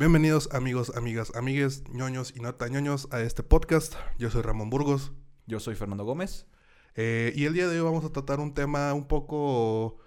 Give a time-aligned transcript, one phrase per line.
[0.00, 3.96] Bienvenidos amigos, amigas, amigues, ñoños y no tan ñoños a este podcast.
[4.16, 5.12] Yo soy Ramón Burgos.
[5.46, 6.46] Yo soy Fernando Gómez.
[6.94, 9.98] Eh, y el día de hoy vamos a tratar un tema un poco...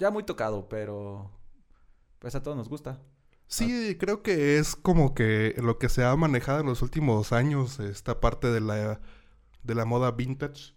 [0.00, 1.30] Ya muy tocado, pero
[2.18, 3.00] pues a todos nos gusta.
[3.46, 7.78] Sí, creo que es como que lo que se ha manejado en los últimos años,
[7.78, 9.00] esta parte de la,
[9.62, 10.74] de la moda vintage,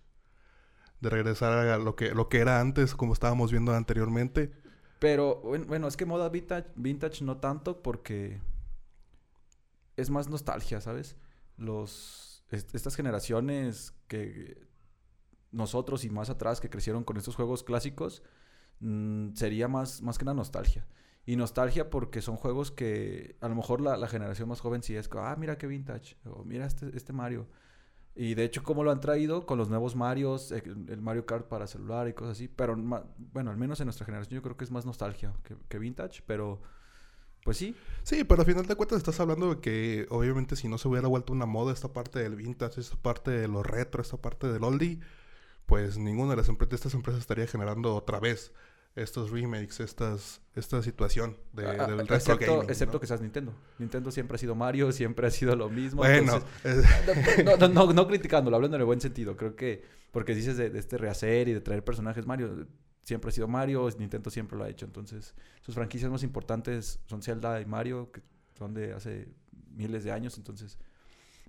[1.01, 4.51] de regresar a lo que, lo que era antes, como estábamos viendo anteriormente.
[4.99, 8.41] Pero bueno, es que moda vintage, vintage no tanto porque
[9.95, 11.15] es más nostalgia, ¿sabes?
[11.57, 14.65] Los estas generaciones que
[15.51, 18.23] nosotros y más atrás que crecieron con estos juegos clásicos
[18.79, 20.87] mm, sería más más que una nostalgia.
[21.25, 24.95] Y nostalgia porque son juegos que a lo mejor la, la generación más joven sí
[24.95, 27.47] es ah, mira qué vintage, o mira este, este Mario.
[28.19, 31.67] Y de hecho, ¿cómo lo han traído con los nuevos Marios, el Mario Kart para
[31.67, 32.47] celular y cosas así.
[32.47, 35.33] Pero bueno, al menos en nuestra generación yo creo que es más nostalgia
[35.69, 36.59] que, vintage, pero
[37.43, 37.75] pues sí.
[38.01, 41.07] Sí, pero al final de cuentas estás hablando de que obviamente si no se hubiera
[41.07, 44.63] vuelto una moda esta parte del vintage, esta parte de lo retro, esta parte del
[44.63, 44.99] oldie,
[45.67, 48.51] pues ninguna de las empresas, estas empresas estaría generando otra vez
[48.97, 53.53] estos remakes, estas, esta situación de, ah, del retro excepto, Excepto que seas Nintendo.
[53.77, 56.01] Nintendo siempre ha sido Mario, siempre ha sido lo mismo.
[56.01, 56.41] Bueno.
[57.45, 59.37] no, no, no, criticándolo, hablando en el buen sentido.
[59.37, 62.67] Creo que, porque dices de, este rehacer y de traer personajes Mario,
[63.03, 64.85] siempre ha sido Mario, Nintendo siempre lo ha hecho.
[64.85, 68.21] Entonces, sus franquicias más importantes son Zelda y Mario, que
[68.57, 69.27] son de hace
[69.69, 70.37] miles de años.
[70.37, 70.79] Entonces,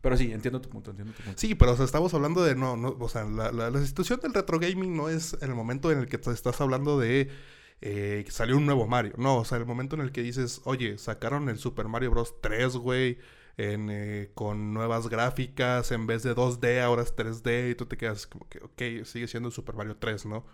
[0.01, 1.41] pero sí, entiendo tu punto, entiendo tu punto.
[1.41, 4.97] Sí, pero estamos hablando de no, no o sea, la, la, situación del retro gaming
[4.97, 7.29] no es el momento en el que te estás hablando de
[7.81, 9.15] eh, que salió un nuevo Mario.
[9.17, 12.35] No, o sea, el momento en el que dices, oye, sacaron el Super Mario Bros.
[12.41, 13.19] 3, güey
[13.59, 17.97] en, eh, con nuevas gráficas, en vez de 2D, ahora es 3D, y tú te
[17.97, 20.47] quedas como que, ok, sigue siendo Super Mario 3, ¿no?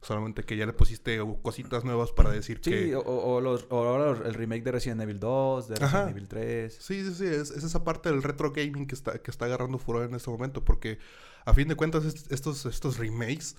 [0.00, 2.86] Solamente que ya le pusiste cositas nuevas para decir que...
[2.86, 6.28] Sí, o, o, los, o ahora el remake de Resident Evil 2, de Resident Evil
[6.28, 6.72] 3.
[6.72, 10.08] Sí, sí, sí, es, esa parte del retro gaming que está, que está agarrando furor
[10.08, 11.00] en este momento, porque
[11.44, 13.56] a fin de cuentas estos, estos remakes...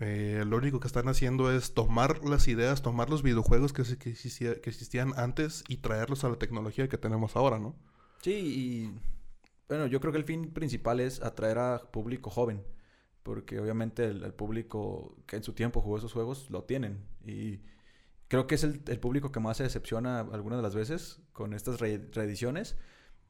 [0.00, 4.14] Eh, lo único que están haciendo es tomar las ideas, tomar los videojuegos que, que,
[4.14, 7.74] que existían antes y traerlos a la tecnología que tenemos ahora, ¿no?
[8.22, 9.00] Sí, y
[9.68, 12.64] bueno, yo creo que el fin principal es atraer a público joven,
[13.22, 17.60] porque obviamente el, público que en su tiempo jugó esos juegos lo tienen y
[18.28, 21.80] creo que es el, público que más se decepciona algunas de las veces con estas
[21.80, 22.76] reediciones.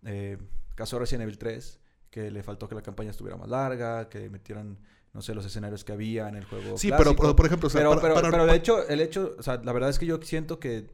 [0.04, 0.38] Eh,
[0.75, 4.78] caso Resident Evil 3, que le faltó que la campaña estuviera más larga, que metieran
[5.12, 6.76] no sé, los escenarios que había en el juego.
[6.78, 9.99] Sí, pero, por ejemplo, pero, pero, de hecho, el hecho, o sea, la verdad es
[9.99, 10.87] que yo siento que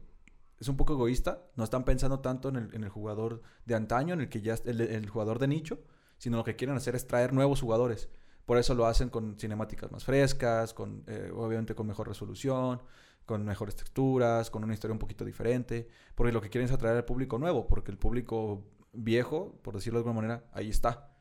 [0.59, 1.43] es un poco egoísta.
[1.55, 5.09] No están pensando tanto en el, jugador de antaño, en el que ya el, el,
[5.09, 5.79] jugador de nicho,
[6.17, 8.09] sino lo que quieren hacer es traer nuevos jugadores.
[8.45, 12.81] Por eso lo hacen con cinemáticas más frescas, con eh, obviamente con mejor resolución,
[13.25, 16.97] con mejores texturas, con una historia un poquito diferente, porque lo que quieren es atraer
[16.97, 21.11] al público nuevo, porque el público viejo, por decirlo de alguna manera, ahí está.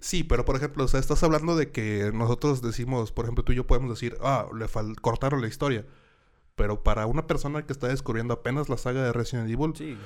[0.00, 3.52] Sí, pero por ejemplo, o sea, estás hablando de que nosotros decimos, por ejemplo, tú
[3.52, 4.66] y yo podemos decir, ah, le
[5.00, 5.86] cortaron la historia.
[6.54, 9.98] Pero para una persona que está descubriendo apenas la saga de Resident Evil,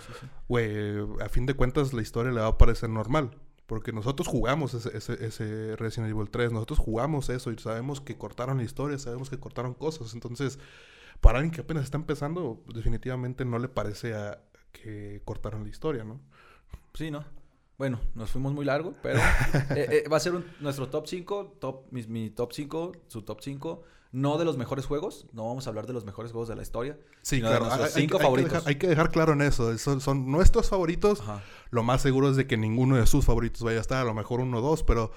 [0.48, 3.36] güey, a fin de cuentas la historia le va a parecer normal.
[3.66, 8.58] Porque nosotros jugamos ese, ese, Resident Evil 3, nosotros jugamos eso y sabemos que cortaron
[8.58, 10.14] la historia, sabemos que cortaron cosas.
[10.14, 10.60] Entonces,
[11.20, 16.04] para alguien que apenas está empezando, definitivamente no le parece a que cortaron la historia,
[16.04, 16.20] ¿no?
[16.94, 17.24] Sí, ¿no?
[17.76, 19.18] Bueno, nos fuimos muy largo, pero
[19.70, 23.40] eh, eh, va a ser nuestro top 5, top, mi, mi top 5, su top
[23.42, 23.82] 5
[24.12, 26.62] no de los mejores juegos, no vamos a hablar de los mejores juegos de la
[26.62, 26.98] historia.
[27.22, 27.70] Sí, claro.
[27.70, 28.66] hay, cinco favoritos.
[28.66, 29.76] hay que, dejar, claro en eso.
[29.78, 31.22] Son, nuestros favoritos.
[31.70, 33.98] Lo más seguro es de que ninguno de sus favoritos vaya a estar.
[34.02, 35.10] A lo mejor uno o dos, pero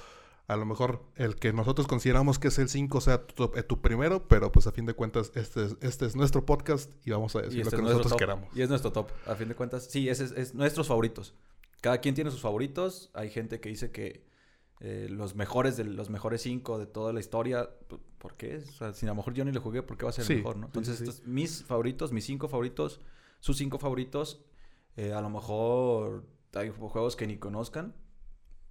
[0.48, 3.22] a lo mejor el que nosotros consideramos que es el 5 sea
[3.56, 6.92] eh, tu, primero, pero pues a fin de cuentas este es, este es nuestro podcast
[7.06, 8.50] y vamos a decir lo este que nosotros queramos.
[8.56, 9.86] Y es nuestro top, a fin de cuentas.
[9.86, 11.36] Sí, ese es nuestros favoritos.
[11.82, 13.12] Cada quien tiene sus favoritos.
[13.14, 14.29] Hay gente que dice que
[14.82, 17.70] eh, los mejores de los mejores cinco de toda la historia.
[18.18, 18.58] ¿Por qué?
[18.58, 20.30] O sea, si a lo mejor yo ni le jugué, ¿por qué va a ser
[20.30, 20.68] el mejor, no?
[20.68, 23.02] Entonces, mis favoritos, mis cinco favoritos,
[23.40, 24.42] sus cinco favoritos.
[24.96, 27.94] Eh, a lo mejor hay juegos que ni conozcan,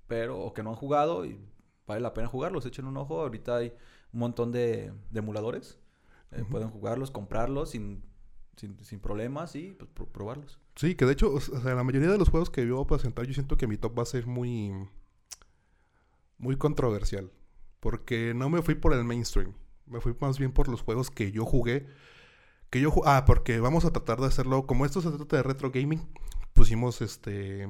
[0.06, 1.40] pero o que no han jugado y
[1.86, 2.66] vale la pena jugarlos.
[2.66, 3.20] Echen un ojo.
[3.20, 3.72] Ahorita hay
[4.12, 5.78] un montón de, emuladores.
[6.32, 8.02] Eh, pueden jugarlos, comprarlos sin,
[8.56, 10.58] sin, problemas y pues, probarlos.
[10.76, 12.86] Sí, que de hecho, o sea, la mayoría de los juegos que yo voy a
[12.86, 14.72] presentar, yo siento que mi top va a ser muy,
[16.38, 17.30] muy controversial.
[17.80, 19.54] Porque no me fui por el mainstream.
[19.86, 21.86] Me fui más bien por los juegos que yo jugué.
[22.70, 24.66] Que yo Ah, porque vamos a tratar de hacerlo.
[24.66, 26.08] Como esto se trata de retro gaming,
[26.52, 27.68] pusimos este.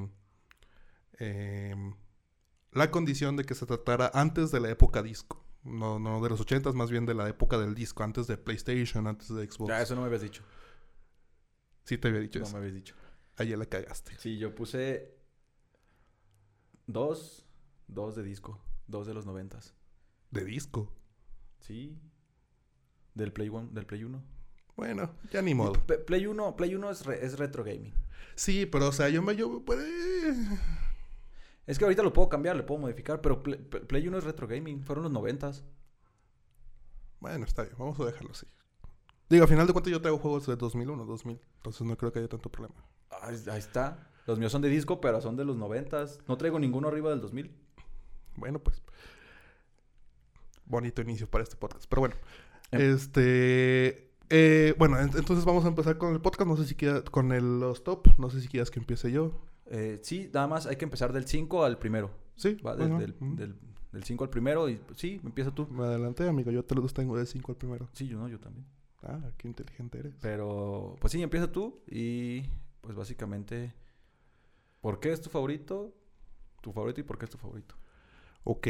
[1.19, 1.94] Em,
[2.73, 5.44] la condición de que se tratara antes de la época disco.
[5.64, 9.06] No, no de los ochentas, más bien de la época del disco, antes de PlayStation,
[9.06, 9.69] antes de Xbox.
[9.69, 10.43] Ya, eso no me habías dicho.
[11.85, 12.53] Sí te había dicho eso.
[12.53, 12.94] No me habías dicho.
[13.37, 14.17] Ahí ya la cagaste.
[14.19, 15.17] Sí, yo puse
[16.87, 17.48] dos,
[17.88, 19.75] dos de disco, dos de los noventas.
[20.31, 20.93] ¿De disco?
[21.61, 21.99] Sí.
[23.14, 24.23] Del Play One, del Play 1.
[24.76, 25.73] Bueno, ya ni modo.
[26.06, 27.93] Play 1, Play 1 es, es retro gaming.
[28.37, 29.64] Sí, pero o sea, yo me yo
[31.67, 34.85] Es que ahorita lo puedo cambiar, le puedo modificar, pero Play, 1 es retro gaming,
[34.85, 35.64] fueron los noventas.
[37.19, 38.46] Bueno, está bien, vamos a dejarlo así.
[39.29, 42.20] Digo, a final de cuentas yo traigo juegos de 2001, 2000, entonces no creo que
[42.20, 42.76] haya tanto problema.
[43.23, 44.08] Ahí, está.
[44.26, 46.20] Los míos son de disco, pero son de los noventas.
[46.29, 47.68] No traigo ninguno arriba del 2000.
[48.38, 48.82] Bueno, pues
[50.69, 51.87] bonito inicio para este podcast.
[51.88, 52.14] Pero bueno,
[52.70, 52.94] em.
[52.94, 54.08] este.
[54.31, 56.49] Eh, bueno, entonces vamos a empezar con el podcast.
[56.49, 58.08] No sé si quieras, con el, los top.
[58.19, 59.40] No sé si quieras que empiece yo.
[59.67, 62.11] Eh, sí, nada más hay que empezar del 5 al primero.
[62.37, 62.55] Sí.
[62.64, 63.14] Va del,
[64.05, 65.67] 5 al primero y sí, empieza tú.
[65.69, 66.50] Me adelanté, amigo.
[66.50, 67.88] Yo te los tengo del 5 al primero.
[67.93, 68.67] Sí, yo no, yo también.
[69.02, 70.14] Ah, qué inteligente eres.
[70.20, 72.43] Pero, pues sí, empieza tú y
[72.81, 73.75] pues básicamente,
[74.81, 75.94] ¿por qué es tu favorito?
[76.61, 77.75] Tu favorito y por qué es tu favorito.
[78.49, 78.69] Ok.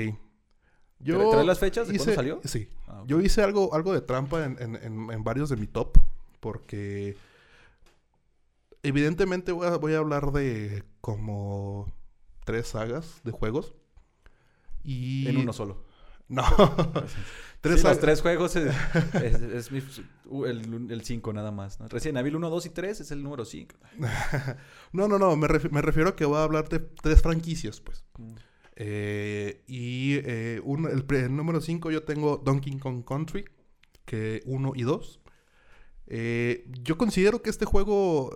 [0.99, 2.41] Yo ¿Traes las fechas de cuándo salió?
[2.45, 2.69] Sí.
[2.89, 5.99] Ah, Yo hice algo, algo de trampa en, varios de mi top.
[6.41, 7.17] Porque
[8.83, 11.93] evidentemente voy a, hablar de como
[12.45, 13.73] tres sagas de juegos.
[14.83, 15.29] Y...
[15.29, 15.85] En uno solo.
[16.27, 16.43] No.
[17.61, 18.75] tres los tres juegos es,
[19.71, 21.79] el 5 nada más.
[21.89, 23.77] Recién Evil 1, 2 y 3 es el número 5.
[24.93, 25.37] no, no, no.
[25.37, 28.05] Me, refiero a que voy a hablar de tres franquicias, pues.
[28.19, 28.48] Mm.
[28.81, 33.45] Eh, y eh, el, número 5 yo tengo Donkey Kong Country,
[34.05, 35.21] que 1 y 2.
[36.07, 38.31] Eh, yo considero que este juego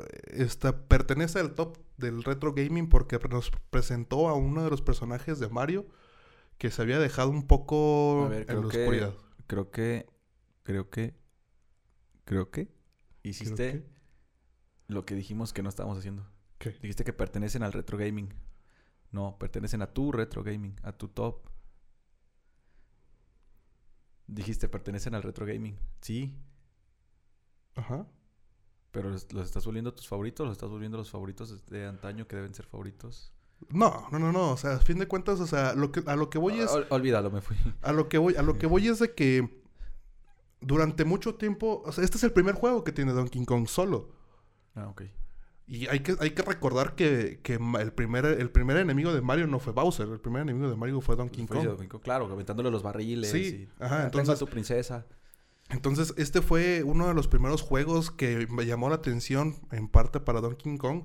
[0.89, 5.49] pertenece al top del retro gaming porque nos presentó a uno de los personajes de
[5.49, 5.87] Mario
[6.59, 9.15] que se había dejado un poco en la oscuridad.
[9.47, 10.06] Creo que,
[10.65, 11.15] creo que,
[12.25, 12.69] creo que
[13.23, 13.87] hiciste
[14.89, 16.27] lo que dijimos que no estábamos haciendo.
[16.81, 18.35] Dijiste que pertenecen al retro gaming.
[19.12, 21.47] No, pertenecen a tu retro gaming, a tu top.
[24.26, 25.79] Dijiste, pertenecen al retro gaming.
[26.00, 26.35] Sí.
[27.75, 28.06] Ajá.
[28.91, 32.37] Pero los, estás volviendo a tus favoritos, los estás volviendo los favoritos de antaño que
[32.37, 33.32] deben ser favoritos.
[33.69, 34.53] No, no, no, no.
[34.53, 36.70] O sea, a fin de cuentas, o sea, lo que, a lo que voy es.
[36.91, 37.56] olvídalo, me fui.
[37.82, 39.62] A lo que voy, a lo que voy es de que
[40.61, 41.82] durante mucho tiempo.
[41.85, 44.11] O sea, este es el primer juego que tiene Donkey Kong solo.
[44.75, 45.03] Ah, ok.
[45.67, 49.58] Y hay que, hay que recordar que, el, primer, el primer enemigo de Mario no
[49.58, 50.08] fue Bowser.
[50.08, 51.89] El primer enemigo de Mario fue Donkey Kong.
[52.03, 53.31] claro, aventándole los barriles.
[53.31, 54.05] Sí, y, ajá.
[54.05, 55.06] Entonces, tu princesa.
[55.70, 60.20] Entonces, este fue uno de los primeros juegos que me llamó la atención, en parte
[60.20, 61.05] para Donkey Kong.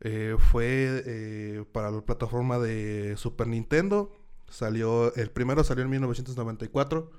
[0.00, 4.16] Eh, fue eh, para la plataforma de Super Nintendo.
[4.48, 7.10] Salió, el primero salió en 1994.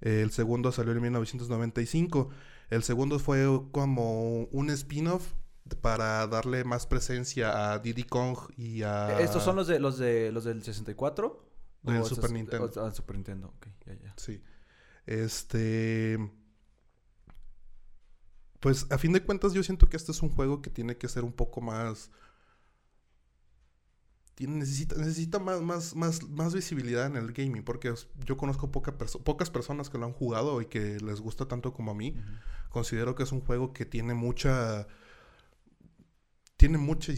[0.00, 2.30] el segundo salió en 1995.
[2.70, 5.34] El segundo fue como un spin-off
[5.76, 9.20] para darle más presencia a Diddy Kong y a...
[9.20, 11.50] ¿Estos son los de los de los del 64?
[11.82, 12.70] Del Super Nintendo.
[12.76, 14.14] Ah, Super Nintendo, ok, ya, ya.
[14.16, 14.42] Sí.
[15.06, 16.18] Este...
[18.60, 21.08] Pues a fin de cuentas yo siento que este es un juego que tiene que
[21.08, 22.10] ser un poco más...
[24.34, 27.92] Tiene, necesita necesita más, más, más, más visibilidad en el gaming porque
[28.24, 31.90] yo conozco poca pocas personas que lo han jugado y que les gusta tanto como
[31.90, 32.16] a mí.
[32.70, 34.86] Considero que es un juego que tiene mucha
[36.60, 37.14] tiene mucha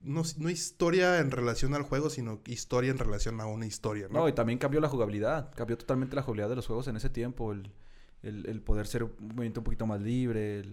[0.00, 4.20] no, no, historia en relación al juego, sino historia en relación a una historia, ¿no?
[4.20, 5.52] No, y también cambió la jugabilidad.
[5.54, 7.52] Cambió totalmente la jugabilidad de los juegos en ese tiempo.
[7.52, 7.70] El,
[8.22, 10.64] el, poder ser un movimiento un poquito más libre.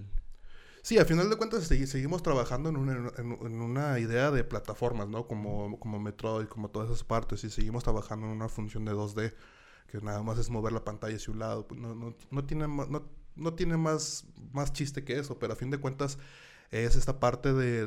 [0.82, 5.28] Sí, al final de cuentas seguimos trabajando en una, en, una, idea de plataformas, ¿no?
[5.28, 7.44] Como, como Metroid, como todas esas partes.
[7.44, 9.34] Y seguimos trabajando en una función de 2D,
[9.88, 11.68] que nada más es mover la pantalla hacia un lado.
[11.76, 15.70] No, no, no tiene, no, no tiene más, más chiste que eso, pero a fin
[15.70, 16.18] de cuentas
[16.72, 17.86] es esta parte de,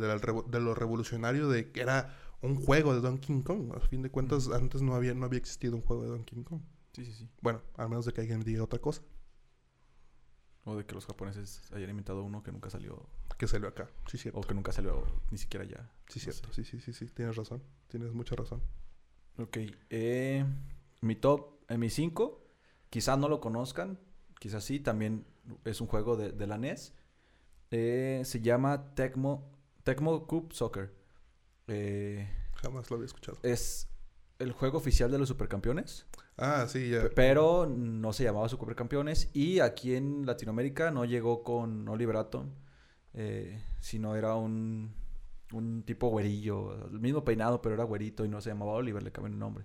[0.60, 3.72] lo revolucionario de que era un juego de Donkey Kong.
[3.74, 6.62] A fin de cuentas, antes no había, no había existido un juego de Donkey Kong.
[6.92, 7.28] Sí, sí, sí.
[7.40, 9.02] Bueno, al menos de que alguien diga otra cosa.
[10.64, 13.08] O de que los japoneses hayan inventado uno que nunca salió.
[13.38, 14.40] Que salió acá, sí, cierto.
[14.40, 15.90] O que nunca salió ni siquiera allá.
[16.08, 16.52] Sí, cierto.
[16.52, 17.06] Sí, sí, sí, sí.
[17.06, 17.62] Tienes razón.
[17.88, 18.62] Tienes mucha razón.
[19.38, 19.58] Ok.
[19.90, 20.44] Eh,
[21.00, 22.44] mi top, en mi 5,
[22.90, 23.98] quizás no lo conozcan.
[24.40, 24.80] Quizás sí.
[24.80, 25.24] También
[25.64, 26.94] es un juego de, de la NES.
[27.70, 29.50] Eh, se llama Tecmo,
[29.82, 30.94] Tecmo Cup Soccer.
[31.66, 33.38] Eh, Jamás lo había escuchado.
[33.42, 33.88] es
[34.38, 36.06] el juego oficial de los supercampeones.
[36.36, 37.08] Ah, sí, ya.
[37.14, 39.30] Pero no se llamaba Supercampeones.
[39.34, 42.50] Y aquí en Latinoamérica no llegó con Oliver Atom.
[43.14, 44.94] eh, sino era un,
[45.52, 46.86] un tipo güerillo.
[46.86, 49.64] El mismo peinado, pero era güerito y no se llamaba Oliver, le cambiaron el nombre.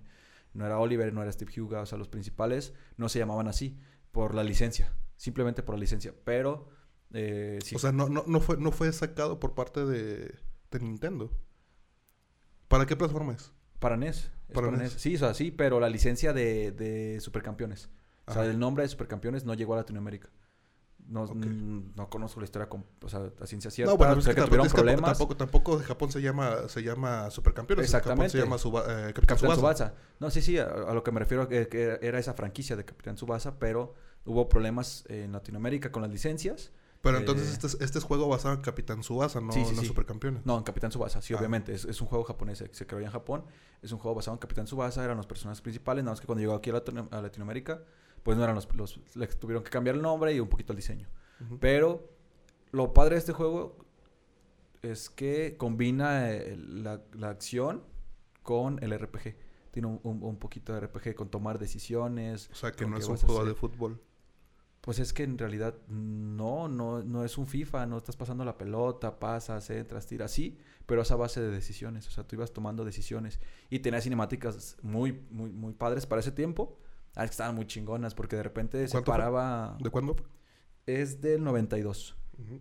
[0.52, 1.82] No era Oliver, no era Steve Huga.
[1.82, 3.78] O sea, los principales no se llamaban así.
[4.10, 4.92] Por la licencia.
[5.16, 6.12] Simplemente por la licencia.
[6.24, 6.68] Pero...
[7.14, 7.74] eh, sí.
[7.74, 10.34] O sea, no, no, no, fue, no fue sacado por parte de,
[10.70, 11.30] de Nintendo.
[12.68, 13.52] ¿Para qué plataforma es?
[13.78, 14.16] Para NES.
[14.16, 14.92] es Para para NES.
[14.94, 15.02] NES.
[15.02, 17.88] Sí, o sea, sí, pero la licencia de, de Supercampeones.
[18.26, 20.28] O sea, el nombre de Supercampeones no llegó a Latinoamérica.
[21.06, 23.92] No, no conozco la historia con, o sea, a ciencia cierta.
[23.92, 25.18] No, bueno, es sé que, que tampoco, tuvieron es que tampoco- problemas.
[25.18, 25.36] tampoco,
[25.76, 27.84] tampoco Japón se llama, se llama Supercampeones.
[27.92, 28.38] en Japón se Exactamente.
[28.38, 29.52] llama Suba- eh, Capitán Capitán.
[29.56, 29.94] Tsubasa.
[30.18, 32.86] No, sí, sí, a, a lo que me refiero que, que era esa franquicia de
[32.86, 33.92] Capitán Tsubasa, pero
[34.24, 36.72] hubo problemas en Latinoamérica con las licencias.
[37.04, 39.74] Pero Eh, entonces este, es- este es juego basado en Capitán Tsubasa, no, Sí, sí,
[39.76, 39.86] no sí.
[39.86, 40.44] Supercampeones.
[40.44, 41.36] No, en Capitán Tsubasa, sí, Ah.
[41.38, 41.72] obviamente.
[41.72, 43.44] Es, es un juego japonés, se, se creó en Japón.
[43.82, 46.02] Es un juego basado en Capitán Tsubasa, eran los personajes principales.
[46.02, 47.82] Nada más que cuando llegó aquí a, Latino- a Latinoamérica,
[48.24, 48.98] pues no eran los, los...
[49.14, 51.06] Le tuvieron que cambiar el nombre y un poquito el diseño.
[51.60, 52.08] Pero
[52.72, 53.76] lo padre de este juego
[54.82, 57.82] es que combina eh, la, la acción
[58.42, 59.36] con el RPG.
[59.72, 62.48] Tiene un, un- un poquito de RPG con tomar decisiones.
[62.52, 64.00] O sea, que no es un juego de fútbol.
[64.84, 68.58] Pues es que en realidad no, no, no es un FIFA, no estás pasando la
[68.58, 72.52] pelota, pasas, entras, tiras, sí, pero es a base de decisiones, o sea, tú ibas
[72.52, 76.78] tomando decisiones y tenías cinemáticas muy, muy, muy padres para ese tiempo,
[77.14, 80.16] ah, que estaban muy chingonas porque de repente se paraba, ¿De cuándo?
[80.84, 82.60] es del 92, Ujú.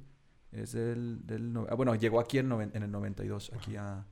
[0.53, 4.07] es del, del no- ah, bueno, llegó aquí en, noven- en el 92, aquí a,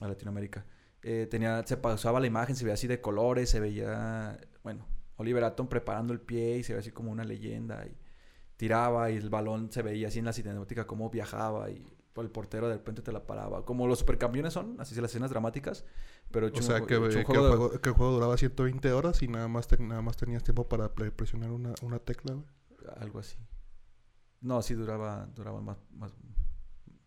[0.00, 0.66] a Latinoamérica.
[1.02, 4.84] Eh, tenía, se pasaba la imagen, se veía así de colores, se veía, bueno,
[5.20, 7.96] Oliver Atom preparando el pie y se veía así como una leyenda y
[8.56, 11.86] tiraba y el balón se veía así en la cinemática cómo viajaba y
[12.16, 13.64] el portero de repente te la paraba.
[13.64, 15.86] Como los supercampeones son, así son las escenas dramáticas,
[16.30, 19.22] pero O sea, que, que el juego de- juego, que el juego duraba 120 horas
[19.22, 22.46] y nada más, nada más tenías tiempo para pre- presionar una, una tecla, güey.
[22.98, 23.38] algo así.
[24.42, 26.12] No, sí duraba, duraba más, más,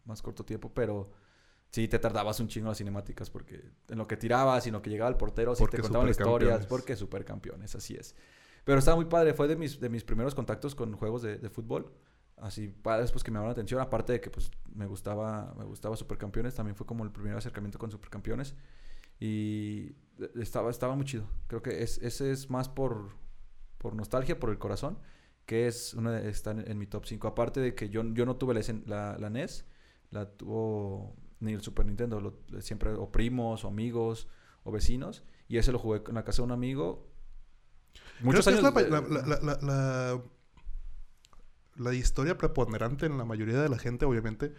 [0.06, 1.12] más corto tiempo, pero
[1.74, 4.82] sí te tardabas un chingo las cinemáticas porque en lo que tirabas y en lo
[4.82, 8.16] que llegaba el portero, sí te contaban historias, porque supercampeones, así es.
[8.64, 11.50] Pero estaba muy padre, fue de mis, de mis primeros contactos con juegos de, de
[11.50, 11.92] fútbol.
[12.38, 15.66] Así, padres pues que me llamaron la atención, aparte de que pues me gustaba, me
[15.66, 18.54] gustaba Supercampeones, también fue como el primer acercamiento con Supercampeones.
[19.20, 21.28] Y eh, estaba, estaba muy chido.
[21.48, 23.10] Creo que es, ese es más por,
[23.80, 25.00] por nostalgia, por el corazón,
[25.48, 27.28] que es una está en, en mi top 5.
[27.28, 28.54] Aparte de que yo, yo no tuve
[28.86, 29.66] la, la NES,
[30.12, 34.28] la tuvo ni el Super Nintendo, lo- siempre o primos, o amigos,
[34.64, 37.08] o vecinos, y ese lo jugué en la casa de un amigo.
[38.22, 39.04] Muchos Creo que años.
[39.12, 40.22] es la,
[41.78, 44.54] la, historia preponderante en la mayoría de la gente, obviamente.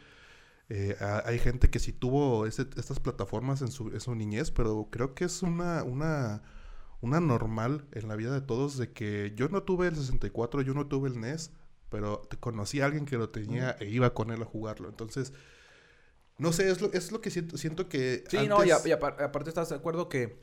[0.68, 4.50] Eh, ha- hay gente que sí tuvo ese- estas plataformas en su, en su niñez,
[4.50, 6.42] pero creo que es una, una,
[7.00, 10.74] una normal en la vida de todos de que yo no tuve el 64, yo
[10.74, 11.52] no tuve el NES,
[11.90, 14.88] pero conocí a alguien que lo tenía e iba con él a jugarlo.
[14.88, 15.32] Entonces,
[16.38, 18.24] no sé, es lo, es lo que siento, siento que...
[18.28, 20.42] Sí, no, y, a- y aparte estás de acuerdo que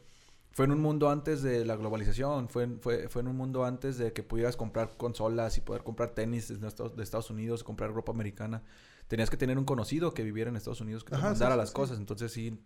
[0.51, 3.65] fue en un mundo antes de la globalización, fue en, fue, fue en un mundo
[3.65, 7.63] antes de que pudieras comprar consolas y poder comprar tenis de Estados, de Estados Unidos,
[7.63, 8.63] comprar ropa americana.
[9.07, 11.57] Tenías que tener un conocido que viviera en Estados Unidos que te Ajá, mandara sí,
[11.57, 11.74] las sí.
[11.74, 12.60] cosas, entonces sí.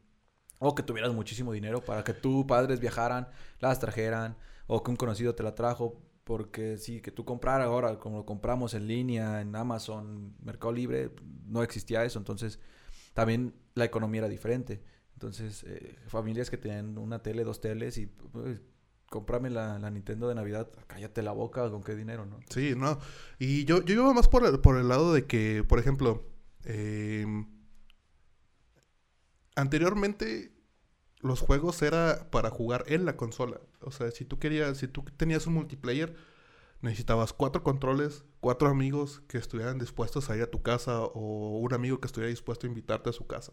[0.59, 3.27] O que tuvieras muchísimo dinero para que tus padres viajaran,
[3.59, 7.99] las trajeran, o que un conocido te la trajo, porque sí, que tú compraras ahora,
[7.99, 11.11] como lo compramos en línea, en Amazon, Mercado Libre,
[11.45, 12.59] no existía eso, entonces
[13.15, 14.83] también la economía era diferente.
[15.13, 18.59] Entonces, eh, familias que tenían una tele, dos teles y pues,
[19.09, 22.39] cómprame la, la Nintendo de Navidad, cállate la boca, ¿con qué dinero, no?
[22.49, 22.99] Sí, no.
[23.39, 26.27] Y yo, yo iba más por el, por el lado de que, por ejemplo,
[26.65, 27.47] em,
[29.55, 30.51] anteriormente
[31.21, 33.61] los juegos era para jugar en la consola.
[33.79, 36.15] O sea, si tú querías, si tú tenías un multiplayer,
[36.85, 41.73] necesitabas cuatro controles, cuatro amigos que estuvieran dispuestos a ir a tu casa o un
[41.73, 43.51] amigo que estuviera dispuesto a invitarte a su casa.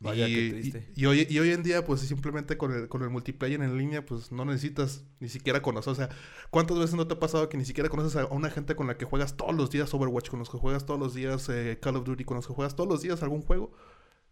[0.00, 0.92] Vaya, y, qué y- triste.
[0.94, 4.04] y hoy, y hoy en día, pues simplemente con el, con el multiplayer en línea,
[4.04, 5.92] pues no necesitas ni siquiera conocer.
[5.92, 6.10] O sea,
[6.50, 8.98] ¿cuántas veces no te ha pasado que ni siquiera conoces a una gente con la
[8.98, 11.96] que juegas todos los días Overwatch, con los que juegas todos los días eh, Call
[11.96, 13.72] of Duty, con los que juegas todos los días algún juego?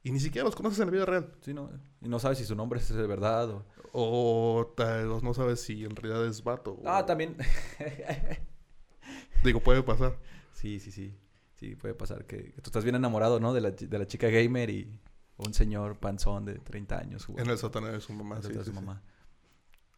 [0.04, 1.32] Y ni siquiera los conoces en la vida real.
[1.42, 3.64] Sí, no, y no sabes si su nombre es de verdad o...
[3.94, 6.72] O, ta- o no sabes si en realidad es vato.
[6.72, 7.36] o- Ah, también...
[9.44, 10.16] Digo, puede pasar.
[10.52, 11.14] Sí, sí, sí.
[11.54, 13.52] Sí, puede pasar que, tú estás bien enamorado, ¿no?
[13.52, 14.98] De la, de la chica gamer y
[15.36, 17.26] un señor panzón de 30 años.
[17.36, 19.02] En el sótano de su mamá, sí, su mamá.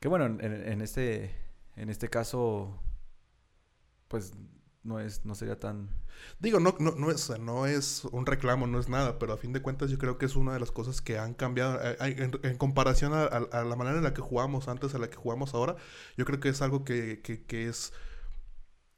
[0.00, 1.34] Que bueno, en, en, este,
[1.76, 2.78] en este caso,
[4.08, 4.32] pues
[4.84, 5.88] no es no sería tan
[6.38, 9.52] digo no no no es no es un reclamo no es nada pero a fin
[9.52, 11.78] de cuentas yo creo que es una de las cosas que han cambiado.
[11.82, 15.54] Eh, en, comparación a, la manera en la que jugamos antes a la que jugamos
[15.54, 15.76] ahora
[16.16, 17.92] yo creo que es algo que, que, es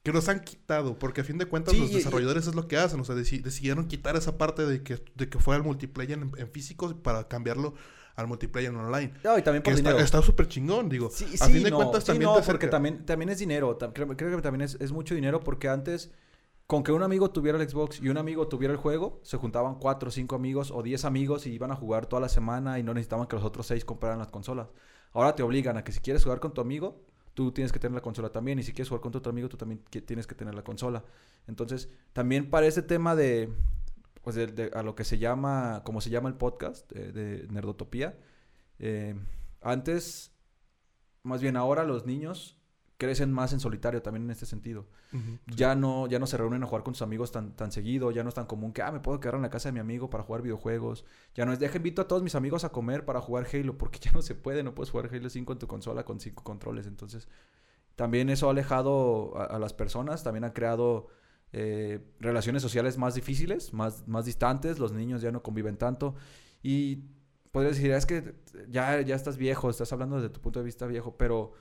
[0.03, 3.01] que nos han quitado porque a fin de cuentas los desarrolladores es lo que hacen
[3.01, 6.51] o sea decidieron quitar esa parte de que de que fuera el multiplayer en, en
[6.51, 7.75] físico para cambiarlo
[8.17, 9.13] al multiplayer online.
[9.23, 9.99] No, y también por dinero.
[9.99, 11.11] Está súper chingón, digo.
[11.11, 13.79] Sí, a fin de cuentas también no, porque también, también es dinero.
[13.93, 16.11] Creo, creo que también es, es, mucho dinero porque antes,
[16.67, 19.77] con que un amigo tuviera el Xbox y un amigo tuviera el juego, se juntaban
[19.77, 22.95] cuatro cinco amigos o diez amigos y iban a jugar toda la semana y no
[22.95, 24.69] necesitaban que los otros seis compraran las consolas.
[25.13, 27.03] Ahora te obligan a que si quieres jugar con tu amigo,
[27.35, 28.59] tú tienes que tener la consola también.
[28.59, 31.05] Y si quieres jugar con tu otro amigo, tú también tienes que tener la consola.
[31.47, 33.53] Entonces, también para ese tema de,
[34.27, 38.19] pues de, a lo que se llama, como se llama el podcast, de Nerdotopía,
[38.81, 39.15] eh,
[39.61, 40.33] antes,
[41.23, 42.59] más bien ahora los niños
[42.97, 44.89] crecen más en solitario también en este sentido.
[45.47, 48.25] Ya no ya no se reúnen a jugar con sus amigos tan, tan seguido, ya
[48.25, 50.11] no es tan común que, ah, me puedo quedar en la casa de mi amigo
[50.11, 51.05] para jugar videojuegos.
[51.37, 54.01] Ya no es, deja, invito a todos mis amigos a comer para jugar Halo, porque
[54.03, 56.89] ya no se puede, no puedes jugar Halo 5 en tu consola con cinco controles.
[56.89, 57.29] Entonces,
[57.95, 61.07] también eso ha alejado a, las personas, también ha creado
[61.59, 66.15] eh, relaciones sociales más difíciles, más, más distantes, los niños ya no conviven tanto.
[66.63, 66.99] Y
[67.51, 68.35] podrías decir, es que
[68.69, 71.55] ya, ya estás viejo, estás hablando desde tu punto de vista viejo, pero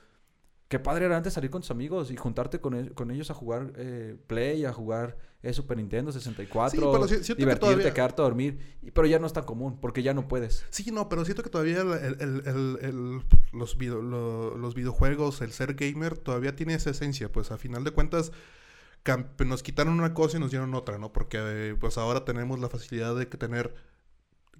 [0.68, 3.72] qué padre era antes salir con tus amigos y juntarte con, e, ellos a jugar
[3.76, 8.58] eh, Play, a jugar eh, Super Nintendo 64, sí, divertirte, que quedarte a dormir.
[8.92, 10.66] Pero ya no es tan común, porque ya no puedes.
[10.68, 13.22] Sí, no, pero siento que todavía el,
[13.54, 17.32] los, los videojuegos, el ser gamer, todavía tiene esa esencia.
[17.32, 18.30] Pues a final de cuentas
[19.44, 21.12] nos quitaron una cosa y nos dieron otra, ¿no?
[21.12, 23.74] Porque pues ahora tenemos la facilidad de tener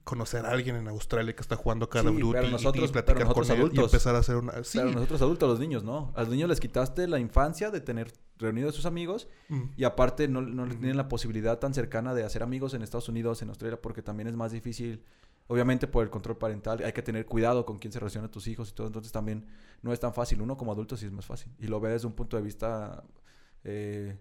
[0.07, 3.51] conocer a alguien en Australia que está jugando Call of Duty nosotros, y, platicar con
[3.51, 4.63] adultos, y empezar a hacer una...
[4.63, 4.79] Sí.
[4.79, 6.13] Pero nosotros adultos, los niños, ¿no?
[6.15, 9.63] A los niños les quitaste la infancia de tener reunidos a sus amigos mm.
[9.77, 13.43] y aparte no, no tienen la posibilidad tan cercana de hacer amigos en Estados Unidos,
[13.43, 15.03] en Australia, porque también es más difícil,
[15.49, 18.47] obviamente por el control parental, hay que tener cuidado con quién se relaciona a tus
[18.47, 19.45] hijos y todo, entonces también
[19.83, 20.41] no es tan fácil.
[20.41, 23.03] Uno como adulto sí es más fácil y lo ve desde un punto de vista,
[23.65, 24.17] eh,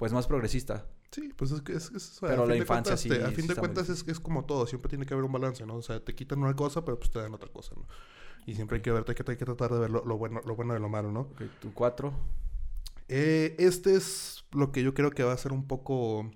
[0.00, 0.86] pues más progresista.
[1.10, 3.10] Sí, pues es que es, es Pero la infancia sí.
[3.12, 5.74] a fin de cuentas es, es, como todo, siempre tiene que haber un balance, ¿no?
[5.74, 7.86] O sea, te quitan una cosa, pero pues te dan otra cosa, ¿no?
[8.46, 10.56] Y siempre hay que ver, hay que, hay que tratar de ver lo, bueno, lo
[10.56, 11.20] bueno de lo malo, ¿no?
[11.20, 12.14] Ok, ¿tu cuatro?
[13.08, 16.30] Eh, este es lo que yo creo que va a ser un poco...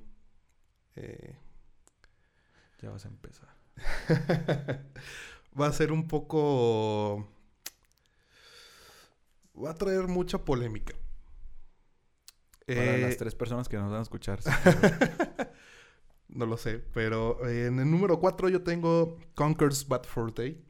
[0.96, 1.34] Eh...
[2.82, 3.48] Ya vas a empezar.
[5.58, 7.26] va a ser un poco...
[9.56, 10.94] Va a traer mucha polémica.
[12.66, 14.40] Para las eh, tres personas que nos van a escuchar.
[16.28, 20.64] no lo sé, pero en el número 4 yo tengo Conker's Bad for Day.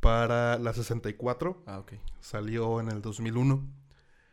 [0.00, 1.64] Para la 64.
[1.66, 1.94] Ah, ok.
[2.20, 3.68] Salió en el 2001.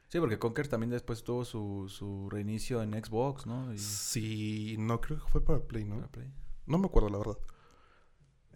[0.10, 3.76] Sí, porque Conker también después tuvo su, su reinicio en Xbox, ¿no?
[3.76, 6.06] Sí, no creo que fue para Play, ¿no?
[6.12, 6.32] Play.
[6.68, 7.38] No me acuerdo, la verdad.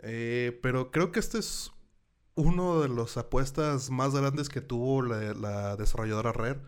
[0.04, 1.72] Eh, pero creo que este es
[2.36, 6.62] uno de las apuestas más grandes que tuvo la, la desarrolladora Rare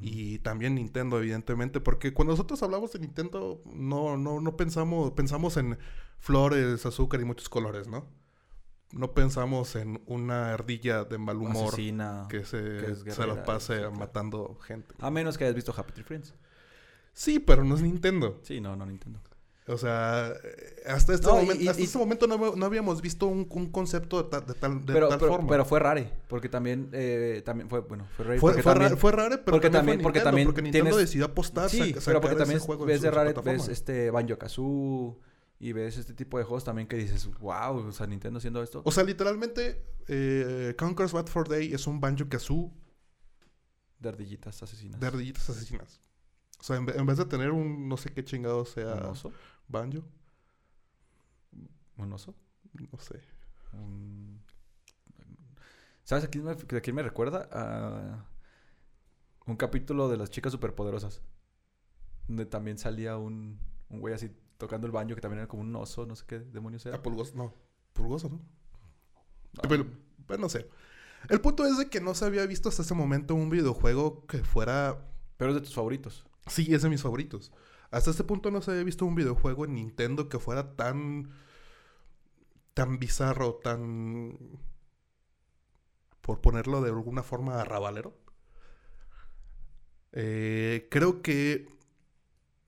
[0.00, 5.56] y también Nintendo, evidentemente, porque cuando nosotros hablamos de Nintendo, no, no, no pensamos, pensamos
[5.56, 5.78] en
[6.18, 8.06] flores, azúcar y muchos colores, ¿no?
[8.92, 11.74] No pensamos en una ardilla de mal humor
[12.28, 14.94] que se, se la pase matando gente.
[14.98, 16.34] A menos que hayas visto Happy Tree Friends.
[17.12, 18.40] Sí, pero no es Nintendo.
[18.42, 19.20] Sí, no, no Nintendo.
[19.68, 20.32] O sea,
[20.86, 25.20] hasta este, momento, hasta este momento no, habíamos visto un, concepto de, tal, de tal
[25.20, 25.48] forma.
[25.48, 28.40] Pero fue rare, porque también, eh, también fue, bueno, fue rare.
[28.40, 31.70] Fue, rare, fue rare, pero porque también, porque también porque Nintendo decidió apostar.
[31.70, 35.20] Sí, pero porque también ves de rare, ves este Banjo Kazoo
[35.60, 38.82] y ves este tipo de juegos también que dices, wow, o sea, Nintendo haciendo esto.
[38.84, 42.72] O sea, literalmente, eh, Conker's Bad for Day es un Banjo Kazoo.
[44.00, 44.98] De ardillitas asesinas.
[44.98, 46.00] De ardillitas asesinas.
[46.62, 48.94] O sea, en, vez de tener un no sé qué chingado sea.
[48.94, 49.32] ¿Un oso?
[49.72, 50.04] Banjo.
[51.96, 52.34] ¿Un oso?
[52.92, 53.20] No sé.
[56.04, 57.48] ¿Sabes a quién, me, quién me recuerda?
[57.50, 58.26] A
[59.46, 61.22] un capítulo de las chicas superpoderosas.
[62.28, 63.58] Donde también salía un,
[63.88, 66.38] un güey así tocando el banjo que también era como un oso, no sé qué
[66.38, 66.96] demonios era.
[66.96, 67.54] Ah, pulgoso, no.
[67.94, 68.40] Pulgoso, ¿no?
[69.68, 69.86] Pero,
[70.26, 70.68] pero, no sé.
[71.28, 74.38] El punto es de que no se había visto hasta ese momento un videojuego que
[74.44, 75.04] fuera...
[75.36, 76.24] Pero es de tus favoritos.
[76.46, 77.52] Sí, es de mis favoritos.
[77.92, 81.30] Hasta este punto no se había visto un videojuego en Nintendo que fuera tan.
[82.74, 84.38] tan bizarro, tan.
[86.22, 88.14] por ponerlo de alguna forma arrabalero.
[90.12, 91.68] Eh, creo que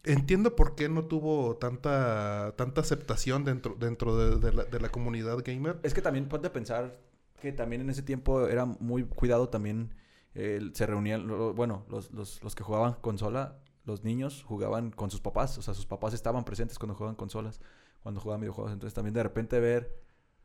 [0.04, 5.80] entiendo por qué no tuvo tanta, tanta aceptación dentro, dentro de, la, comunidad gamer.
[5.82, 7.00] Es que también ponte a pensar
[7.40, 9.94] que también en ese tiempo era muy cuidado también.
[10.34, 15.58] se reunían, bueno, los, los, los, que jugaban consola, los niños jugaban con sus papás,
[15.58, 17.60] o sea, sus papás estaban presentes cuando jugaban consolas,
[18.02, 18.72] cuando jugaban videojuegos.
[18.72, 20.02] Entonces también de repente ver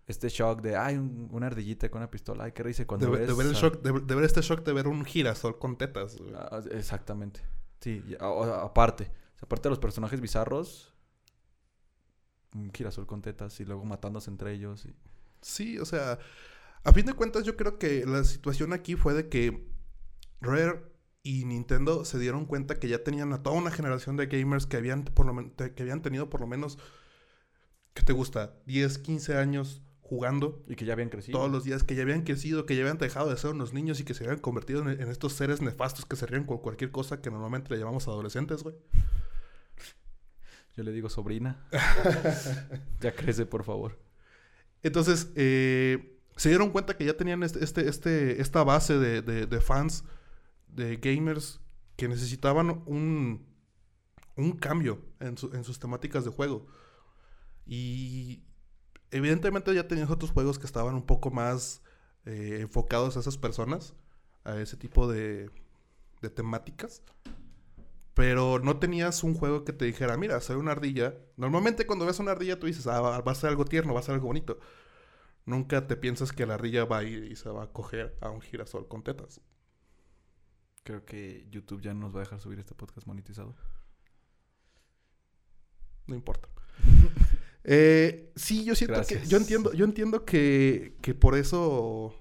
[0.07, 2.85] este shock de, ay, una ardillita con una pistola, ay, qué risa.
[2.85, 6.17] Cuando de, ver el shock, de, ver este shock de ver un girasol con tetas.
[6.35, 7.41] Ah, exactamente.
[7.79, 9.11] Sí, aparte.
[9.41, 10.93] aparte de los personajes bizarros,
[12.53, 14.85] un girasol con tetas y luego matándose entre ellos.
[14.85, 14.95] Y...
[15.41, 16.19] Sí, o sea,
[16.83, 19.69] a fin de cuentas, yo creo que la situación aquí fue de que
[20.41, 20.88] Rare
[21.23, 24.77] y Nintendo se dieron cuenta que ya tenían a toda una generación de gamers que
[24.77, 26.77] habían, por lo que habían tenido por lo menos,
[27.93, 28.55] ¿qué te gusta?
[28.65, 30.63] 10, 15 años jugando.
[30.67, 31.37] Y que ya habían crecido.
[31.37, 33.99] Todos los días, que ya habían crecido, que ya habían dejado de ser unos niños
[33.99, 36.91] y que se habían convertido en, en estos seres nefastos que se ríen con cualquier
[36.91, 38.75] cosa que normalmente le llamamos adolescentes, güey.
[40.75, 41.67] Yo le digo sobrina.
[43.01, 43.99] ya crece, por favor.
[44.81, 50.05] Entonces, eh se dieron cuenta que ya tenían este, este, este esta base de, fans,
[50.69, 51.59] de gamers,
[51.95, 53.45] que necesitaban un,
[54.35, 56.65] un cambio en, sus temáticas de juego.
[57.65, 58.43] Y
[59.11, 61.81] evidentemente ya tenías otros juegos que estaban un poco más
[62.25, 63.93] eh, enfocados a esas personas,
[64.43, 65.51] a ese tipo de,
[66.21, 67.03] de temáticas.
[68.13, 71.15] Pero no tenías un juego que te dijera, mira, soy una ardilla.
[71.37, 74.03] Normalmente cuando ves una ardilla tú dices, ah, va a ser algo tierno, va a
[74.03, 74.59] ser algo bonito.
[75.45, 78.29] Nunca te piensas que la ardilla va a ir y se va a coger a
[78.29, 79.41] un girasol con tetas.
[80.83, 83.55] Creo que YouTube ya no nos va a dejar subir este podcast monetizado.
[86.07, 86.49] No importa.
[87.63, 89.25] eh, sí, yo siento que.
[89.25, 92.15] Yo entiendo, yo entiendo que, que por eso.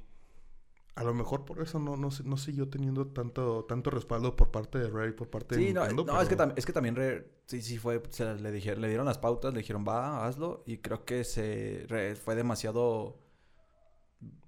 [0.95, 4.79] A lo mejor por eso no, no, no siguió teniendo tanto, tanto respaldo por parte
[4.79, 6.05] de Rare y por parte de Nintendo.
[6.05, 9.07] No, es, que es que también Rare, sí, sí fue, se le, dijeron, le dieron
[9.07, 10.65] las pautas, le dijeron, va, hazlo.
[10.67, 11.87] Y creo que se
[12.25, 13.21] fue demasiado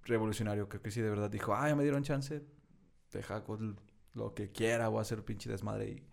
[0.04, 0.68] revolucionario.
[0.68, 2.42] Creo que sí, de verdad dijo, ay, me dieron chance,
[3.12, 3.78] deja con
[4.14, 5.90] lo que quiera, voy a hacer pinche desmadre.
[5.90, 6.06] Y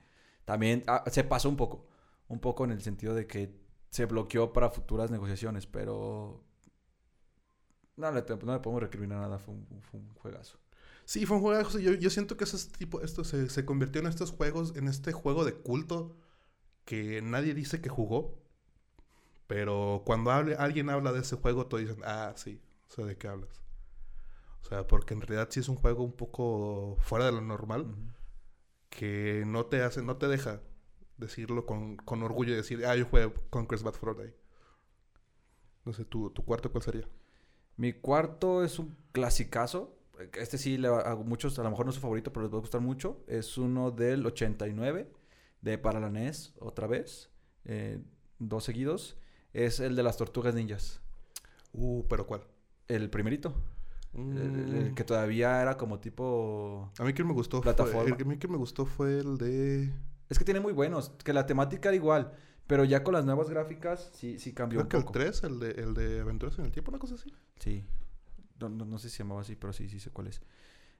[0.45, 1.87] también ah, se pasó un poco,
[2.27, 3.55] un poco en el sentido de que
[3.89, 6.43] se bloqueó para futuras negociaciones, pero
[7.95, 10.59] no le, no le podemos recriminar nada, fue un, fue un juegazo.
[11.05, 11.79] Sí, fue un juegazo.
[11.79, 15.13] Yo, yo siento que ese tipo, esto se, se, convirtió en estos juegos, en este
[15.13, 16.17] juego de culto
[16.85, 18.39] que nadie dice que jugó.
[19.47, 23.27] Pero cuando hable, alguien habla de ese juego, todos dicen, ah, sí, sé de qué
[23.29, 23.61] hablas.
[24.61, 27.95] O sea, porque en realidad sí es un juego un poco fuera de lo normal.
[28.89, 30.61] Que no te hace, no te deja
[31.17, 34.33] decirlo con, con orgullo y decir, ah, yo jugué Conquest Bad for Day.
[35.85, 37.07] No sé, ¿tu, ¿tu cuarto cuál sería?
[37.75, 39.97] Mi cuarto es un clasicazo.
[40.33, 42.57] Este sí, le, a muchos, a lo mejor no es su favorito, pero les va
[42.57, 43.23] a gustar mucho.
[43.27, 45.11] Es uno del 89,
[45.61, 47.29] de para la NES, otra vez.
[47.65, 47.99] Eh,
[48.39, 49.17] dos seguidos.
[49.53, 51.01] Es el de las tortugas ninjas.
[51.71, 52.41] Uh, ¿pero cuál?
[52.87, 53.53] El primerito.
[54.17, 54.95] El, mm.
[54.95, 56.91] que todavía era como tipo...
[56.97, 58.01] A mí que me gustó plataforma.
[58.01, 59.93] Fue, el, a mí que me gustó fue el de...
[60.29, 61.11] Es que tiene muy buenos.
[61.23, 62.33] Que la temática era igual.
[62.67, 65.59] Pero ya con las nuevas gráficas sí, sí cambió Creo un que el 3, el
[65.59, 67.33] de, el de Aventuras en el Tiempo, una cosa así.
[67.59, 67.85] Sí.
[68.59, 70.41] No, no, sé si se llamaba así, pero sí, sí sé cuál es.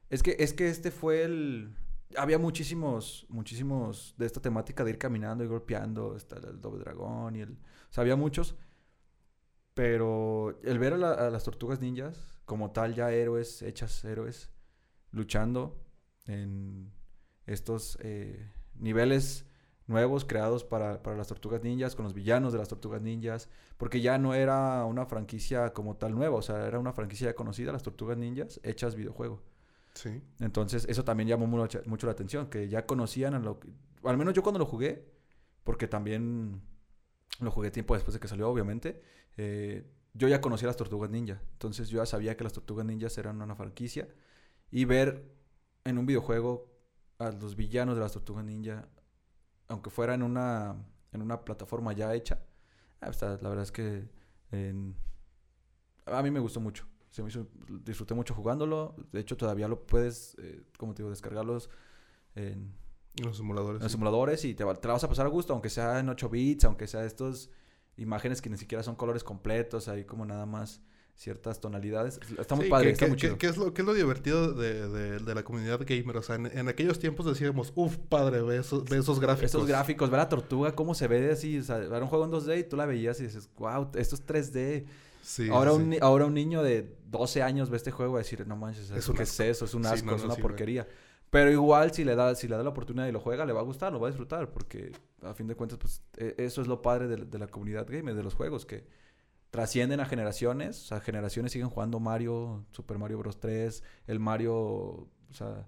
[0.10, 1.76] Es que, es que este fue el...
[2.18, 6.16] Había muchísimos, muchísimos de esta temática de ir caminando y golpeando.
[6.16, 7.52] Está el doble dragón y el...
[7.52, 8.56] O sea, había muchos.
[9.74, 14.50] Pero el ver a, las tortugas ninjas, como tal, ya héroes, hechas héroes,
[15.12, 15.78] luchando
[16.26, 16.94] en
[17.46, 19.46] estos eh, niveles
[19.86, 24.00] nuevos creados para, para, las tortugas ninjas, con los villanos de las tortugas ninjas, porque
[24.00, 27.84] ya no era una franquicia como tal nueva, o sea, era una franquicia conocida, las
[27.84, 29.44] tortugas ninjas, hechas videojuego.
[29.94, 30.22] Sí.
[30.40, 33.68] Entonces, eso también llamó mucho, mucho la atención, que ya conocían a lo que,
[34.04, 35.06] al menos yo cuando lo jugué,
[35.66, 36.62] porque también
[37.42, 39.02] lo jugué tiempo después de que salió, obviamente,
[39.36, 39.86] eh,
[40.18, 43.42] yo ya conocía las tortugas ninja, entonces yo ya sabía que las tortugas ninjas eran
[43.42, 44.08] una franquicia,
[44.72, 45.32] y ver
[45.86, 46.74] en un videojuego
[47.20, 48.88] a los villanos de las tortugas ninja
[49.70, 50.76] aunque fuera en una,
[51.12, 52.40] en una plataforma ya hecha,
[53.02, 54.08] ah, la verdad es que
[56.06, 56.88] a mí me gustó mucho.
[57.10, 57.48] Se me hizo,
[57.84, 58.96] disfruté mucho jugándolo.
[59.12, 61.70] De hecho, todavía lo puedes, eh, como te digo, descargarlos
[62.36, 62.74] en,
[63.22, 63.80] los simuladores.
[63.80, 66.10] En los simuladores y te, te, la vas a pasar a gusto, aunque sea en
[66.10, 67.50] 8 bits, aunque sea estos
[67.98, 70.82] imágenes que ni siquiera son colores completos, ahí como nada más
[71.18, 72.20] ciertas tonalidades.
[72.38, 73.38] Está muy padre, está muy chido.
[73.38, 76.18] ¿qué es, lo, ¿Qué es lo divertido de, de, la comunidad gamer?
[76.18, 79.50] O sea, en, aquellos tiempos decíamos, uff, padre, ve esos, esos gráficos.
[79.50, 81.58] Esos gráficos, ve la tortuga, cómo se ve así.
[81.58, 84.16] O sea, era un juego en 2D y tú la veías y dices, wow, esto
[84.16, 84.86] es 3D.
[85.24, 88.56] Sí, ahora, Un, ahora un niño de 12 años ve este juego y decir, no
[88.56, 89.66] manches, es ¿qué es eso?
[89.66, 90.88] Es un asco, es una porquería.
[91.30, 93.60] Pero igual si le da, si le da la oportunidad y lo juega, le va
[93.60, 96.68] a gustar, lo va a disfrutar, porque a fin de cuentas, pues e, eso es
[96.68, 98.88] lo padre de, la comunidad gamer, de los juegos, que
[99.50, 103.40] trascienden a generaciones, o sea, generaciones siguen jugando Mario, Super Mario Bros.
[103.40, 105.68] 3, el Mario, o sea,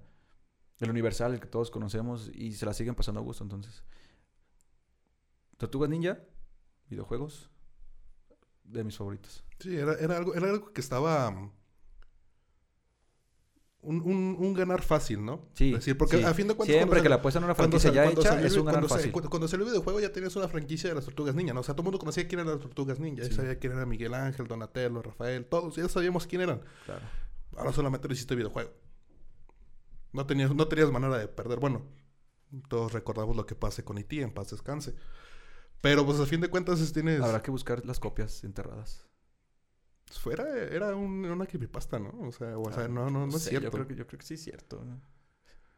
[0.80, 3.84] el universal, el que todos conocemos, y se la siguen pasando a gusto, entonces.
[5.58, 6.20] Tortugas Ninja,
[6.90, 7.52] videojuegos,
[8.64, 9.44] de mis favoritos.
[9.60, 11.52] Sí, era, era, algo, era algo que estaba
[13.82, 15.48] un, un, un, ganar fácil, ¿no?
[15.54, 15.72] Sí.
[15.72, 16.76] decir, porque a fin de cuentas.
[16.76, 19.12] Siempre que la apuestan a una franquicia ya hecha, es un ganar fácil.
[19.12, 21.62] cuando salió el videojuego ya tenías una franquicia de las Tortugas Ninja, ¿no?
[21.62, 23.24] O sea, todo el mundo conocía quién eran las Tortugas Ninja.
[23.24, 25.76] Ya sabía quién era Miguel Ángel, Donatello, Rafael, todos.
[25.76, 26.62] Ya sabíamos quién eran.
[26.86, 27.02] Claro.
[27.56, 28.72] Ahora solamente lo hiciste videojuego.
[30.12, 31.60] No tenías, no tenías manera de perder.
[31.60, 31.86] Bueno,
[32.68, 34.22] todos recordamos lo que pase con E.T.
[34.22, 34.96] en paz descanse.
[35.82, 37.22] Pero pues a fin de cuentas tienes...
[37.22, 39.09] Habrá que buscar las copias enterradas.
[40.18, 42.14] Fuera, era un, una creepypasta, ¿no?
[42.22, 43.66] O sea, o sea no, no, no, es cierto.
[43.68, 44.84] Yo creo, que, yo creo que sí es cierto.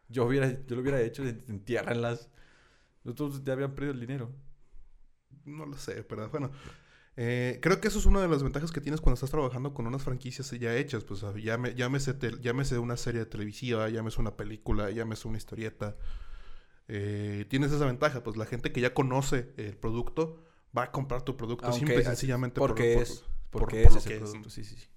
[0.08, 2.30] Yo, hubiera, yo lo hubiera hecho, entiérranlas.
[3.04, 4.32] Nosotros ya habían perdido el dinero.
[5.46, 6.52] No lo sé, pero bueno.
[7.18, 9.86] Eh, creo que eso es una de las ventajas que tienes cuando estás trabajando con
[9.86, 11.04] unas franquicias ya hechas.
[11.04, 15.98] Pues llame, llámese, llámese una serie televisiva, llámese una película, llámese una historieta.
[16.88, 20.44] Eh, tienes esa ventaja, pues la gente que ya conoce el producto
[20.76, 24.20] va a comprar tu producto simple y sencillamente porque por, es porque ese es el
[24.20, 24.88] producto, sí, sí, sí.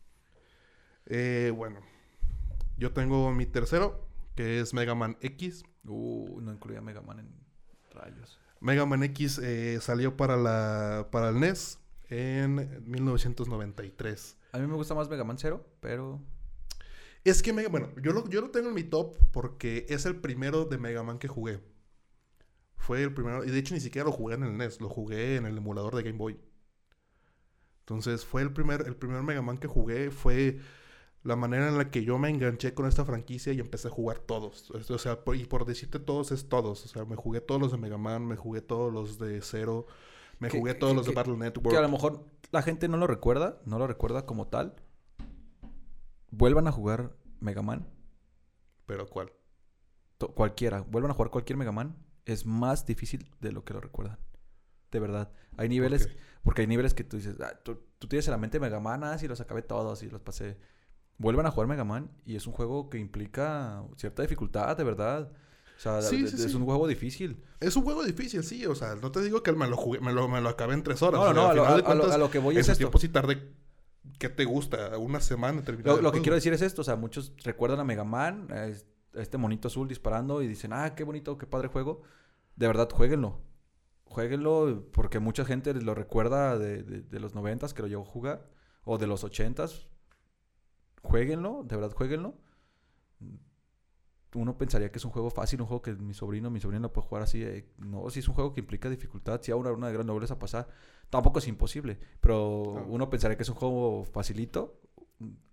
[1.07, 1.81] Eh, bueno,
[2.77, 5.65] yo tengo mi tercero, que es Mega Man X.
[5.85, 7.29] Uh, no incluía Mega Man en
[7.91, 8.39] rayos.
[8.61, 14.39] Mega Man X eh, salió para, la, para el NES en 1993.
[14.53, 16.23] A mí me gusta más Mega Man 0, pero...
[17.25, 20.17] Es que, Mega, bueno, yo lo, yo lo tengo en mi top porque es el
[20.17, 21.61] primero de Mega Man que jugué.
[22.77, 25.37] Fue el primero, y de hecho ni siquiera lo jugué en el NES, lo jugué
[25.37, 26.39] en el emulador de Game Boy.
[27.85, 30.59] Entonces fue el primer, el primer Mega Man que jugué, fue
[31.23, 34.21] la manera en la que yo me enganché con esta franquicia y empecé a jugar
[34.21, 34.71] todos.
[34.71, 36.85] O sea, y por decirte todos es todos.
[36.85, 39.87] O sea, me jugué todos los de Mega Man, me jugué todos los de Zero,
[40.39, 41.71] me jugué todos los de Battle Network.
[41.71, 44.77] Que a lo mejor la gente no lo recuerda, no lo recuerda como tal.
[46.31, 47.87] Vuelvan a jugar Mega Man.
[48.87, 49.33] ¿Pero cuál?
[50.35, 50.81] cualquiera.
[50.83, 51.97] Vuelvan a jugar cualquier Mega Man.
[52.25, 54.19] Es más difícil de lo que lo recuerdan.
[54.91, 55.33] De verdad.
[55.57, 56.09] Hay niveles...
[56.45, 59.17] Porque hay niveles que tú dices, ah, tú, tienes en la mente Mega Man, ah,
[59.17, 60.59] sí, los acabé todos y los pasé.
[61.17, 65.33] Vuelvan a jugar Mega Man y es un juego que implica cierta dificultad, de verdad.
[65.77, 67.43] O sea, es un juego difícil.
[67.61, 68.67] Es un juego difícil, sí.
[68.67, 70.83] O sea, no te digo que me lo jugué, me lo, me lo acabé en
[70.83, 71.19] tres horas.
[71.19, 72.79] No, no, no, a, lo, que voy es esto.
[72.79, 73.51] tiempo sí tardé
[74.19, 74.99] ¿Qué te gusta?
[74.99, 76.83] ¿Una semana terminar Lo, que quiero decir es esto.
[76.83, 78.67] O sea, muchos recuerdan a Mega Man, a
[79.19, 82.03] este monito azul disparando y dicen, ah, qué bonito, qué padre juego.
[82.55, 83.41] De verdad, jueguenlo
[84.15, 88.49] jueguenlo porque mucha gente lo recuerda de, los noventas que lo llegó a jugar
[88.85, 89.89] o de los ochentas.
[91.03, 92.39] Jueguenlo, de verdad jueguenlo.
[94.35, 96.93] Uno pensaría que es un juego fácil, un juego que mi sobrino, mi sobrino lo
[96.93, 97.43] puede jugar así.
[97.43, 100.39] Eh, no, si es un juego que implica dificultad, si aún una de gran nobleza
[100.39, 100.69] pasar,
[101.11, 101.99] tampoco es imposible.
[102.21, 104.81] Pero uno pensaría que es un juego facilito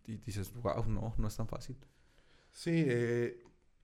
[0.06, 1.78] y dices, wow, no, no es tan fácil.
[2.52, 3.44] Sí, eh,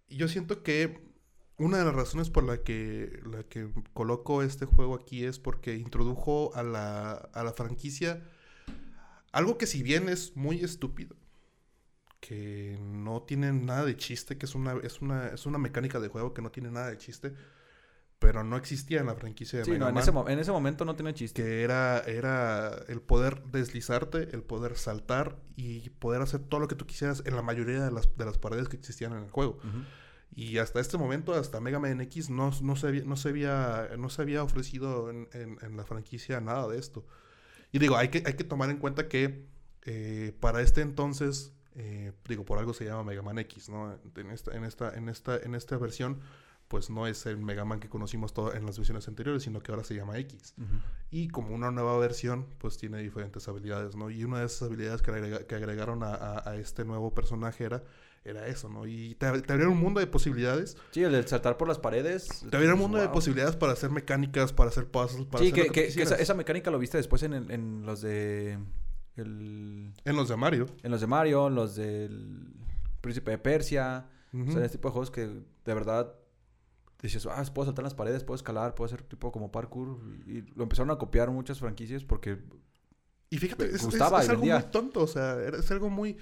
[0.10, 1.17] yo siento que
[1.58, 5.76] una de las razones por la que, la que coloco este juego aquí es porque
[5.76, 8.22] introdujo a la, a la franquicia
[9.32, 11.16] algo que si bien es muy estúpido,
[12.20, 16.08] que no tiene nada de chiste, que es una, es una, es una mecánica de
[16.08, 17.34] juego que no tiene nada de chiste,
[18.20, 20.96] pero no existía en la franquicia de sí, no, en, ese, en ese momento no
[20.96, 21.44] tiene chiste.
[21.44, 26.76] Que era, era el poder deslizarte, el poder saltar y poder hacer todo lo que
[26.76, 29.60] tú quisieras en la mayoría de las, de las paredes que existían en el juego.
[30.38, 33.90] Y hasta este momento, hasta Mega Man X, no, no, se, había, no, se, había,
[33.98, 37.08] no se había ofrecido en, en, la franquicia nada de esto.
[37.72, 39.48] Y digo, hay que, hay que tomar en cuenta que
[39.82, 43.98] eh, para este entonces, eh, digo, por algo se llama Mega Man X, ¿no?
[44.16, 46.20] En esta, en esta, en esta, en esta versión,
[46.68, 49.72] pues no es el Mega Man que conocimos todo en las versiones anteriores, sino que
[49.72, 50.56] ahora se llama X.
[51.10, 54.10] Y como una nueva versión, pues tiene diferentes habilidades, ¿no?
[54.10, 57.84] Y una de esas habilidades que, que agregaron a, a, a, este nuevo personaje era
[58.26, 58.86] era eso, ¿no?
[58.86, 60.76] Y te, te abrieron un mundo de posibilidades.
[60.92, 62.46] Sí, el de saltar por las paredes.
[62.50, 65.72] Te abrieron un mundo de posibilidades para hacer mecánicas, para hacer puzzles, para sí, hacer
[65.72, 68.60] que, que, esa, mecánica lo viste después en, en los de...
[69.16, 69.94] El...
[70.04, 70.66] En los de Mario.
[70.84, 72.54] En los de Mario, en los del
[73.00, 74.10] Príncipe de Persia.
[74.34, 76.14] O sea, ese tipo de juegos que de verdad
[77.02, 80.00] dices, ah, puedo saltar en las paredes, puedo escalar, puedo hacer tipo como parkour.
[80.26, 82.40] Y lo empezaron a copiar muchas franquicias porque...
[83.30, 86.18] Y fíjate, es, gustaba es, algo muy tonto, o sea, es algo muy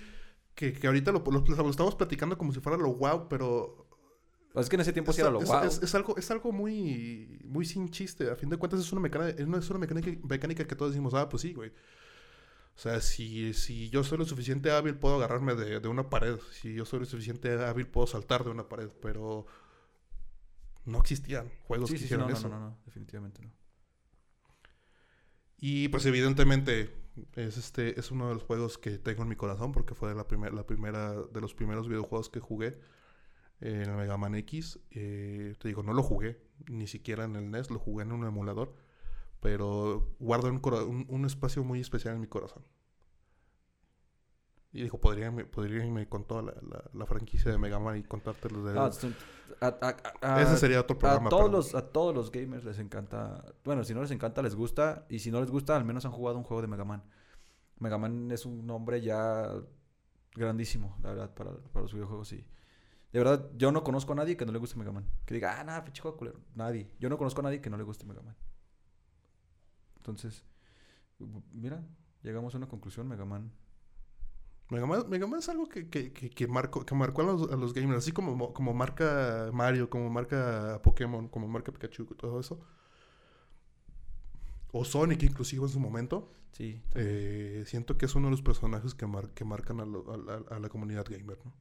[0.56, 3.86] que, que ahorita lo, lo, estamos platicando como si fuera lo wow, pero...
[4.54, 5.64] Pues es que en ese tiempo sí era lo wow.
[5.66, 8.32] Es, algo, es algo muy, muy sin chiste.
[8.32, 11.28] A fin de cuentas es una mecánica, es una mecánica, mecánica que todos decimos, ah,
[11.28, 11.72] pues sí, güey.
[12.74, 16.38] O sea, si, si yo soy lo suficiente hábil, puedo agarrarme de, de una pared.
[16.54, 18.90] Si yo soy lo suficiente hábil, puedo saltar de una pared.
[19.02, 19.46] Pero
[20.86, 22.50] no existían juegos que hicieran no, eso.
[22.50, 23.52] No, no, no, definitivamente no.
[25.58, 26.94] Y pues evidentemente
[27.34, 30.28] es este es uno de los juegos que tengo en mi corazón porque fue la,
[30.28, 32.78] primera la primera de los primeros videojuegos que jugué
[33.62, 34.80] en el Mega Man X.
[34.92, 38.26] Eh, te digo, no lo jugué ni siquiera en el NES, lo jugué en un
[38.26, 38.76] emulador,
[39.40, 42.64] pero guardo un, un, espacio muy especial en mi corazón.
[44.76, 46.54] Y dijo, podría, podría irme con toda la,
[46.94, 48.78] la, franquicia de Mega Man y contarte los de...
[49.62, 51.28] Ah, Ese sería otro programa.
[51.28, 53.42] A todos, los, a todos los gamers les encanta...
[53.64, 55.06] Bueno, si no les encanta, les gusta.
[55.08, 57.02] Y si no les gusta, al menos han jugado un juego de Mega Man.
[57.80, 59.50] Mega Man es un nombre ya
[60.34, 62.34] grandísimo, la verdad, para, para los videojuegos.
[62.34, 62.46] Y
[63.14, 65.10] de verdad, yo no conozco a nadie que no le guste Mega Man.
[65.26, 66.42] Que diga, ah, nada, pinche juego culero.
[66.54, 66.92] Nadie.
[67.00, 68.36] Yo no conozco a nadie que no le guste Mega Man.
[69.96, 70.44] Entonces,
[71.54, 71.82] mira,
[72.24, 73.54] llegamos a una conclusión, Mega Man
[74.70, 78.00] Mega Man, es algo que, que, que, marcó, que marcó a los, a los, gamers,
[78.00, 82.60] así como, como marca Mario, como marca Pokémon, como marca Pikachu, todo eso.
[84.72, 86.32] O Sonic inclusive en su momento.
[86.52, 86.82] Sí.
[86.96, 91.38] Eh, siento que es uno de los personajes que, que marcan a, la comunidad gamer,
[91.46, 91.54] ¿no?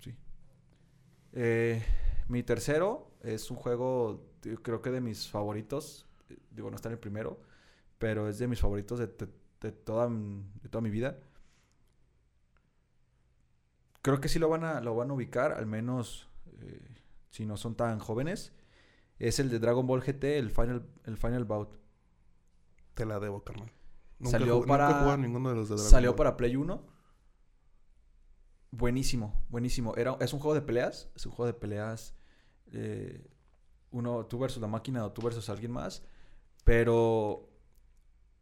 [0.00, 0.14] Sí.
[1.32, 1.80] Eh,
[2.28, 4.26] mi tercero es un juego,
[4.62, 6.08] creo que de mis favoritos.
[6.50, 7.40] Digo, no está en el primero,
[7.98, 9.06] pero es de mis favoritos de,
[9.60, 11.20] de toda, de toda mi vida
[14.06, 16.28] creo que sí lo van a, lo van a ubicar, al menos
[16.60, 16.80] eh,
[17.30, 18.52] si no son tan jóvenes.
[19.18, 21.76] Es el de Dragon Ball GT, el Final, el Final Bout.
[22.94, 23.72] Te la debo, carnal.
[24.22, 26.86] salió para, ninguno de los de Salió para Play 1.
[28.70, 29.96] Buenísimo, buenísimo.
[29.96, 31.10] Era, es un juego de peleas.
[31.16, 32.14] Es un juego de peleas.
[32.70, 33.28] Eh,
[33.90, 36.04] uno, tú versus la máquina o tú versus alguien más.
[36.62, 37.50] Pero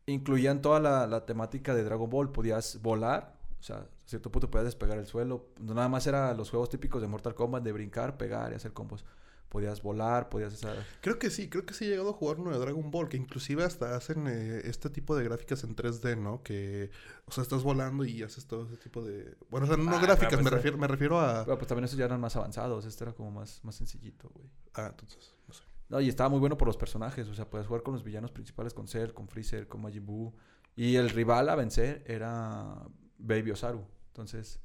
[0.04, 2.32] incluían toda la, la temática de Dragon Ball.
[2.32, 5.48] Podías volar o sea, a cierto punto podías despegar el suelo.
[5.60, 8.72] No nada más era los juegos típicos de Mortal Kombat de brincar, pegar y hacer
[8.72, 9.04] combos.
[9.48, 10.84] Podías volar, podías hacer...
[11.00, 13.16] Creo que sí, creo que sí he llegado a jugar uno de Dragon Ball, que
[13.16, 16.42] inclusive hasta hacen eh, este tipo de gráficas en 3D, ¿no?
[16.42, 16.90] Que,
[17.26, 19.36] o sea, estás volando y haces todo ese tipo de...
[19.50, 21.44] Bueno, o sea, no ah, gráficas, me, pues, refiero, me refiero a...
[21.44, 24.50] Pero pues también esos ya eran más avanzados, este era como más, más sencillito, güey.
[24.74, 25.62] Ah, entonces, no sé.
[25.88, 28.32] No, y estaba muy bueno por los personajes, o sea, puedes jugar con los villanos
[28.32, 30.34] principales, con Cell, con Freezer, con Majin Buu.
[30.74, 32.82] Y el rival a vencer era
[33.18, 33.84] Baby Osaru.
[34.14, 34.60] Entonces,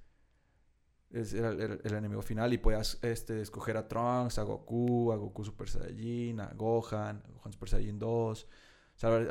[1.09, 5.67] era el, enemigo final y podías este, escoger a Trunks, a Goku, a Goku Super
[5.67, 8.47] Saiyajin, a Gohan, a Gohan Super Saiyajin 2,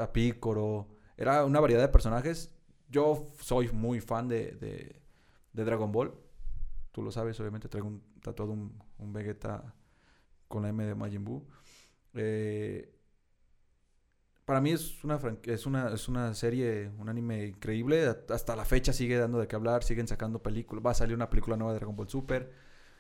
[0.00, 0.88] a Piccolo.
[1.16, 2.52] Era una variedad de personajes.
[2.88, 6.12] Yo soy muy fan de, de, Dragon Ball.
[6.90, 9.72] Tú lo sabes, obviamente traigo un, tatuado un, un Vegeta
[10.48, 11.46] con la M de Majin Buu.
[12.14, 12.97] Eh,
[14.48, 18.06] para mí es una, es una, es una serie, un anime increíble.
[18.30, 20.82] Hasta la fecha sigue dando de qué hablar, siguen sacando películas.
[20.86, 22.50] Va a salir una película nueva de Dragon Ball Super.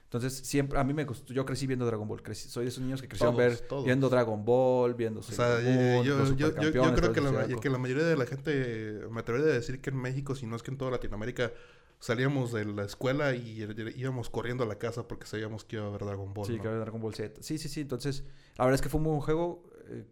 [0.04, 2.20] Entonces, siempre, a mí me gustó, yo crecí viendo Dragon Ball.
[2.34, 5.20] soy de esos niños que crecieron ver, viendo Dragon Ball, viendo...
[5.20, 9.48] O sea, yo, yo, creo que la, que la, mayoría de la gente, me atrevería
[9.48, 11.50] a decir que en México, si no es que en toda Latinoamérica,
[11.98, 15.88] salíamos de la escuela y íbamos corriendo a la casa porque sabíamos que iba a
[15.88, 16.46] haber Dragon Ball.
[16.46, 17.40] Sí, que iba a haber Dragon Ball Z.
[17.40, 17.80] Sí, sí, sí.
[17.80, 18.22] Entonces,
[18.58, 19.62] la verdad es que fue un buen juego.
[19.88, 20.04] Eh,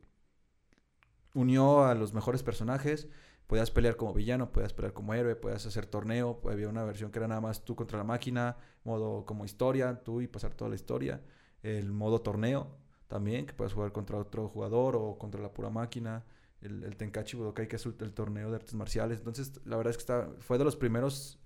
[1.37, 3.09] unió a los mejores personajes.
[3.47, 6.41] Podías pelear como villano, podías pelear como héroe, podías hacer torneo.
[6.51, 10.21] Había una versión que era nada más tú contra la máquina, modo como historia, tú
[10.21, 11.23] y pasar toda la historia.
[11.63, 16.25] El modo torneo también, que puedes jugar contra otro jugador o contra la pura máquina.
[16.61, 19.19] El, el Tenkachi Budokai, que es el, torneo de artes marciales.
[19.19, 21.39] Entonces, la verdad es que está, fue de los primeros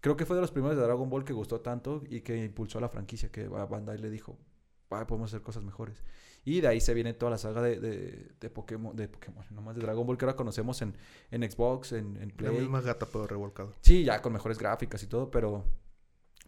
[0.00, 2.78] creo que fue de los primeros de Dragon Ball que gustó tanto y que impulsó
[2.78, 4.38] a la franquicia, que Bandai le dijo,
[4.88, 6.02] podemos hacer cosas mejores.
[6.46, 9.74] Y de ahí se viene toda la saga de, de, de Pokémon, de Pokémon, nomás
[9.74, 10.94] de Dragon Ball que ahora conocemos en,
[11.32, 12.54] en Xbox, en, en Play.
[12.54, 13.74] La misma gata pero revolcado.
[13.80, 15.64] Sí, ya con mejores gráficas y todo, pero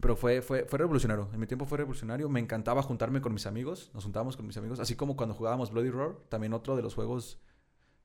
[0.01, 1.29] pero fue, fue, fue revolucionario.
[1.33, 2.29] En mi tiempo fue revolucionario.
[2.29, 3.91] Me encantaba juntarme con mis amigos.
[3.93, 4.79] Nos juntábamos con mis amigos.
[4.79, 6.15] Así como cuando jugábamos Bloody Roar.
[6.29, 7.41] También otro de los juegos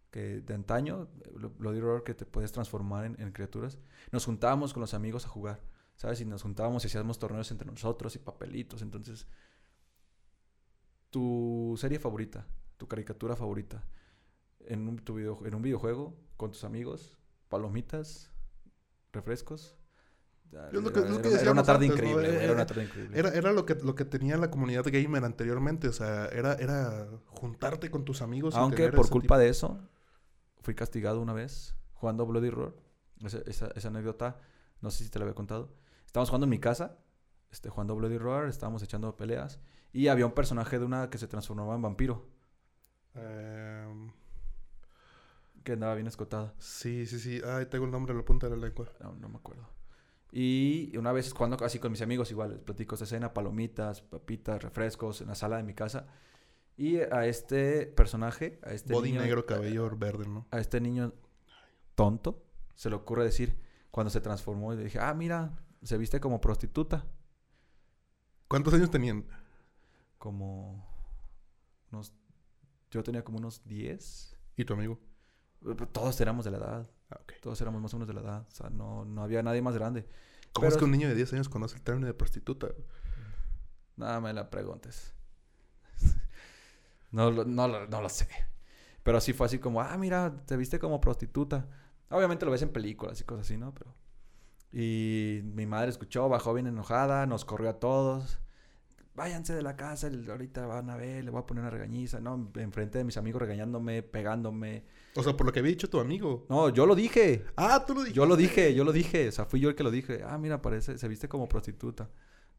[0.10, 1.08] que de antaño.
[1.60, 3.78] Bloody Roar que te puedes transformar en, en, criaturas.
[4.12, 5.62] Nos juntábamos con los amigos a jugar.
[5.96, 6.20] ¿Sabes?
[6.22, 8.82] Y nos juntábamos y hacíamos torneos entre nosotros y papelitos.
[8.82, 9.28] Entonces
[11.14, 12.48] tu serie favorita,
[12.78, 13.86] tu caricatura favorita,
[14.66, 17.16] en un, tu video, en un videojuego, con tus amigos,
[17.50, 18.32] palomitas,
[19.12, 19.78] refrescos.
[20.52, 23.16] era, una tarde increíble, era, una tarde increíble.
[23.16, 27.92] Era, lo que lo que tenía la comunidad gamer anteriormente, o sea, era, era juntarte
[27.92, 28.56] con tus amigos.
[28.56, 29.80] Aunque por culpa de eso,
[30.62, 32.74] fui castigado una vez jugando Bloody Roar.
[33.24, 34.40] Esa, esa, anécdota,
[34.82, 35.76] no sé si te la había contado.
[36.08, 36.98] Estábamos jugando en mi casa,
[37.52, 39.60] este, jugando Bloody Roar, estábamos echando peleas.
[39.94, 42.28] Y había un personaje de una que se transformaba en vampiro.
[43.14, 44.12] Em,
[45.64, 46.54] que andaba bien escotada.
[46.58, 47.42] Sí, sí, sí.
[47.46, 48.92] Ay, tengo el nombre en la punta de la lengua.
[49.00, 49.70] No, no me acuerdo.
[50.32, 54.64] Y una vez cuando así con mis amigos igual, les platico esta escena, palomitas, papitas,
[54.64, 56.08] refrescos en la sala de mi casa.
[56.76, 60.48] Y a este personaje, a este Body niño, negro, cabello verde, ¿no?
[60.50, 61.14] a este niño
[61.94, 63.56] tonto, se le ocurre decir,
[63.92, 67.06] cuando se transformó, y le dije, ah, mira, se viste como prostituta.
[68.48, 69.26] ¿Cuántos años tenían?
[70.24, 70.88] Como
[71.92, 72.14] unos,
[72.92, 74.38] yo tenía como unos 10.
[74.56, 74.98] ¿Y tu amigo?
[75.92, 76.90] Todos éramos de la edad.
[77.10, 77.20] Ah.
[77.42, 78.46] Todos éramos más o menos de la edad.
[78.48, 80.08] O sea, no, no había nadie más grande.
[80.54, 82.70] ¿Cómo es que un niño de 10 años conoce el término de prostituta?
[83.98, 85.14] Nada me la preguntes.
[87.12, 88.30] no, lo- no, lo- no lo sé.
[89.04, 91.68] Pero sí fue así como, ah, mira, te viste como prostituta.
[92.10, 93.74] Obviamente lo ves en películas y cosas así, ¿no?
[93.74, 93.94] Pero...
[94.72, 98.40] Y mi madre escuchó, bajó bien enojada, nos corrió a todos.
[99.16, 102.52] Váyanse de la casa, ahorita van a ver, le voy a poner una regañiza, ¿no?
[102.56, 104.86] Enfrente de mis amigos regañándome, pegándome.
[105.16, 106.48] O sea, por lo que había dicho tu amigo.
[106.50, 107.46] No, yo lo dije.
[107.56, 108.18] Ah, tú lo dijiste.
[108.18, 109.28] Yo lo dije, yo lo dije.
[109.28, 110.24] O sea, fui yo el que lo dije.
[110.26, 112.10] Ah, mira, parece, se viste como prostituta.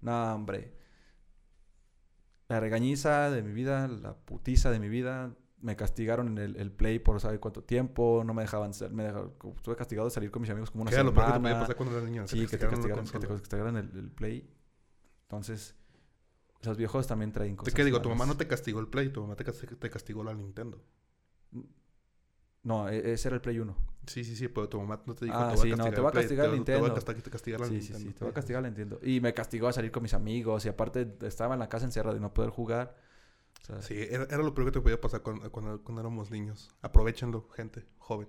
[0.01, 0.77] No, hombre.
[2.49, 5.35] La regañiza de mi vida, la putiza de mi vida.
[5.61, 8.23] Me castigaron en el, el play por sabe cuánto tiempo.
[8.25, 10.91] No me dejaban ser, me dejaron, estuve castigado de salir con mis amigos como una
[10.91, 11.61] ¿Qué era lo peor que te podía semana.
[11.63, 12.29] pasar cuando eras niño?
[12.29, 13.41] Sí, que te castigaran que te consola.
[13.41, 14.49] castigaran el, el play.
[15.23, 15.75] Entonces,
[16.67, 17.75] los viejos también traen ¿De cosas.
[17.75, 18.01] qué digo?
[18.03, 20.83] Tu mamá no te castigó el Play, tu mamá te castigó, te castigó la Nintendo.
[22.63, 23.77] No, e- ese era el play 1.
[24.07, 26.01] Sí, sí, sí, pero tu mamá no te dijo Ah, te sí, a no, te
[26.01, 26.83] va a castigar te, Te Nintendo.
[26.89, 28.09] va a castig- castigar la Sí, sí, Nintendo.
[28.11, 29.01] sí, te va a castigar, lo entiendo.
[29.03, 32.17] Y me castigó a salir con mis amigos y aparte estaba en la casa encerrado
[32.17, 32.97] y no poder jugar.
[33.63, 36.31] O sea, Sí, era, era lo peor que te podía pasar cuando, cuando, cuando éramos
[36.31, 36.71] niños.
[36.83, 38.29] Aprovechenlo, gente, joven.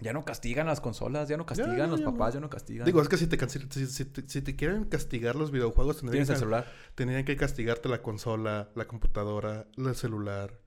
[0.00, 2.34] Ya no castigan las consolas, ya no castigan ya, los ya papás, no.
[2.34, 2.84] ya no castigan.
[2.86, 6.22] Digo, es que si te, si, si te, si te quieren castigar los videojuegos, tendrían
[6.22, 6.72] el que, celular.
[6.94, 10.60] tendrían que castigarte la consola, la computadora, el celular,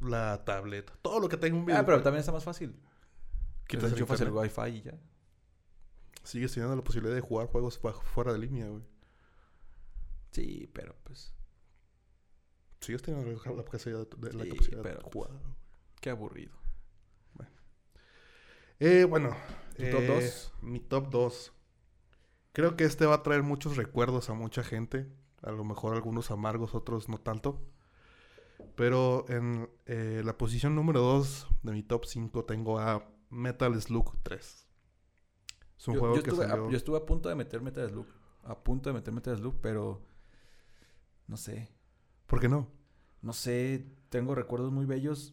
[0.00, 1.86] la tablet, todo lo que tenga un Ah, videojuego.
[1.86, 2.72] pero también está más fácil.
[3.66, 4.52] Quitas Quitas el enchufas el internet.
[4.58, 4.94] wifi y ya.
[6.22, 8.82] Sigues teniendo la posibilidad de jugar juegos fu- fuera de línea, güey.
[10.32, 11.32] Sí, pero pues.
[12.80, 15.30] Sigues teniendo la, la posibilidad de la Sí, capacidad pero, de jugar.
[16.02, 16.52] Qué aburrido.
[18.84, 19.34] Eh, bueno.
[19.78, 20.52] ¿Tu top eh, dos?
[20.60, 21.52] Mi top 2.
[22.52, 25.10] Creo que este va a traer muchos recuerdos a mucha gente.
[25.40, 27.62] A lo mejor algunos amargos, otros no tanto.
[28.76, 34.22] Pero en eh, la posición número 2 de mi top 5 tengo a Metal Slug
[34.22, 34.68] 3.
[35.78, 36.70] Es un Yo, juego yo que estuve, a, salió...
[36.70, 38.06] yo estuve a punto de meter Metal Slug.
[38.42, 40.02] A punto de meter Metal Slug, pero.
[41.26, 41.70] No sé.
[42.26, 42.70] ¿Por qué no?
[43.22, 43.86] No sé.
[44.10, 45.32] Tengo recuerdos muy bellos.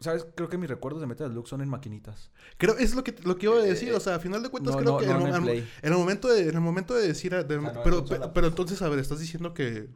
[0.00, 0.26] ¿Sabes?
[0.36, 2.30] Creo que mis recuerdos de Metal Slug son en maquinitas.
[2.56, 3.88] Creo, es lo que, lo que iba a decir.
[3.88, 5.06] Eh, o sea, a final de cuentas No, creo no, que...
[5.06, 5.68] no en, en el en- Play.
[5.82, 7.32] en el momento de, en el momento de decir...
[7.32, 8.44] de- Ah, pero, pero, pues.
[8.46, 9.88] entonces, a ver, estás diciendo que...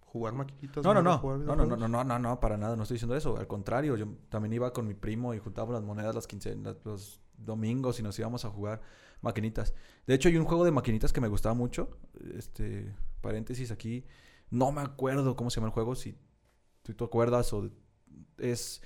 [0.00, 0.82] Jugar maquinitas...
[0.82, 1.18] No, no, no.
[1.18, 2.74] jugar No, no, no, no, no, no, para nada.
[2.74, 3.36] No estoy diciendo eso.
[3.36, 7.20] Al contrario, yo también iba con mi primo y juntábamos las monedas las quincenas, los
[7.36, 8.80] domingos y nos íbamos a jugar
[9.20, 9.74] maquinitas.
[10.06, 11.98] De hecho, hay un juego de maquinitas que me gustaba mucho.
[12.34, 14.04] Este, paréntesis aquí.
[14.50, 15.94] No me acuerdo cómo se llama el juego.
[15.94, 16.16] Si
[16.82, 17.70] tú te acuerdas o
[18.38, 18.80] es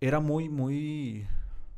[0.00, 1.26] era muy muy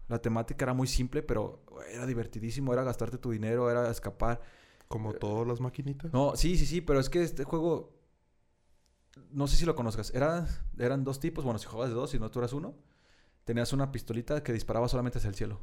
[0.09, 4.43] la temática era muy simple, pero era divertidísimo, era gastarte tu dinero, era escapar.
[4.87, 6.13] Como todas las maquinitas.
[6.13, 7.95] No, sí, sí, sí, pero es que este juego.
[9.31, 10.15] No sé si lo conozcas.
[10.15, 10.47] Era,
[10.79, 11.45] eran dos tipos.
[11.45, 12.75] Bueno, si jugabas de dos, si no tú eras uno.
[13.45, 15.61] Tenías una pistolita que disparaba solamente hacia el cielo.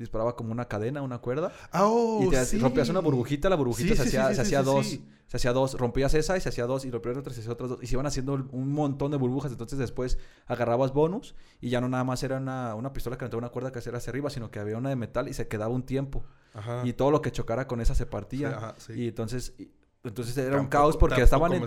[0.00, 1.52] Disparaba como una cadena, una cuerda.
[1.70, 2.58] Ah, oh, y te sí.
[2.58, 4.98] rompías una burbujita, la burbujita Sí, se sí, hacía, se hacía dos.
[5.26, 5.74] Se hacía dos.
[5.78, 6.84] Rompías esa y se hacía dos.
[6.84, 7.78] Y rompías otra y se hacía otras dos.
[7.82, 9.52] Y se iban haciendo un montón de burbujas.
[9.52, 11.34] Entonces después agarrabas bonus.
[11.60, 13.98] Y ya no nada más era una, una pistola que aventaba una cuerda que era
[13.98, 16.24] hacia arriba, sino que había una de metal y se quedaba un tiempo.
[16.54, 16.82] Ajá.
[16.84, 18.56] Y todo lo que chocara con esa se partía.
[18.56, 18.94] ajá, sí.
[18.94, 19.70] Y entonces, y-
[20.02, 21.66] entonces era un caos porque estaban, en-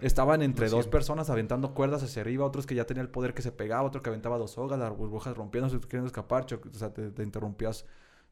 [0.00, 3.42] estaban entre dos personas aventando cuerdas hacia arriba, otros que ya tenían el poder que
[3.42, 7.10] se pegaba, otro que aventaba dos sogas, las burbujas rompiéndose, queriendo escapar, o sea, te,
[7.10, 7.84] te interrumpías,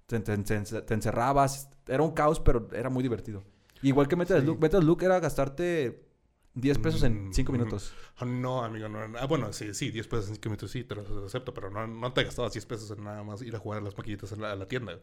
[0.06, 1.68] te, te- encerrabas.
[1.86, 3.42] Era un caos, pero era muy divertido.
[3.82, 4.56] Igual que Metal Sí.
[4.60, 6.06] Metal Slug era gastarte
[6.54, 7.56] 10 pesos en Mm, 5 mm.
[7.56, 7.92] minutos.
[8.16, 9.00] Ah, No, amigo, no.
[9.18, 11.86] Ah, bueno, sí, sí, 10 pesos en 5 minutos, sí, te lo acepto, pero no,
[11.86, 14.40] no te gastabas 10 pesos en nada más ir a jugar a las maquinitas en
[14.42, 14.98] la, a la tienda.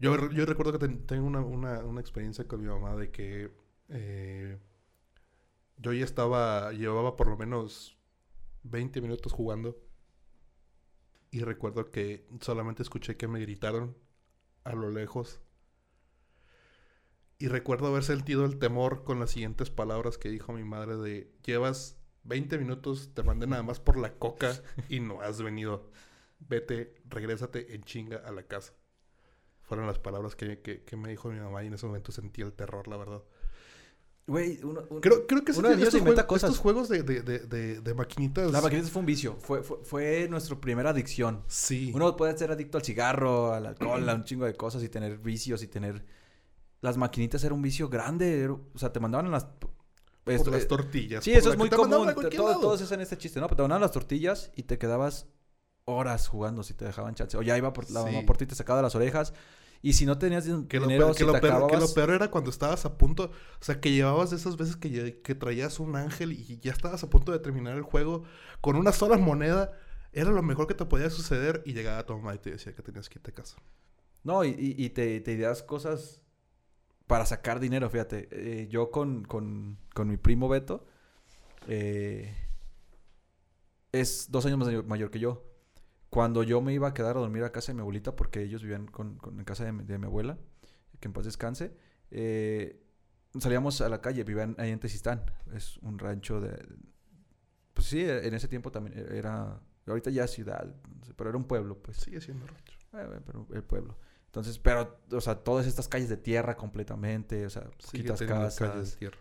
[0.00, 3.50] Yo, re- yo recuerdo que ten- tengo una experiencia con mi mamá de que
[3.88, 4.58] eh,
[5.76, 7.96] yo ya estaba, llevaba por lo menos
[8.62, 9.78] 20 minutos jugando
[11.30, 13.96] y recuerdo que solamente escuché que me gritaron
[14.64, 15.40] a lo lejos.
[17.38, 21.32] Y recuerdo haber sentido el temor con las siguientes palabras que dijo mi madre de
[21.44, 24.52] llevas 20 minutos, te mandé nada más por la coca
[24.90, 25.90] y no has venido.
[26.40, 28.74] Vete, regrésate en chinga a la casa.
[29.70, 32.42] Fueron las palabras que, que- que me dijo mi mamá y en ese momento sentí
[32.42, 33.22] el terror, la verdad.
[34.26, 36.50] Güey, uno, creo, creo que uno de estos, inventa juegos, cosas.
[36.50, 38.50] estos juegos de, de, de, de, maquinitas.
[38.50, 39.36] La maquinita fue un vicio.
[39.40, 41.44] Fue, fue, fue nuestra primera adicción.
[41.46, 41.92] Sí.
[41.94, 45.18] Uno puede ser adicto al cigarro, al alcohol, a un chingo de cosas y tener
[45.18, 46.04] vicios y tener.
[46.80, 48.40] Las maquinitas era un vicio grande.
[48.42, 49.44] era- O sea, te mandaban en las.
[49.46, 51.22] por esto- las tortillas.
[51.24, 52.12] Sí, por eso la es muy común.
[52.36, 53.46] Todos, hacen este chiste, ¿no?
[53.46, 55.26] Pero te mandaban las tortillas y te quedabas
[55.86, 57.36] horas jugando si te dejaban chance.
[57.36, 58.12] O ya iba por la Sí.
[58.12, 59.32] mamá por ti, te sacaba de las orejas.
[59.82, 61.80] Y si no tenías din- Que lo, dinero, peor, si que, lo peor, que acababas...
[61.80, 63.24] lo peor era cuando estabas a punto,
[63.60, 67.02] o sea, que llevabas de esas veces que, que traías un ángel y ya estabas
[67.02, 68.24] a punto de terminar el juego
[68.60, 69.72] con una sola moneda,
[70.12, 72.82] era lo mejor que te podía suceder y llegaba tu mamá y te decía que
[72.82, 73.56] tenías que irte a casa.
[74.22, 76.20] No, y, y- y te, te ideas cosas
[77.06, 78.28] para sacar dinero, fíjate.
[78.32, 80.84] Eh, yo con, con, con mi primo Beto,
[81.68, 82.34] eh,
[83.92, 85.42] es dos años más mayor que yo.
[86.10, 88.62] Cuando yo me iba a quedar a dormir a casa de mi abuelita, porque ellos
[88.62, 90.38] vivían con, con- en casa de, mi- de mi abuela,
[90.98, 91.72] que en paz descanse,
[92.10, 92.82] eh,
[93.38, 95.24] salíamos a la calle, vivían ahí en Tezistán.
[95.54, 96.66] Es un rancho de...
[97.74, 99.60] Pues sí, en ese tiempo también era...
[99.86, 100.72] Ahorita ya ciudad,
[101.16, 101.96] pero era un pueblo, pues.
[101.96, 102.72] Sigue siendo rancho.
[102.92, 103.96] Eh, eh, pero el pueblo.
[104.26, 108.58] Entonces, pero, o sea, todas estas calles de tierra completamente, o sea, Sigue poquitas casas.
[108.70, 109.18] calles de tierra.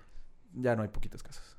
[0.54, 1.58] Ya no hay poquitas casas.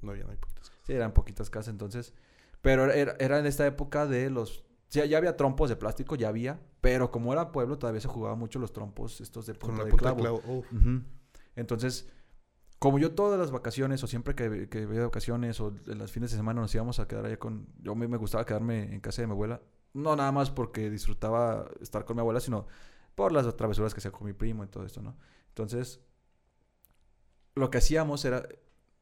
[0.00, 0.84] No, ya no hay poquitas casas.
[0.86, 2.14] Sí, eran poquitas casas entonces.
[2.60, 4.64] Pero era, era en esta época de los...
[4.88, 6.60] Sí, ya había trompos de plástico, ya había.
[6.80, 9.84] Pero como era pueblo, todavía se jugaba mucho los trompos estos de Con punta la
[9.84, 10.36] de punta clavo.
[10.36, 11.04] de clavo.
[11.56, 12.08] Entonces,
[12.78, 16.30] como yo todas las vacaciones o siempre que, que había vacaciones o en los fines
[16.30, 17.66] de semana nos íbamos a quedar allá con...
[17.80, 19.60] Yo mí me gustaba quedarme en casa de mi abuela.
[19.92, 22.66] No nada más porque disfrutaba estar con mi abuela, sino
[23.14, 25.16] por las travesuras que hacía con mi primo y todo esto, ¿no?
[25.48, 26.00] Entonces,
[27.54, 28.48] lo que hacíamos era...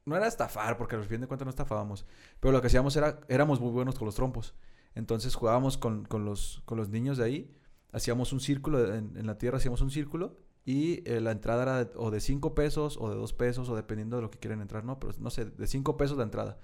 [0.07, 2.07] No era estafar, porque al fin de cuentas no estafábamos.
[2.41, 3.21] Pero lo que hacíamos era...
[3.29, 4.55] Éramos muy buenos con los trompos.
[4.95, 7.57] Entonces jugábamos con, con los, con los niños de ahí.
[7.93, 10.39] Hacíamos un círculo, en, la tierra hacíamos un círculo.
[10.65, 13.75] Y eh, la entrada era de- o de 5 pesos o de 2 pesos o
[13.77, 14.99] dependiendo de lo que quieren entrar, ¿no?
[15.01, 16.59] Pero no sé, de 5 pesos la entrada.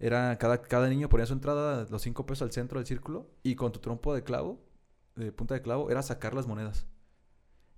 [0.00, 3.54] Era cada, cada niño ponía su entrada, los 5 pesos al centro del círculo y
[3.56, 4.60] con tu trompo de clavo,
[5.16, 6.86] de punta de clavo, era sacar las monedas.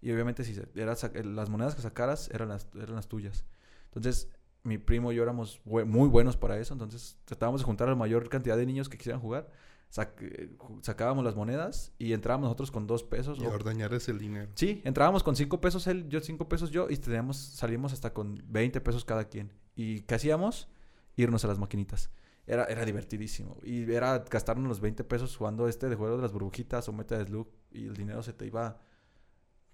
[0.01, 3.45] Y obviamente si era eh, las monedas que sacaras eran las, eran las tuyas.
[3.87, 4.29] Entonces
[4.65, 7.97] mi primo y yo éramos muy buenos para eso, entonces tratábamos de juntar a la
[7.97, 9.51] mayor cantidad de niños que quisieran jugar.
[9.95, 10.17] Sac-
[10.57, 13.39] ju- sacábamos las monedas y entrábamos nosotros con 2 pesos.
[13.39, 14.51] Y ordeñar ese dinero.
[14.55, 18.43] Sí, entrábamos con 5 pesos él, yo 5 pesos yo y teníamos, salíamos hasta con
[18.49, 19.53] 20 pesos cada quien.
[19.77, 20.69] ¿Y qué hacíamos?
[21.17, 22.09] Irnos a las maquinitas.
[22.47, 23.59] Era, era divertidísimo.
[23.63, 27.19] Y era gastarnos los 20 pesos jugando este de juego de las burbujitas o meta
[27.19, 28.81] de slug y el dinero se te iba...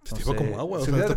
[0.09, 0.79] Se te iba como agua.
[0.79, 1.13] o Se sea, te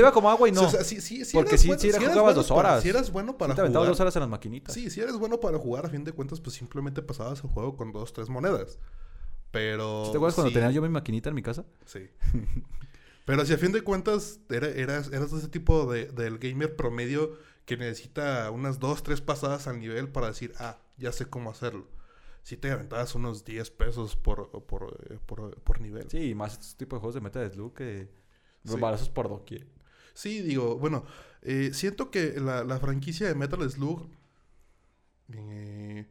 [0.00, 0.48] iba como agua.
[0.48, 0.62] y no.
[0.62, 2.82] O sea, sí, sí, sí Porque eras era- eras jugabas dos horas.
[2.82, 3.86] si eras bueno para te jugar.
[3.86, 4.74] dos horas en las maquinitas.
[4.74, 7.76] Sí, si eres bueno para jugar, a fin de cuentas, pues simplemente pasabas el juego
[7.76, 8.78] con dos, tres monedas.
[9.50, 10.04] Pero.
[10.06, 11.64] ¿Sí ¿Te acuerdas cuando tenía yo mi maquinita en mi casa?
[11.86, 12.08] Sí.
[13.24, 16.74] Pero si a fin de cuentas era- eras, eras de ese tipo de, del gamer
[16.74, 17.32] promedio
[17.64, 21.86] que necesita unas dos, tres pasadas al nivel para decir, ah, ya sé cómo hacerlo.
[22.42, 26.08] Si te aventabas unos 10 pesos por, por, eh, por, por nivel.
[26.10, 26.18] Sí.
[26.28, 28.10] Sí, más este tipo de juegos de meta de slug que...
[28.64, 28.76] Sí.
[28.78, 29.66] Balazos por doquier.
[30.24, 31.04] digo, bueno,
[31.42, 34.08] eh, siento que la, la franquicia de Metal Slug
[35.32, 36.06] eh,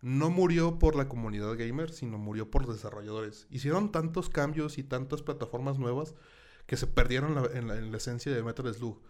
[0.00, 3.46] no murió por la comunidad gamer, sino murió por los desarrolladores.
[3.50, 6.14] Hicieron tantos cambios y tantas plataformas nuevas
[6.66, 9.00] que se perdieron la- en, la, en la esencia de Metal Slug.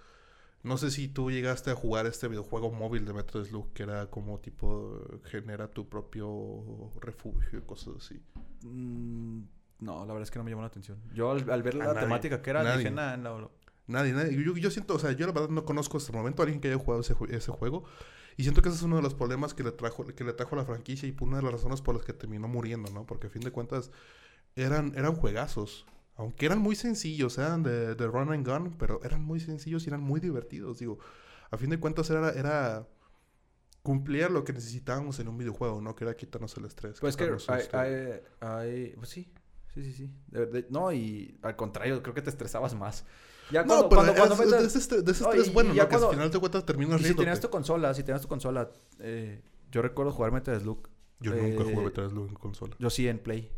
[0.63, 4.07] No sé si tú llegaste a jugar este videojuego móvil de Metal Slug, que era
[4.11, 8.23] como tipo, genera tu propio refugio y cosas así.
[8.63, 9.43] Mm,
[9.81, 10.99] no, la verdad es que no me llamó la atención.
[11.13, 12.01] Yo al, al ver la nadie.
[12.01, 12.79] temática que era, Nadie.
[12.79, 13.51] dije, nah, no, no".
[13.89, 14.41] Nadie, nadie.
[14.45, 16.61] Yo, yo siento, o sea, yo la verdad no conozco hasta el momento a alguien
[16.61, 17.85] que haya jugado ese juego.
[18.37, 20.55] Y siento que ese es uno de los problemas que le trajo, que le trajo
[20.55, 23.05] a la franquicia y una de las razones por las que terminó muriendo, ¿no?
[23.05, 23.91] Porque a fin de cuentas
[24.57, 25.85] eran, eran juegazos.
[26.17, 29.89] Aunque eran muy sencillos, eran de, de run and gun, pero eran muy sencillos y
[29.89, 30.79] eran muy divertidos.
[30.79, 30.99] Digo,
[31.51, 32.87] a fin de cuentas era, era
[33.83, 35.95] cumplir lo que necesitábamos en un videojuego, ¿no?
[35.97, 37.01] Que era quitarnos el estrés.
[37.01, 39.33] Pues que hay, este, hay, Pues sí,
[39.75, 40.11] sí, sí, sí.
[40.29, 43.05] De- de- no, y al contrario, creo que te estresabas más.
[43.51, 45.49] Ya No, cuando, pero cuando, cuando es- metas- de ese estrés, de ese No, estrés
[45.49, 45.89] y- bueno, ya ¿no?
[45.89, 48.29] Que al cuando- final de cuentas terminas Y si tenías tu consola, si tenías tu
[48.29, 50.89] consola, eh, yo recuerdo jugar Meta de Slug.
[51.21, 52.77] Yo nunca eh, jugué Metal Slug en consola.
[52.79, 53.51] Yo sí en Play.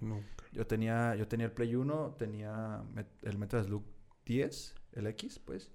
[0.00, 0.35] Nunca.
[0.56, 2.82] Yo tenía, yo tenía el Play 1, tenía
[3.20, 3.84] el Metal Slug
[4.24, 5.70] 10, el X, pues.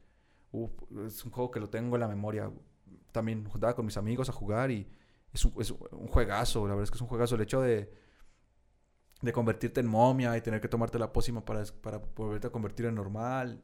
[1.05, 2.51] Es un juego que lo tengo en la memoria.
[3.11, 4.91] También juntaba con mis amigos a jugar y
[5.31, 6.67] es un, es un juegazo.
[6.67, 7.35] La verdad es que es un juegazo.
[7.35, 7.93] El hecho de,
[9.21, 12.87] de convertirte en momia y tener que tomarte la pócima para, para volverte a convertir
[12.87, 13.63] en normal.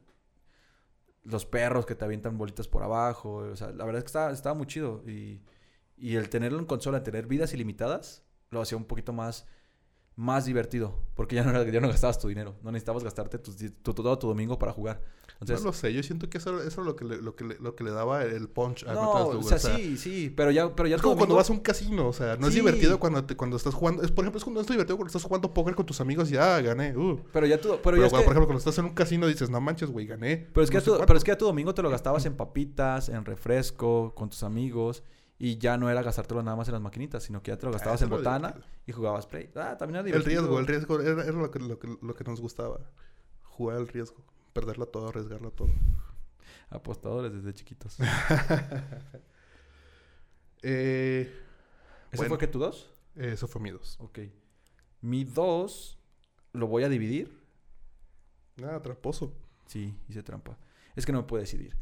[1.24, 3.38] Los perros que te avientan bolitas por abajo.
[3.38, 5.02] O sea, la verdad es que estaba, estaba muy chido.
[5.04, 5.42] Y,
[5.96, 9.48] y el tenerlo en consola, tener vidas ilimitadas, lo hacía un poquito más
[10.18, 10.98] más divertido.
[11.14, 12.56] Porque ya no, era- ya no gastabas tu dinero.
[12.64, 13.52] No necesitabas gastarte tu-
[13.94, 15.00] todo tu domingo para jugar.
[15.40, 17.44] Entonces, no lo sé, yo siento que eso, eso es lo que, le, lo, que
[17.44, 19.44] le, lo que le daba el punch a no, Metal o Slug.
[19.60, 20.30] sea, sí, sí.
[20.36, 22.48] Pero ya, pero ya Es como cuando domingo- vas a un casino, o sea, no
[22.48, 24.02] es divertido cuando, te, cuando estás jugando.
[24.02, 26.36] Es, por ejemplo, es, cuando, es divertido cuando estás jugando póker con tus amigos y
[26.36, 26.96] ah, gané.
[26.96, 27.20] Uh.
[27.32, 27.68] Pero ya tu...
[27.68, 29.60] Pero, Pero, ya es cuando, que- por ejemplo, cuando estás en un casino dices, no
[29.60, 30.48] manches, güey, gané.
[30.52, 31.06] Pero es, que no tu, cuánto".
[31.06, 34.42] pero es que ya tu domingo te lo gastabas en papitas, en refresco, con tus
[34.42, 35.04] amigos.
[35.38, 37.70] Y ya no era gastártelo nada más en las maquinitas, sino que ya te lo
[37.70, 38.56] gastabas eso en es botana.
[38.88, 39.50] Y jugabas play.
[39.54, 40.40] Ah, también era El divertido.
[40.40, 42.80] riesgo, el riesgo era, era lo, que, lo, que, lo que nos gustaba.
[43.42, 44.24] Jugar al riesgo.
[44.54, 45.68] Perderlo todo, arriesgarlo todo.
[46.70, 47.98] Apostadores desde chiquitos.
[50.62, 51.30] Eh,
[52.10, 52.30] ¿Ese Bueno.
[52.30, 52.90] fue que tu dos?
[53.14, 53.96] eso fue mi dos.
[54.00, 54.18] Ok.
[55.00, 55.98] Mi dos
[56.52, 57.40] lo voy a dividir.
[58.56, 59.32] Nada, tramposo.
[59.66, 60.58] Sí, hice trampa.
[60.96, 61.76] Es que no me puedo decidir.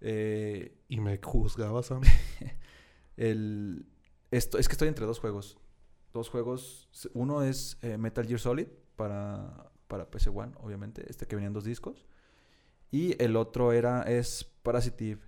[0.00, 2.00] Eh, Y me juzgabas, Sam.
[3.16, 3.86] el,
[4.30, 5.58] esto, es que estoy entre dos juegos.
[6.12, 6.88] Dos juegos.
[7.14, 11.04] Uno es eh, Metal Gear Solid para, para PC One, obviamente.
[11.08, 12.06] Este que venía en dos discos.
[12.90, 15.22] Y el otro era es Parasite Eve.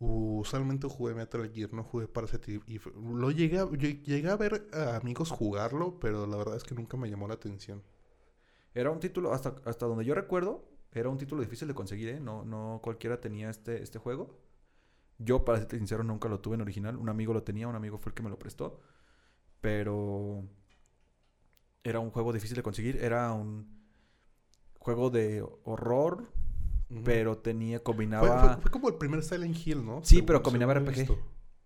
[0.00, 2.80] Uh, usualmente jugué Metal Gear, no jugué Parasite Eve.
[2.96, 6.74] lo llegué a, lle- llegué a ver a amigos jugarlo, pero la verdad es que
[6.74, 7.82] nunca me llamó la atención.
[8.74, 12.20] Era un título, hasta, hasta donde yo recuerdo, era un título difícil de conseguir, ¿eh?
[12.20, 14.38] No, no cualquiera tenía este, este juego.
[15.24, 16.96] Yo, para ser sincero, nunca lo tuve en original.
[16.96, 18.80] Un amigo lo tenía, un amigo fue el que me lo prestó.
[19.60, 20.44] Pero
[21.84, 22.96] era un juego difícil de conseguir.
[23.02, 23.66] Era un
[24.78, 26.28] juego de horror,
[27.04, 28.54] pero tenía, combinaba...
[28.54, 30.00] fue- fue como el primer Silent Hill, ¿no?
[30.02, 31.16] Sí, Según- pero combinaba RPG.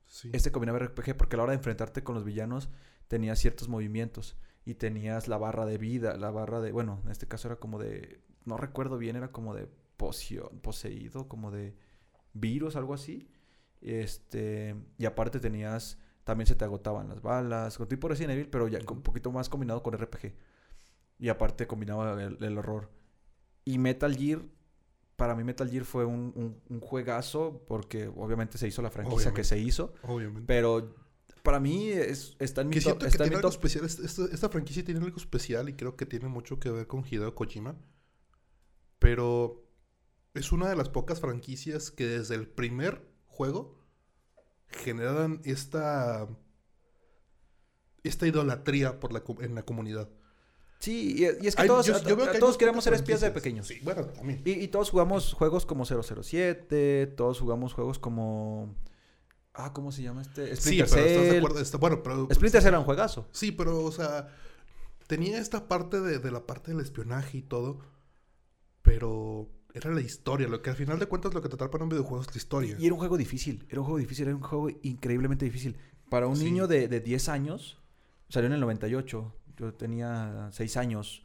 [0.06, 0.30] Sí.
[0.32, 2.68] Este combinaba RPG porque a la hora de enfrentarte con los villanos
[3.08, 7.26] tenías ciertos movimientos y tenías la barra de vida, la barra de, bueno, en este
[7.26, 11.74] caso era como de, no recuerdo bien, era como de poción, poseído, como de
[12.34, 13.28] virus, algo así.
[13.86, 18.68] Este, y aparte tenías, también se te agotaban las balas, con tipo Resident Evil, pero
[18.68, 20.34] ya con un poquito más combinado con RPG.
[21.18, 22.90] Y aparte combinaba el, el horror.
[23.64, 24.42] Y Metal Gear,
[25.16, 29.32] para mí Metal Gear fue un, un- un juegazo porque obviamente se hizo la franquicia
[29.32, 29.94] que se hizo.
[30.02, 30.42] Obviamente.
[30.46, 30.94] Pero
[31.42, 32.84] para mí es, está en mi Que top.
[32.90, 33.84] siento que Está en tiene mi algo especial.
[33.84, 37.04] Esta, esta- esta franquicia tiene algo especial y creo que tiene mucho que ver con
[37.08, 37.76] Hideo Kojima.
[38.98, 39.64] Pero
[40.34, 43.06] es una de las pocas franquicias que desde el primer
[43.36, 43.78] juego
[44.68, 46.26] generan esta
[48.02, 50.08] esta idolatría por la, en la comunidad.
[50.78, 53.30] Sí, y, y es que Hay- todos, yo- a- que todos queremos ser espías de
[53.30, 53.66] pequeños.
[53.66, 54.42] Sí, bueno, también.
[54.44, 58.74] Y, y todos jugamos juegos como 007, todos jugamos juegos como...
[59.54, 60.54] Ah, ¿cómo se llama este?
[60.54, 61.60] Sí, Splinter pero estás de acuerdo.
[61.60, 63.26] Está- bueno, pero Splinter Cell era un juegazo.
[63.32, 64.28] Sí, pero, o sea,
[65.06, 67.78] tenía esta parte de, de la parte del espionaje y todo,
[68.82, 70.48] pero era la historia.
[70.48, 72.36] Lo que al final de cuentas lo que te atrapa en un videojuego es la
[72.36, 72.76] historia.
[72.78, 75.76] Y era un juego difícil, era un juego difícil, era un juego increíblemente difícil.
[76.08, 76.44] Para un Sí.
[76.44, 77.78] niño de, de 10 años,
[78.28, 81.24] salió en el 98, yo tenía 6 años,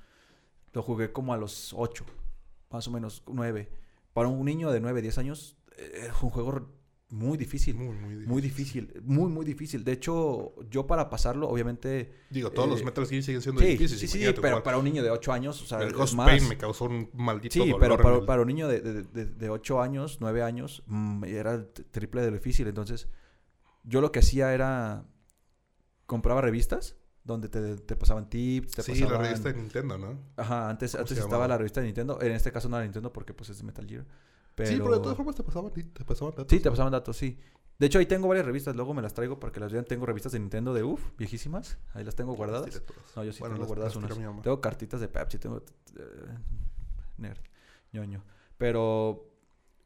[0.74, 2.06] lo jugué como a los 8,
[2.72, 3.70] más o menos 9.
[4.14, 6.68] Para un niño de 9, 10 años, eh, es un juego
[7.12, 7.76] muy difícil.
[7.76, 8.28] Muy, muy difícil.
[8.28, 9.84] Muy difícil, muy, muy difícil.
[9.84, 12.14] De hecho, yo para pasarlo, obviamente...
[12.30, 14.00] Digo, todos Eh, los Metal Gear siguen siendo Sí, difíciles.
[14.00, 14.64] sí, sí, pero jugar.
[14.64, 16.16] para un niño de 8 años, o sea, el Ghost.
[16.16, 19.04] Pain me causó un maldito Sí, dolor pero para, el- para un niño de, de,
[19.04, 22.68] de, de 8 años, 9 años, mm, era el triple de lo difícil.
[22.68, 23.08] Entonces,
[23.84, 25.06] yo lo que hacía era...
[26.06, 29.14] Compraba revistas donde te, te pasaban tips, te Sí, pasaban...
[29.14, 30.20] la revista de Nintendo, ¿no?
[30.38, 32.20] Ajá, antes, ¿Cómo antes estaba la revista de Nintendo.
[32.22, 34.06] En este caso no era Nintendo porque pues es de Metal Gear.
[34.56, 34.70] Pero...
[34.70, 36.48] Sí, pero de todas formas te pasaban, te pasaban datos.
[36.50, 37.38] Sí, te pasaban datos, sí.
[37.80, 38.76] De hecho, ahí tengo varias revistas.
[38.76, 39.86] Luego me las traigo para que las vean.
[39.86, 41.80] Tengo revistas de Nintendo de uff, viejísimas.
[41.94, 42.82] Ahí las tengo guardadas.
[43.16, 44.42] No, yo sí Bueno, tengo las- guardadas las unas.
[44.44, 45.64] Tengo cartitas de Pepsi, tengo...
[45.98, 46.38] eh,
[47.18, 47.40] nerd,
[47.92, 48.24] ñoño.
[48.60, 49.32] Pero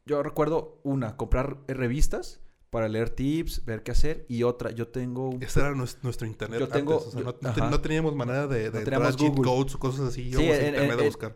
[0.06, 2.42] yo recuerdo una, comprar revistas
[2.76, 4.26] para leer tips, ver qué hacer.
[4.28, 5.30] Y otra, yo tengo...
[5.30, 8.14] un- Ese era nues- nuestro internet Yo tengo- antes, o sea, yo- no, no teníamos
[8.16, 9.50] manera de, de No entrar cheat Google.
[9.50, 10.34] codes o cosas así.
[10.34, 11.34] Sí, en, en- en- buscar.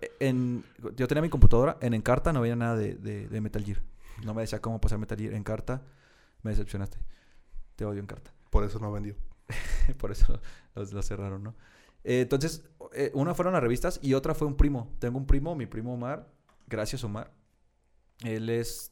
[0.97, 3.81] yo tenía mi computadora, en Encarta no había nada de, de, de Metal Gear.
[4.25, 5.33] No me decía cómo pasar Metal Gear.
[5.33, 5.81] Encarta,
[6.43, 6.97] me decepcionaste.
[7.77, 8.33] Te odio Encarta.
[8.49, 9.15] Por eso no vendió.
[9.97, 10.41] Por eso
[10.75, 11.55] los cerraron, ¿no?
[12.03, 12.63] Eh, entonces,
[12.93, 14.93] eh, una fueron las revistas y otra fue un primo.
[14.99, 16.27] Tengo un primo, mi primo Omar.
[16.67, 17.31] Gracias, Omar.
[18.25, 18.91] Él es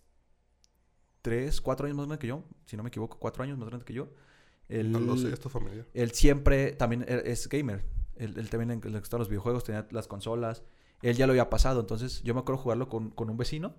[1.30, 2.44] tres, cuatro años más grande que yo.
[2.66, 4.08] Si no me equivoco, cuatro años más grande que yo.
[4.70, 5.86] Él, No lo sé, esto es familiar.
[5.94, 7.84] él siempre también e- es gamer.
[8.16, 10.64] Él, él también le gustaban los videojuegos, tenía las consolas.
[11.02, 11.80] Él ya lo había pasado.
[11.80, 13.76] Entonces, yo me acuerdo jugarlo con, con un vecino,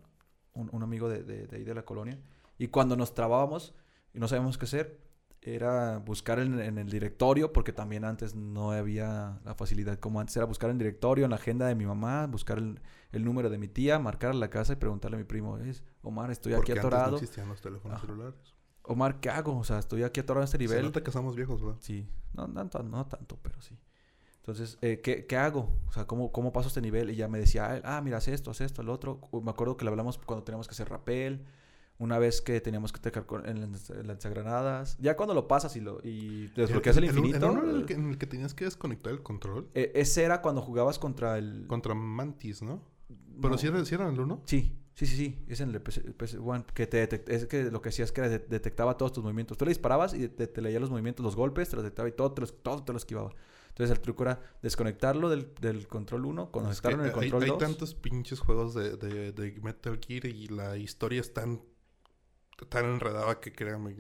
[0.55, 2.18] un, un amigo de, de- de ahí de la colonia.
[2.59, 3.74] Y cuando nos trabábamos
[4.14, 4.99] y no sabíamos qué hacer,
[5.43, 10.36] era buscar en, en el directorio, porque también antes no había la facilidad como antes.
[10.36, 12.80] Era buscar en el directorio, en la agenda de mi mamá, buscar el,
[13.12, 15.84] el número de mi tía, marcar a la casa y preguntarle a mi primo, es
[16.03, 17.16] Omar, estoy aquí Porque antes no atorado.
[17.16, 18.07] existían los teléfonos Ajá.
[18.07, 18.55] celulares.
[18.82, 19.59] Omar, ¿qué hago?
[19.59, 20.78] O sea, estoy aquí atorado en este nivel.
[20.78, 21.76] Se nota que somos viejos, ¿verdad?
[21.80, 22.09] Sí.
[22.32, 23.78] No, no, no, tanto, pero sí.
[24.36, 25.76] Entonces, eh, ¿qué, ¿qué, hago?
[25.89, 27.11] O sea, ¿cómo, ¿cómo paso este nivel?
[27.11, 29.20] Y ya me decía, ah, mira, haz esto, haz esto, el otro.
[29.43, 31.45] Me acuerdo que le hablamos cuando teníamos que hacer rappel.
[31.99, 33.72] Una vez que teníamos que tecar con, en
[34.07, 34.96] lanzagranadas.
[35.01, 37.51] Ya cuando lo pasas y, lo, y desbloqueas el, el, infinito.
[37.51, 39.68] en el, que, en el que tenías que desconectar el control?
[39.74, 41.66] Eh, ese era cuando jugabas contra el...
[41.66, 42.82] Contra Mantis, ¿no?
[43.40, 44.42] ¿Pero si, era, si era el 1?
[44.44, 44.76] Sí.
[44.99, 48.12] Sí, sí, sí, es en el PS1 que te es que lo que hacías es
[48.12, 49.57] que detectaba todos tus movimientos.
[49.57, 52.32] Tú le disparabas y te, leía los movimientos, los golpes, te los detectaba y todo
[52.32, 53.30] te los, todo te lo esquivaba.
[53.68, 57.62] Entonces el truco era desconectarlo del, del control 1, conectarlo en el control hay, 2.
[57.62, 61.62] Hay tantos pinches juegos de, de, de, Metal Gear y la historia es tan,
[62.67, 63.95] tan enredada que créanme.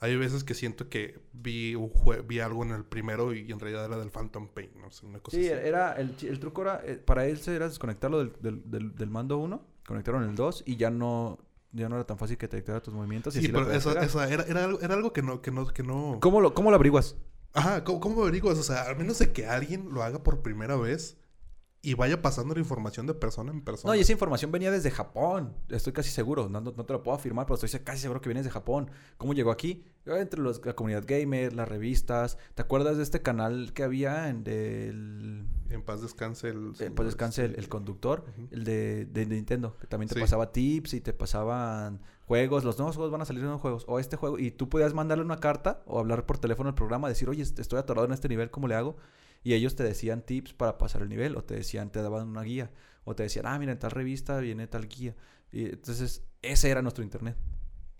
[0.00, 1.90] Hay veces que siento que vi un
[2.26, 5.20] vi algo en el primero y en realidad era del Phantom Pain, no sé, una
[5.20, 8.94] cosa sí, era, el, el truco era, eh, para él era desconectarlo del, del, del,
[8.94, 11.38] del mando 1 conectaron el 2 y ya no
[11.74, 13.34] ya no era tan fácil que detectara tus movimientos.
[13.34, 16.18] sí, pero eso, era, era, algo, era, algo que no, que no, que no...
[16.20, 17.16] ¿Cómo lo, cómo lo averiguas?
[17.52, 18.58] Ajá, ¿cómo, ¿cómo, averiguas?
[18.58, 21.16] O sea, al menos de que alguien lo haga por primera vez
[21.84, 23.92] y vaya pasando la información de persona en persona.
[23.92, 25.54] No, y esa información venía desde Japón.
[25.68, 26.48] Estoy casi seguro.
[26.48, 28.90] No, no, te lo puedo afirmar, pero estoy casi seguro que viene de Japón.
[29.18, 29.84] ¿Cómo llegó aquí?
[30.06, 32.38] Entre los, la comunidad gamer, las revistas.
[32.54, 35.46] ¿Te acuerdas de este canal que había en del...
[35.68, 36.72] En paz descanse el...
[36.80, 38.24] En paz descanse el, conductor.
[38.50, 39.76] El de, de, Nintendo.
[39.78, 42.64] Que también te pasaba tips y te pasaban juegos.
[42.64, 43.84] Los nuevos juegos van a salir nuevos juegos.
[43.88, 44.38] O este juego.
[44.38, 47.08] Y tú podías mandarle una carta o hablar por teléfono al programa.
[47.08, 48.50] Decir, oye, estoy atorado en este nivel.
[48.50, 48.96] ¿Cómo le hago?
[49.44, 52.42] Y ellos te decían tips para pasar el nivel, o te decían, te daban una
[52.42, 52.70] guía,
[53.04, 55.14] o te decían, ah, mira, en tal revista viene tal guía.
[55.52, 57.36] Y entonces, ese era nuestro internet.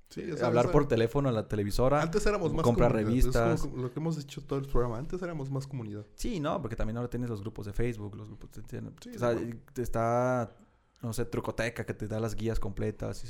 [0.09, 2.01] Sí, Hablar por teléfono a la televisora.
[2.01, 3.64] Antes éramos más Comprar revistas.
[3.66, 4.99] lo que hemos hecho todo el programa.
[4.99, 6.07] Antes éramos más comunidad.
[6.14, 8.78] Sí, no, porque también ahora tienes los grupos de Facebook, los grupos de...
[8.78, 9.36] o sea,
[9.76, 10.57] está,
[11.03, 13.24] no sé, Trucoteca que te da las guías completas.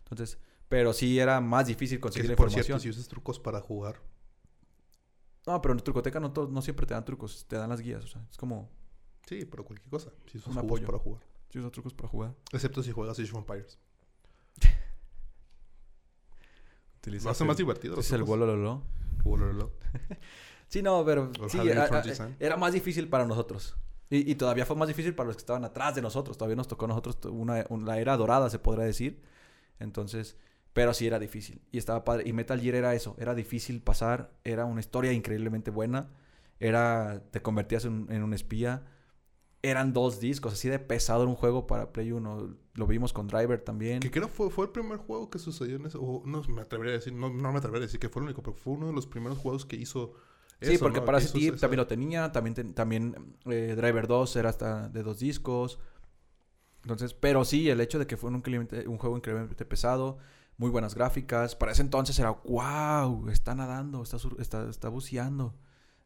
[0.00, 0.38] Entonces,
[0.68, 2.60] pero sí era más difícil conseguir que, información.
[2.60, 4.00] Por cierto, si usas trucos para jugar,
[5.46, 8.06] no, pero en Trucoteca no, no siempre te dan trucos, te dan las guías, o
[8.06, 8.70] sea, es como...
[9.26, 10.10] Sí, pero cualquier cosa.
[10.30, 11.22] Si usas trucos para jugar.
[11.48, 12.34] Si usas trucos para jugar.
[12.52, 13.78] Excepto si juegas Age of Empires.
[17.04, 17.98] Lo hace más divertido.
[17.98, 18.82] Es el Wolololo.
[19.22, 19.72] Wolololo.
[20.68, 21.88] sí, no, pero sí, era,
[22.38, 23.76] era, más difícil para nosotros.
[24.10, 26.36] Y, y, todavía fue más difícil para los que estaban atrás de nosotros.
[26.36, 29.22] Todavía nos tocó a nosotros una, una era dorada, se podría decir.
[29.78, 30.36] Entonces,
[30.72, 31.60] pero sí era difícil.
[31.70, 32.24] Y estaba padre.
[32.26, 33.14] Y Metal Gear era eso.
[33.18, 34.32] Era difícil pasar.
[34.44, 36.10] Era una historia increíblemente buena.
[36.60, 37.22] Era...
[37.30, 38.84] Te convertías en, un espía.
[39.62, 40.54] Eran dos discos.
[40.54, 42.56] Así de pesado en un juego para Play 1.
[42.74, 44.00] Lo vimos con Driver también.
[44.00, 46.22] Que creo fue, fue el primer juego que sucedió en eso.
[46.24, 47.12] no me atrevería a decir...
[47.12, 48.42] No, no me atrevería a decir que fue el único.
[48.42, 50.14] Pero fue uno de los primeros juegos que hizo...
[50.62, 52.32] Sí, porque para ese también lo tenía.
[52.32, 55.80] También, también eh, Driver 2 era hasta de dos discos.
[56.82, 60.18] Entonces, pero sí, el hecho de que fue un, un juego increíblemente pesado
[60.56, 61.56] muy buenas gráficas.
[61.56, 65.54] Para ese entonces era, wow, está nadando, está, está, está buceando.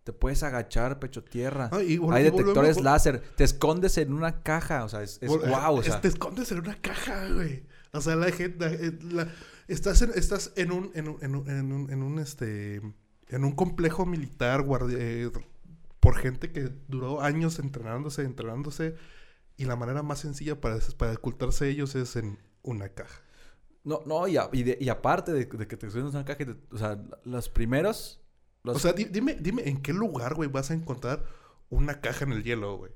[0.07, 1.69] Te puedes agachar pecho tierra.
[1.73, 3.21] Hay detectores láser.
[3.37, 4.85] Te escondes en una caja.
[4.85, 5.79] O sea, es, wow.
[5.79, 6.01] O sea.
[6.01, 7.67] Te escondes en una caja, güey.
[7.93, 8.67] O sea, la gente.
[8.71, 9.27] Eh,
[9.67, 11.35] estás en, estás en un, en un, en
[11.73, 12.77] un, en un, este.
[13.31, 15.29] En un complejo militar eh,
[15.99, 18.95] por gente que duró años entrenándose, entrenándose.
[19.57, 23.26] Y la manera más sencilla para, para ocultarse ellos es en una caja.
[23.87, 24.37] No, no, y,
[24.81, 28.21] y, aparte de, que te subes una caja, o sea, los primeros...
[28.65, 31.25] O sea, dime, dime, ¿en qué lugar, güey, vas a encontrar
[31.71, 32.91] una caja en el hielo, güey?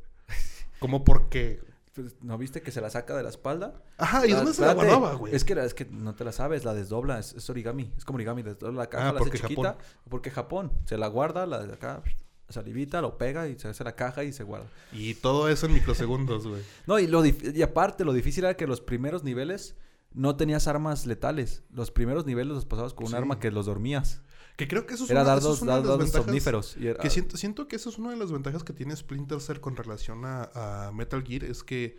[0.81, 1.63] ¿Cómo por qué?
[1.95, 3.85] Pues, ¿No viste que se la saca de la espalda?
[3.99, 5.33] Ajá, ¿y dónde se la guardaba, güey?
[5.33, 7.93] Es que, es que no te la sabes, la desdobla, es, origami.
[7.97, 9.63] Es como origami, desdobla la caja, ah, la hace chiquita.
[9.63, 9.85] Japón.
[10.09, 12.03] Porque Japón se la guarda, la de acá,
[12.49, 14.67] salivita, lo pega y se hace la caja y se guarda.
[14.91, 16.63] Y todo eso en microsegundos, güey.
[16.89, 19.77] no, y, lo y aparte, lo difícil era que los primeros niveles
[20.13, 21.63] no tenías armas letales.
[21.71, 24.23] Los primeros niveles los pasabas con un arma que los dormías.
[24.57, 26.77] Que creo que eso es era una, de las somníferos.
[27.01, 29.77] Que siento, siento que eso es una de las ventajas que tiene Splinter Cell con
[29.77, 31.45] relación a, Metal Gear.
[31.45, 31.99] Es que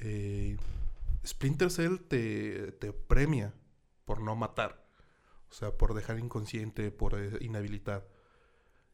[0.00, 0.56] eh,
[1.26, 3.54] Splinter Cell te, te, premia
[4.04, 4.86] por no matar.
[5.50, 8.06] O sea, por dejar inconsciente, por eh, inhabilitar.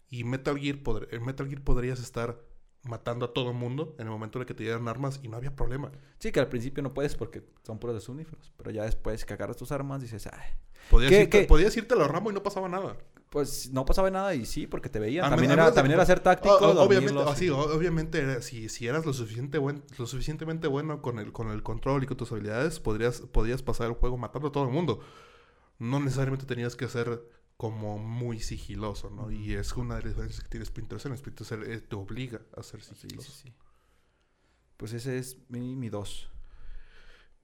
[0.08, 0.78] Y Metal Gear,
[1.10, 2.40] en Metal Gear podrías estar
[2.88, 5.28] matando a todo el mundo en el momento en el que te dieran armas y
[5.28, 5.92] no había problema.
[6.18, 9.56] Sí, que al principio no puedes porque son puros somníferos, pero ya después que agarras
[9.56, 10.50] tus armas dices, ay.
[10.90, 12.96] Podías, irte, podías irte a los ramos y no pasaba nada.
[13.30, 15.28] Pues no pasaba nada y sí, porque te veían.
[15.28, 16.56] También, era, también era ser táctico.
[16.56, 21.50] obviamente, así, obviamente si, si eras lo, suficiente buen, lo suficientemente bueno con el, con
[21.50, 24.70] el control y con tus habilidades, podrías, podías pasar el juego matando a todo el
[24.70, 25.00] mundo.
[25.78, 27.20] No necesariamente tenías que hacer
[27.56, 29.30] como muy sigiloso, ¿no?
[29.30, 31.16] Y es una de las diferencias que tiene Splinter Cell.
[31.16, 33.32] Splinter Cell eh, te obliga a ser sigiloso.
[33.32, 33.54] Sí, sí,
[34.76, 36.30] Pues ese es mi, mi dos.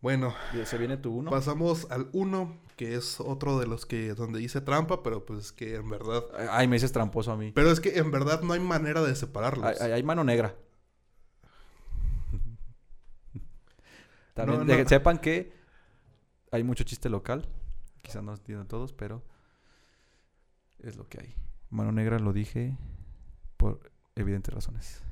[0.03, 0.35] Bueno,
[0.65, 1.31] se viene tu uno.
[1.31, 5.77] Pasamos al uno, que es otro de los que donde dice trampa, pero pues que
[5.77, 6.25] en verdad.
[6.51, 7.53] Ay, me dices tramposo a mí.
[7.55, 9.81] Pero es que en verdad no hay manera de separarlos.
[9.81, 10.57] Hay, mano negra.
[14.35, 15.53] También sepan que
[16.51, 17.49] hay mucho chiste local.
[18.03, 19.23] Quizás no entiendan todos, pero
[20.83, 21.37] es lo que hay.
[21.71, 22.77] Mano negra lo dije
[23.57, 25.03] por evidentes razones.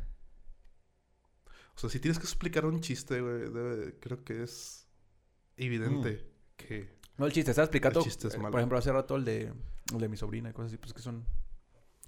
[1.74, 4.86] O sea, si tienes que explicar un chiste, güey, creo que es
[5.56, 6.56] evidente mm.
[6.56, 7.00] que...
[7.16, 9.52] No, el chiste, estaba explicando, chiste es eh, por ejemplo, hace rato el de,
[9.94, 11.24] de mi sobrina y cosas así, pues que son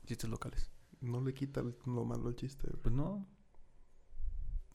[0.07, 0.71] chistes locales.
[1.01, 2.69] No le quita lo malo al chiste.
[2.83, 3.27] Pues no.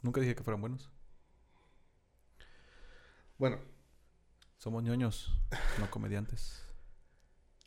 [0.03, 0.91] Nunca dije que fueran buenos.
[3.37, 3.59] Bueno.
[4.57, 5.31] Somos ñoños,
[5.79, 6.66] no comediantes.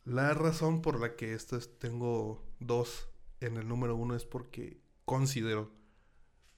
[0.04, 3.08] La razón por la que esto tengo dos
[3.40, 5.70] en el número uno es porque considero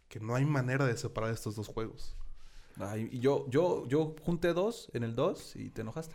[0.08, 2.16] que no hay manera de separar estos dos juegos.
[3.10, 6.14] y yo, yo, yo junté dos en el 2 y te enojaste.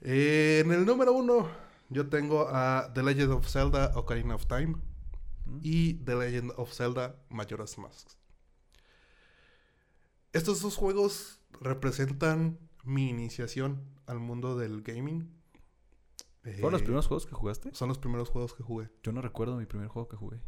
[0.00, 1.48] Eh, en el número uno,
[1.88, 4.76] yo tengo a The Legend of Zelda Ocarina of Time
[5.62, 8.08] y The Legend of Zelda Majora's Mask.
[10.32, 15.30] Estos dos juegos representan mi iniciación al mundo del gaming.
[16.42, 17.74] ¿Fueron los eh, primeros juegos que jugaste?
[17.74, 18.90] Son los primeros juegos que jugué.
[19.02, 20.42] Yo no recuerdo mi primer juego que jugué.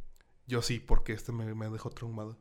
[0.47, 2.39] Yo sí, porque este me, dejó traumado.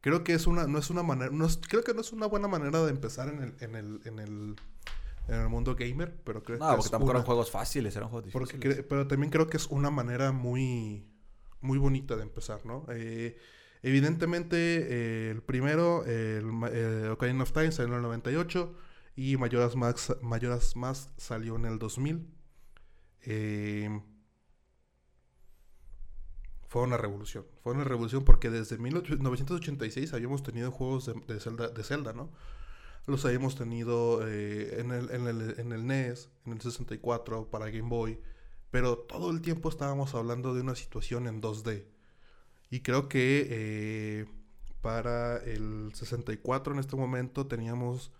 [0.00, 2.48] Creo que es una, no es una manera, no creo que no es una buena
[2.48, 4.56] manera de empezar en el, en el, en el,
[5.28, 8.32] en el mundo gamer, pero creo no, que porque tampoco eran juegos fáciles, eran juegos
[8.32, 8.84] difíciles.
[8.88, 11.06] pero también creo que es una manera muy,
[11.60, 12.86] muy bonita de empezar, ¿no?
[12.88, 13.36] Eh,
[13.82, 18.74] evidentemente, el primero, el, eh, Ocarina of Time salió en el 98
[19.16, 22.26] y Majora's Mask, Majora's Mask salió en el 2000.
[23.22, 24.00] Eh,
[26.70, 27.44] fue una revolución.
[27.62, 32.30] Fue una revolución porque desde 1986 habíamos tenido juegos de, Zelda, de Zelda, ¿no?
[33.06, 37.70] Los habíamos tenido eh, en, el, en, el, en, el, NES, en el 64, para
[37.70, 38.20] Game Boy,
[38.70, 41.86] pero todo el tiempo estábamos hablando de una situación en 2D.
[42.70, 44.26] Y creo que eh,
[44.80, 48.12] para el 64 en este momento teníamos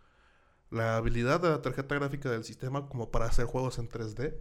[0.70, 4.36] la habilidad de la tarjeta gráfica del sistema como para hacer juegos en 3D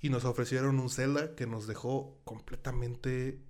[0.00, 3.40] y nos ofrecieron un Zelda que nos dejó completamente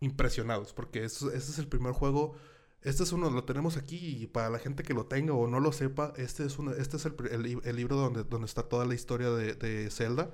[0.00, 2.34] impresionados, porque este es el primer juego,
[2.82, 5.60] este es uno, lo tenemos aquí y para la gente que lo tenga o no
[5.60, 9.30] lo sepa, este es, uno, este es el, libro donde, donde está toda la historia
[9.30, 10.30] de, Zelda.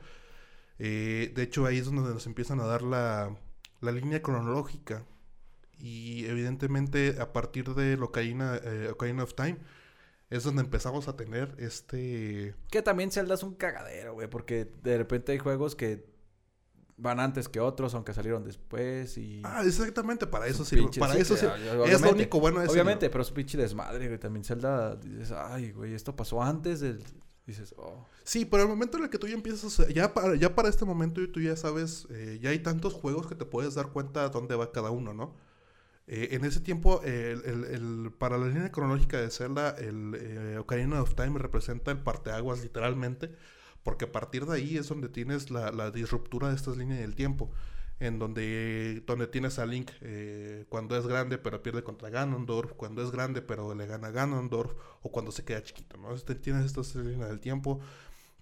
[0.78, 3.36] Eh, de hecho, ahí es donde nos empiezan a dar la,
[3.80, 5.04] la línea cronológica.
[5.78, 9.58] Y evidentemente, a partir de Ocarina, eh, Ocarina of Time,
[10.28, 12.54] es donde empezamos a tener este...
[12.70, 16.08] Que también Zelda es un cagadero, güey, porque de repente hay juegos que
[16.96, 19.42] van antes que otros, aunque salieron después y...
[19.44, 21.46] Ah, exactamente, para eso sí, para eso sí,
[21.86, 25.32] es lo único bueno ese Obviamente, pero es un pinche desmadre, güey, también Zelda, dices,
[25.32, 27.02] ay, güey, esto pasó antes del...
[27.50, 28.06] Dices, oh.
[28.22, 31.40] Sí, pero el momento en el que tú ya empiezas, ya para, este momento tú
[31.40, 34.90] ya sabes, eh, ya hay tantos juegos que te puedes dar cuenta dónde va cada
[34.92, 35.34] uno, ¿no?
[36.06, 37.02] Eh, en ese tiempo,
[38.18, 43.34] para la línea cronológica de Zelda, el eh, Ocarina of Time representa el parteaguas literalmente,
[43.82, 47.16] porque a partir de ahí es donde tienes la, la disruptura de estas líneas del
[47.16, 47.50] tiempo,
[48.00, 53.02] en donde, donde tienes a Link eh, cuando es grande pero pierde contra Ganondorf, cuando
[53.02, 54.72] es grande pero le gana a Ganondorf,
[55.02, 56.14] o cuando se queda chiquito, ¿no?
[56.14, 57.80] Este, tienes estas líneas del tiempo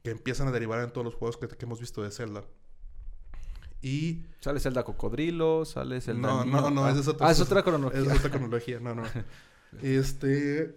[0.02, 2.44] que empiezan a derivar en todos los juegos que, que hemos visto de Zelda.
[3.82, 4.24] Y...
[4.40, 6.28] Sale Zelda Cocodrilo, sale Zelda...
[6.28, 8.00] No, no, no, es otra, ah, es otra cronología.
[8.00, 9.02] Es otra cronología, no, no.
[9.82, 10.74] este...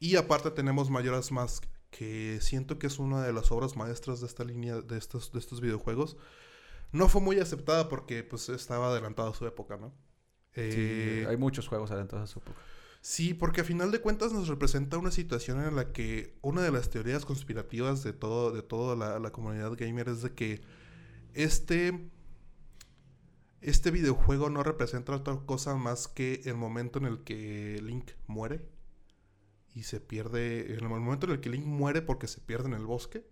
[0.00, 4.26] Y aparte tenemos Majora's Mask, que siento que es una de las obras maestras de
[4.26, 6.16] esta línea, de estos, de estos videojuegos.
[6.94, 9.92] No fue muy aceptada porque pues estaba adelantado a su época, ¿no?
[10.54, 12.56] Eh, hay muchos juegos adelantados a su época.
[13.00, 16.70] Sí, porque a final de cuentas nos representa una situación en la que una de
[16.70, 20.62] las teorías conspirativas de todo, de toda la, la comunidad gamer es de que
[21.34, 22.08] este,
[23.60, 28.68] este videojuego no representa otra cosa más que el momento en el que Link muere
[29.74, 32.74] y se pierde, en el momento en el que Link muere porque se pierde en
[32.74, 33.26] el bosque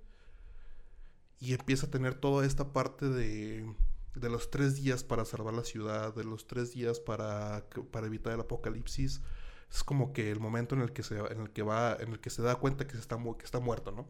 [1.42, 3.66] y empieza a tener toda esta parte de,
[4.14, 8.32] de los tres días para salvar la ciudad, de los tres días para, para evitar
[8.32, 9.20] el apocalipsis.
[9.68, 12.20] Es como que el momento en el que se, en el que va, en el
[12.20, 14.06] que se da cuenta que, se está, que está muerto, ¿no?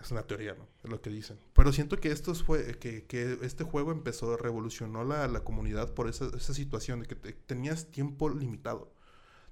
[0.00, 0.66] Es una teoría, ¿no?
[0.82, 1.38] Es lo que dicen.
[1.52, 6.08] Pero siento que esto fue, que, que este juego empezó, revolucionó la, la comunidad por
[6.08, 8.92] esa, esa situación de que tenías tiempo limitado.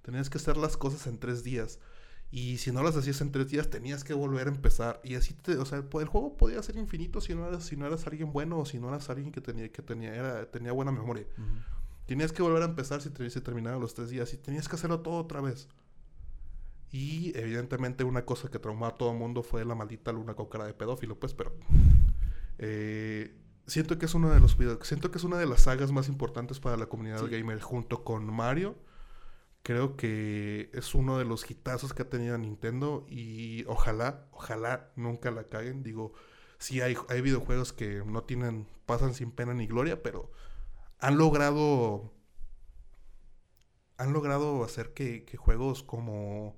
[0.02, 1.78] Tenías que hacer las cosas en tres días.
[2.30, 5.00] Y si no las hacías en tres días, tenías que volver a empezar.
[5.02, 7.86] Y así, te, o sea, el, juego podía ser infinito si no eras, si no
[7.86, 10.92] eras alguien bueno o si no eras alguien que tenía, que tenía, era, tenía buena
[10.92, 11.26] memoria.
[12.06, 14.76] Tenías que volver a empezar si te se terminaban los tres días y tenías que
[14.76, 15.68] hacerlo todo otra vez.
[16.90, 20.46] Y evidentemente una cosa que traumó a todo el mundo fue la maldita luna con
[20.46, 21.54] cara de pedófilo, pues, pero...
[22.58, 23.34] Eh,
[23.66, 26.58] siento que es uno de los siento que es una de las sagas más importantes
[26.58, 28.76] para la comunidad gamer junto con Mario.
[29.62, 35.30] Creo que es uno de los hitazos que ha tenido Nintendo y ojalá, ojalá nunca
[35.30, 35.82] la caguen.
[35.82, 36.12] Digo,
[36.58, 40.30] sí hay, hay videojuegos que no tienen, pasan sin pena ni gloria, pero
[40.98, 42.12] han logrado,
[43.98, 46.56] han logrado hacer que, que juegos como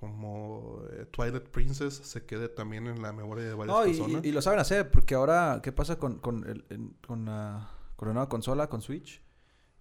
[0.00, 4.24] como eh, Twilight Princess se quede también en la memoria de varias personas.
[4.24, 8.08] Y, y, lo saben hacer, porque ahora, ¿qué pasa con, con, el, con, la, con
[8.08, 9.22] la nueva consola, con Switch?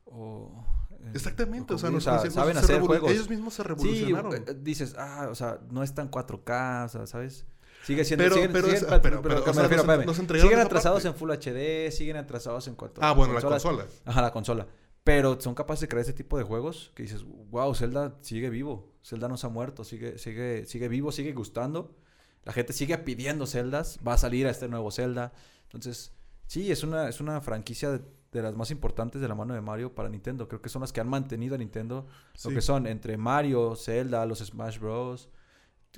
[0.06, 0.66] O,
[1.14, 1.90] Exactamente, o sea,
[2.30, 3.12] saben hacer juegos.
[3.12, 4.32] Ellos mismos se revolucionaron.
[4.32, 7.46] Sí, eh, dices, ah, o sea, no está en 4K, o sea, ¿sabes?
[7.84, 8.24] Sigue siendo...
[8.24, 11.92] Pero, siguen, pero, siguen, pero, pero, o sea, nos, nos siguen atrasados en Full HD,
[11.92, 13.86] siguen atrasados en cuanto Ah, bueno, la consola.
[14.06, 14.68] Ajá, la consola.
[15.04, 18.92] Pero son capaces de crear ese tipo de juegos que dices, wow, Zelda sigue vivo.
[19.04, 21.96] Zelda no se ha muerto, sigue, sigue, sigue vivo, sigue gustando.
[22.44, 24.00] La gente sigue pidiendo Zeldas.
[24.06, 25.32] Va a salir a este nuevo Zelda.
[25.66, 26.12] Entonces,
[26.48, 28.02] sí, es una, es una franquicia de,
[28.42, 30.48] las más importantes de la mano de Mario para Nintendo.
[30.48, 32.08] Creo que son las que han mantenido a Nintendo.
[32.44, 35.30] Lo que son entre Mario, Zelda, los Smash Bros.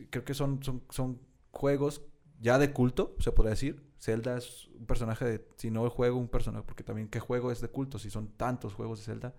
[0.09, 1.19] Creo que son, son, son
[1.51, 2.01] juegos
[2.39, 3.83] ya de culto, se podría decir.
[3.99, 7.51] Zelda es un personaje de, si no el juego, un personaje, porque también qué juego
[7.51, 9.35] es de culto, si son tantos juegos de Zelda,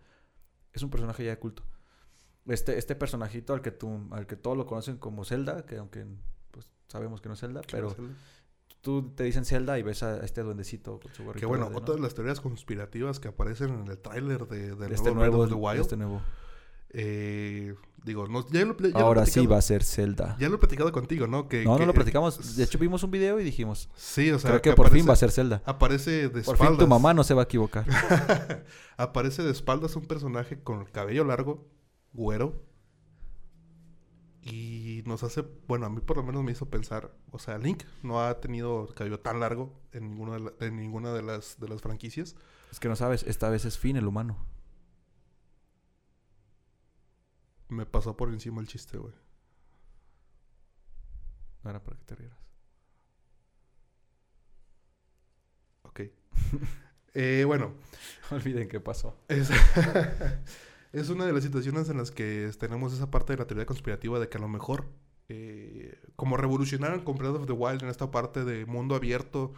[0.72, 1.62] es un personaje ya de culto.
[2.46, 6.07] Este, este personajito al que tú, al que todos lo conocen como Zelda, que aunque
[6.51, 7.94] pues, sabemos que no es Zelda, pero
[8.81, 12.01] tú te dicen Zelda y ves a este duendecito con su Que bueno, otra de
[12.01, 15.81] las teorías conspirativas que aparecen en el tráiler de, de, este nuevo, de Wild.
[15.81, 16.22] Este nuevo.
[16.91, 17.74] Eh,
[18.05, 20.37] digo, no, ya lo, Ahora sí va a ser Zelda.
[20.39, 21.49] Ya lo he platicado contigo, ¿no?
[21.49, 22.57] Que, no, no lo platicamos.
[22.57, 23.91] De hecho, vimos un video y dijimos.
[23.95, 24.51] Sí, o sea.
[24.53, 25.62] Creo que, por fin va a ser Zelda.
[25.66, 26.47] Aparece de espaldas.
[26.47, 27.85] Por fin tu mamá no se va a equivocar.
[28.97, 31.66] aparece de espaldas un personaje con el cabello largo,
[32.12, 32.68] güero.
[34.51, 35.42] Y nos hace.
[35.66, 37.12] Bueno, a mí por lo menos me hizo pensar.
[37.30, 41.22] O sea, Link no ha tenido cabello tan largo en ninguna de, en ninguna de,
[41.22, 42.36] las, de las franquicias.
[42.70, 44.36] Es que no sabes, esta vez es Finn el humano.
[47.68, 49.14] Me pasó por encima el chiste, güey.
[51.62, 52.38] No era para que te rieras.
[55.82, 56.01] Ok.
[57.14, 57.74] eh, bueno.
[58.30, 59.18] Olviden qué pasó.
[59.28, 59.51] Es,
[61.11, 64.28] una de las situaciones en las que tenemos esa parte de la teoría conspirativa de
[64.28, 64.86] que a lo mejor,
[65.28, 69.53] eh, como revolucionaron con Breath of the Wild en esta parte de mundo abierto,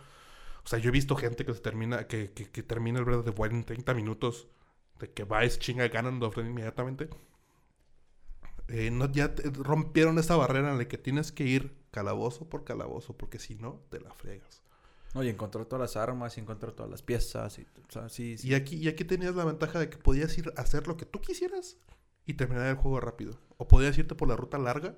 [0.64, 3.34] o sea, yo he visto gente que se termina, que, que, termina el Breath of
[3.34, 4.48] the Wild en 30 minutos,
[4.98, 7.08] de que va es chinga Ganondorf inmediatamente.
[8.68, 13.16] Eh, no, ya rompieron esa barrera en la que tienes que ir calabozo por calabozo,
[13.16, 14.62] porque si no, te la fregas.
[15.14, 17.58] Oye, encontró todas las armas y encontró todas las piezas.
[17.58, 17.66] Y,
[18.08, 20.96] sí, y, aquí, y aquí tenías la ventaja de que podías ir a hacer lo
[20.96, 21.76] que tú quisieras
[22.26, 23.38] y terminar el juego rápido.
[23.56, 24.94] O podías irte por la ruta larga,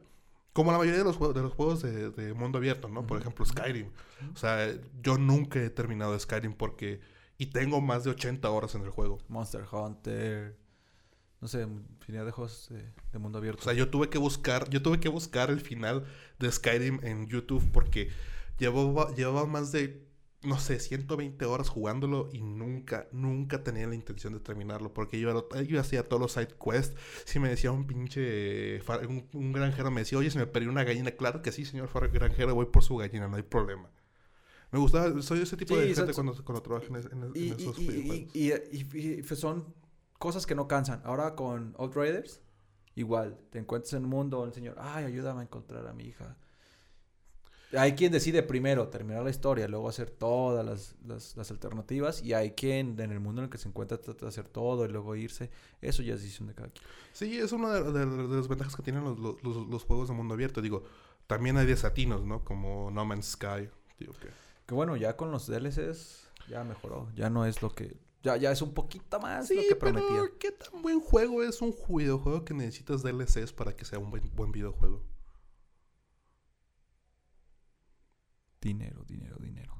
[0.52, 3.06] como la mayoría de los, de los juegos de, mundo abierto, ¿no?
[3.06, 3.90] Por ejemplo, Skyrim.
[4.34, 4.70] O sea,
[5.02, 7.00] yo nunca he terminado Skyrim porque...
[7.38, 9.18] Y tengo más de 80 horas en el juego.
[9.28, 10.56] Monster Hunter
[11.42, 12.70] no sé, infinidad de juegos
[13.12, 13.62] de, mundo abierto.
[13.62, 16.04] O sea, yo tuve que buscar, yo tuve que buscar el final
[16.38, 18.10] de Skyrim en YouTube porque
[18.58, 20.06] llevaba, llevaba más de,
[20.42, 25.48] no sé, 120 horas jugándolo y nunca, nunca tenía la intención de terminarlo porque yo,
[25.62, 26.96] yo hacía todos los side quests.
[27.24, 28.80] Si me decía un pinche,
[29.32, 31.12] un, granjero me decía, oye, se me perdió una gallina.
[31.12, 33.90] Claro que sí, señor granjero, voy por su gallina, no hay problema.
[34.72, 39.22] Me gustaba, soy ese tipo de gente cuando, cuando trabajo en, esos y, y, y,
[39.22, 39.74] son
[40.18, 41.02] cosas que no cansan.
[41.04, 42.40] Ahora con Outriders,
[42.94, 46.38] igual, te encuentras en un mundo, el señor, ay, ayúdame a encontrar a mi hija.
[47.76, 52.52] Hay quien decide primero terminar la historia, luego hacer todas las, las, alternativas, y hay
[52.52, 55.16] quien en el mundo en el que se encuentra trata de hacer todo y luego
[55.16, 55.50] irse.
[55.80, 56.86] Eso ya es decisión de cada quien.
[57.12, 58.06] Sí, es una de,
[58.36, 60.60] las ventajas que tienen los, los, juegos de mundo abierto.
[60.60, 60.84] Digo,
[61.26, 62.44] también hay desatinos, ¿no?
[62.44, 63.70] Como No Man's Sky.
[63.98, 64.28] Digo que...
[64.66, 67.08] que bueno, ya con los DLCs ya mejoró.
[67.14, 70.08] Ya no es lo que ya, ya es un poquito más lo que prometía.
[70.08, 74.10] Pero ¿qué tan buen juego es un videojuego que necesitas DLCs para que sea un
[74.10, 75.02] buen, buen videojuego?
[78.62, 79.76] Dinero, dinero, dinero.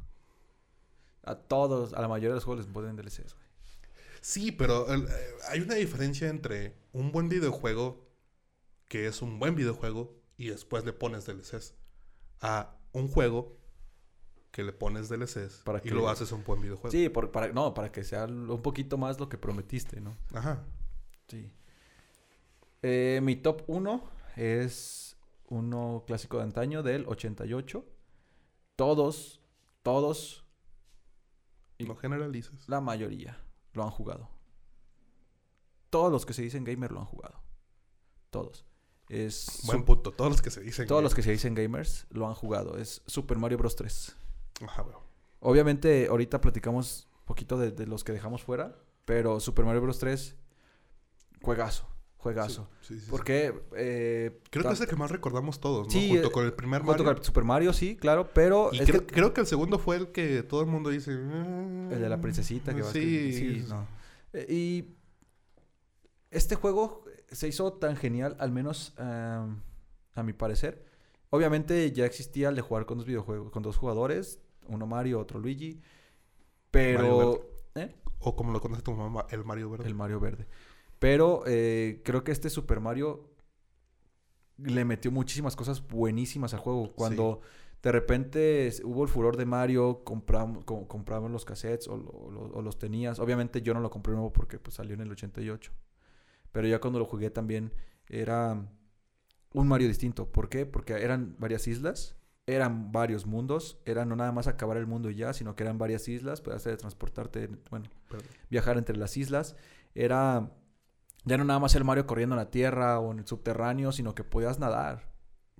[1.22, 3.46] A todos, a la mayoría de los juegos les ponen DLCs, güey.
[4.20, 5.06] Sí, pero eh,
[5.48, 8.08] hay una diferencia entre un buen videojuego,
[8.88, 11.74] que es un buen videojuego, y después le pones DLCs,
[12.40, 13.56] a un juego
[14.50, 16.90] que le pones DLCs para y lo haces un buen videojuego.
[16.90, 20.16] Sí, para, no, para que sea un poquito más lo que prometiste, ¿no?
[20.34, 20.64] Ajá.
[21.28, 21.50] Sí.
[22.82, 24.04] Eh, mi top 1
[24.36, 25.16] es
[25.48, 27.84] uno clásico de antaño del 88.
[28.82, 29.40] Todos,
[29.84, 30.44] todos.
[31.78, 32.68] Lo generalizas.
[32.68, 33.40] La mayoría
[33.74, 34.28] lo han jugado.
[35.88, 37.40] todos los que se dicen gamer lo han jugado.
[38.30, 38.66] Todos.
[39.08, 40.10] Es Buen punto.
[40.10, 40.88] Todos los que se dicen.
[40.88, 42.76] Todos los que se dicen gamers lo han jugado.
[42.76, 43.76] Es Super Mario Bros.
[43.76, 44.16] 3.
[44.62, 45.02] Ajá, weón.
[45.38, 48.76] Obviamente, ahorita platicamos un poquito de, de los que dejamos fuera.
[49.04, 50.00] Pero Super Mario Bros.
[50.00, 50.34] 3,
[51.40, 51.86] juegazo.
[52.22, 52.68] Juegazo.
[52.80, 53.10] Sí, sí, sí.
[53.10, 53.52] Porque.
[53.76, 56.00] eh, Creo que es el que más recordamos todos, ¿no?
[56.00, 57.14] Junto eh, con el primer junto Mario.
[57.16, 58.30] con Super Mario, sí, claro.
[58.32, 58.70] Pero.
[58.72, 61.10] Y es creo, que- creo que el segundo fue el que todo el mundo dice.
[61.16, 63.86] "Mm, El de la princesita que va Sí, sí, no.
[64.32, 64.94] Eh, Y
[66.30, 69.62] este juego se hizo tan genial, al menos am,
[70.14, 70.84] a mi parecer.
[71.30, 75.38] Obviamente ya existía el de jugar con dos videojuegos, con dos jugadores, uno Mario, otro
[75.40, 75.80] Luigi.
[76.70, 77.40] Pero.
[77.74, 77.94] ¿eh?
[78.20, 79.86] O como lo conoce tu mamá, el Mario Verde.
[79.88, 80.46] El Mario Verde.
[81.02, 83.28] Pero eh, creo que este Super Mario
[84.58, 86.92] le metió muchísimas cosas buenísimas al juego.
[86.94, 87.40] Cuando
[87.82, 92.54] de repente hubo el furor de Mario, compramos, co- compramos los cassettes o, lo- lo-
[92.54, 93.18] o los tenías.
[93.18, 95.72] Obviamente yo no lo compré nuevo porque pues, salió en el 88.
[96.52, 97.72] Pero ya cuando lo jugué también
[98.06, 98.64] era
[99.52, 100.30] un Mario distinto.
[100.30, 100.66] ¿Por qué?
[100.66, 102.14] Porque eran varias islas,
[102.46, 105.78] eran varios mundos, era no nada más acabar el mundo y ya, sino que eran
[105.78, 108.28] varias islas, podías transportarte, bueno, Perdón.
[108.50, 109.56] viajar entre las islas.
[109.94, 110.52] Era
[111.24, 114.14] ya no nada más el Mario corriendo en la tierra o en el subterráneo, sino
[114.14, 115.10] que podías nadar.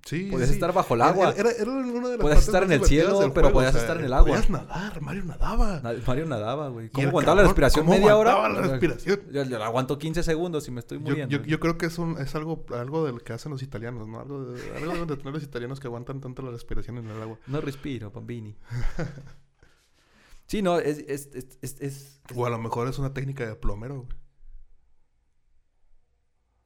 [0.05, 0.55] Sí, Podías sí.
[0.55, 1.33] estar bajo el Era- agua.
[1.37, 3.95] Era, era una de las Podías estar en el cielo, del pero juego, podías estar
[3.97, 4.31] en el agua.
[4.31, 5.79] Podías nadar, Mario nadaba.
[5.79, 6.89] Na- Mario nadaba, güey.
[6.89, 8.33] ¿Cómo aguantaba la respiración ¿cómo media hora?
[8.33, 9.21] aguantaba la respiración?
[9.31, 11.33] Yo, yo la aguanto 15 segundos y me estoy muriendo.
[11.37, 14.05] yo, yo creo que es, un, es algo, algo de lo que hacen los italianos,
[14.09, 14.19] ¿no?
[14.19, 17.37] Algo de, algo de tener los italianos que aguantan tanto la respiración en el agua.
[17.47, 18.57] No respiro, bambini.
[20.47, 20.97] sí, no, es...
[21.07, 24.07] es, es, es- es- O a lo mejor es una técnica de plomero, güey.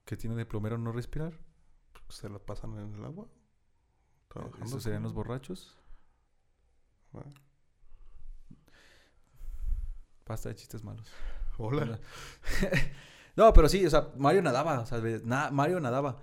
[0.08, 1.34] ¿Qué tiene de plomero no respirar?
[2.08, 3.28] Se la pasan en el agua.
[4.30, 4.66] Trabajando.
[4.66, 5.78] ¿Esos serían los borrachos?
[7.14, 7.26] Ah.
[10.26, 11.12] Basta de chistes malos.
[11.58, 12.00] Hola.
[13.36, 16.22] no, pero sí, o sea, Mario nadaba, o sea, na- Mario nadaba.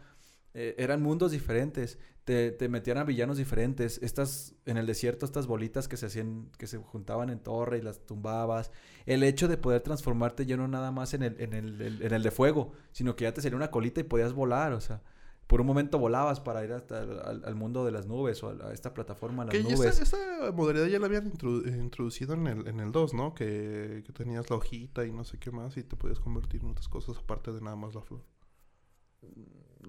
[0.57, 3.99] Eh, eran mundos diferentes, te, te metían a villanos diferentes.
[4.03, 7.83] Estas, en el desierto, estas bolitas que se hacían, que se juntaban en torre y
[7.83, 8.71] las tumbabas.
[9.05, 12.13] El hecho de poder transformarte ya no nada más en el, en el, el- en
[12.15, 15.03] el de fuego, sino que ya te salía una colita y podías volar, o sea.
[15.47, 18.69] Por un momento volabas para ir hasta al, al mundo de las nubes o a,
[18.69, 20.01] a esta plataforma, a las Que nubes.
[20.01, 23.35] esta, esta modalidad ya la habían introdu- introducido en el, en el 2, ¿no?
[23.35, 26.71] Que, que tenías la hojita y no sé qué más y te podías convertir en
[26.71, 28.23] otras cosas aparte de nada más la flor.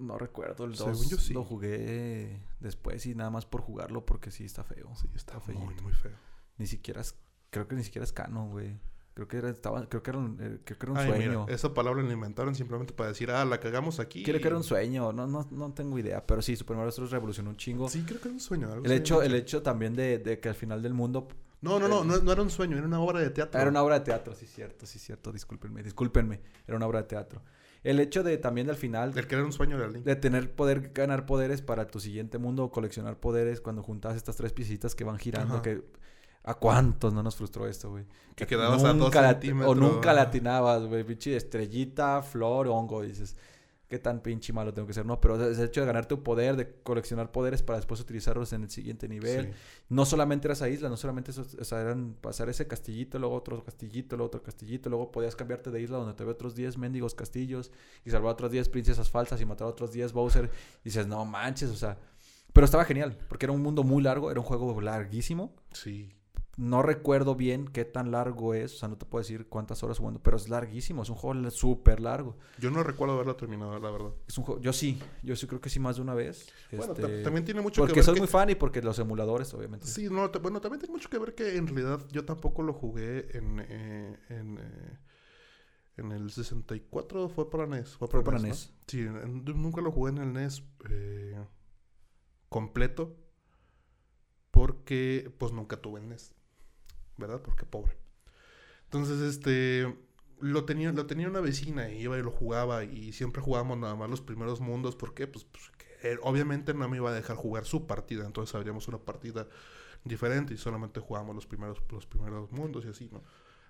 [0.00, 1.08] No recuerdo el Según 2.
[1.10, 1.32] yo sí.
[1.34, 4.90] Lo jugué después y nada más por jugarlo porque sí está feo.
[4.96, 6.12] Sí, está Está muy, muy feo.
[6.58, 7.14] Ni siquiera es,
[7.50, 8.78] creo que ni siquiera es canon, güey.
[9.14, 11.44] Creo que era, estaba, creo que era un, eh, creo que era un Ay, sueño.
[11.44, 14.22] mira, esa palabra la inventaron simplemente para decir, ah, la cagamos aquí.
[14.22, 16.26] Creo que era un sueño, no, no, no tengo idea.
[16.26, 17.10] Pero sí, Super Mario Bros.
[17.10, 17.88] revolucionó un chingo.
[17.88, 18.70] Sí, creo que era un sueño.
[18.70, 21.28] algo el hecho, el hecho también de, de que al final del mundo
[21.62, 23.58] No, no, no, no, no era un sueño, era una obra de teatro.
[23.58, 27.08] era una obra de teatro, sí cierto, sí cierto, discúlpenme, discúlpenme, era una obra de
[27.08, 27.40] teatro.
[27.86, 30.04] El hecho de también al final El que era un sueño Link.
[30.04, 34.36] de tener poder ganar poderes para tu siguiente mundo o coleccionar poderes cuando juntas estas
[34.36, 35.62] tres piecitas que van girando Ajá.
[35.62, 35.82] que
[36.42, 38.04] a cuántos no nos frustró esto, güey.
[38.36, 39.72] Que quedabas a dos Nunca la- centímetros.
[39.72, 41.02] O nunca la atinabas, güey.
[41.04, 43.02] Pinche estrellita, flor, hongo.
[43.02, 43.36] Dices,
[43.88, 45.06] qué tan pinche malo tengo que ser.
[45.06, 48.52] No, pero sea, el hecho de ganarte un poder, de coleccionar poderes para después utilizarlos
[48.52, 49.46] en el siguiente nivel.
[49.46, 49.52] Sí.
[49.88, 53.34] No solamente era esa isla, no solamente eso, o sea, eran pasar ese castillito, luego
[53.34, 56.78] otro castillito, luego otro castillito, luego podías cambiarte de isla donde te ve otros 10
[56.78, 57.70] mendigos castillos
[58.04, 60.50] y salvar otros 10 princesas falsas y matar a otros 10 Bowser.
[60.82, 61.98] Y dices, no manches, o sea.
[62.52, 65.54] Pero estaba genial, porque era un mundo muy largo, era un juego larguísimo.
[65.72, 66.12] Sí.
[66.58, 69.98] No recuerdo bien qué tan largo es, o sea, no te puedo decir cuántas horas
[69.98, 72.38] jugando, pero es larguísimo, es un juego súper largo.
[72.58, 74.12] Yo no recuerdo haberlo terminado, la verdad.
[74.26, 76.48] Es un juego, yo sí, yo sí creo que sí más de una vez.
[76.72, 78.20] Bueno, este, ta- también tiene mucho porque que ver soy que...
[78.20, 79.86] muy fan y porque los emuladores, obviamente.
[79.86, 83.36] Sí, no, bueno, también tiene mucho que ver que en realidad yo tampoco lo jugué
[83.36, 83.60] en...
[83.60, 84.98] eh, en eh,
[85.98, 87.96] en el 64 fue para NES.
[87.96, 88.48] Fue para, Fue para ¿no?
[88.48, 88.72] NES.
[88.86, 91.38] Sí, en- yo nunca lo jugué en el NES eh,
[92.48, 93.16] completo.
[94.50, 96.34] Porque pues nunca tuve el NES.
[97.16, 97.40] ¿Verdad?
[97.42, 97.96] Porque pobre.
[98.84, 99.96] Entonces, este...
[100.38, 103.94] Lo tenía, lo tenía una vecina y iba y lo jugaba y siempre jugábamos nada
[103.94, 104.94] más los primeros mundos.
[104.94, 105.26] ¿Por qué?
[105.26, 108.26] Pues, pues, que obviamente no me iba a dejar jugar su partida.
[108.26, 109.48] Entonces abríamos una partida
[110.04, 113.22] diferente y solamente jugábamos los primeros, los primeros mundos y así, ¿no?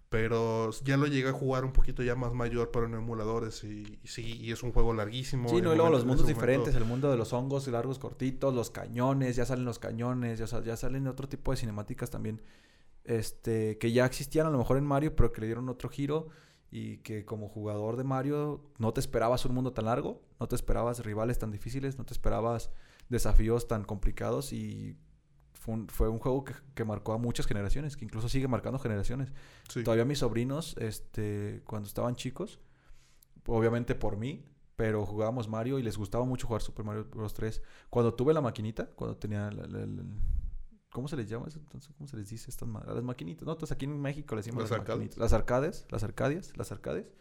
[0.09, 4.01] Pero ya lo llegué a jugar un poquito ya más mayor, pero en emuladores y,
[4.03, 5.49] y sí, y es un juego larguísimo.
[5.49, 8.01] Sí, no, y luego los mundos ese momento- diferentes, el mundo de los hongos largos,
[8.01, 12.43] cortitos, los cañones, ya salen los cañones, ya, ya salen otro tipo de cinemáticas también,
[13.07, 16.29] este, que ya existían a lo mejor en Mario, pero que le dieron otro giro
[16.71, 20.57] y que como jugador de Mario no te esperabas un mundo tan largo, no te
[20.57, 22.71] esperabas rivales tan difíciles, no te esperabas
[23.09, 24.97] desafíos tan complicados y
[25.53, 28.79] fue un, fue un juego que, que marcó a muchas generaciones, que incluso sigue marcando
[28.79, 29.33] generaciones.
[29.69, 29.83] Sí.
[29.83, 32.61] Todavía mis sobrinos, este, cuando estaban chicos,
[33.47, 34.45] obviamente por mí,
[34.77, 37.33] pero jugábamos Mario y les gustaba mucho jugar Super Mario Bros.
[37.33, 37.63] 3.
[37.89, 39.51] Cuando tuve la maquinita, cuando tenía
[40.97, 41.59] ¿Cómo se les llama eso?
[41.59, 43.45] Entonces, ¿cómo se les dice estas las maquinitas?
[43.45, 45.19] No, entonces aquí en México le decimos las, maquinitas.
[45.19, 47.13] Las arcades, las arcadias, las arcades.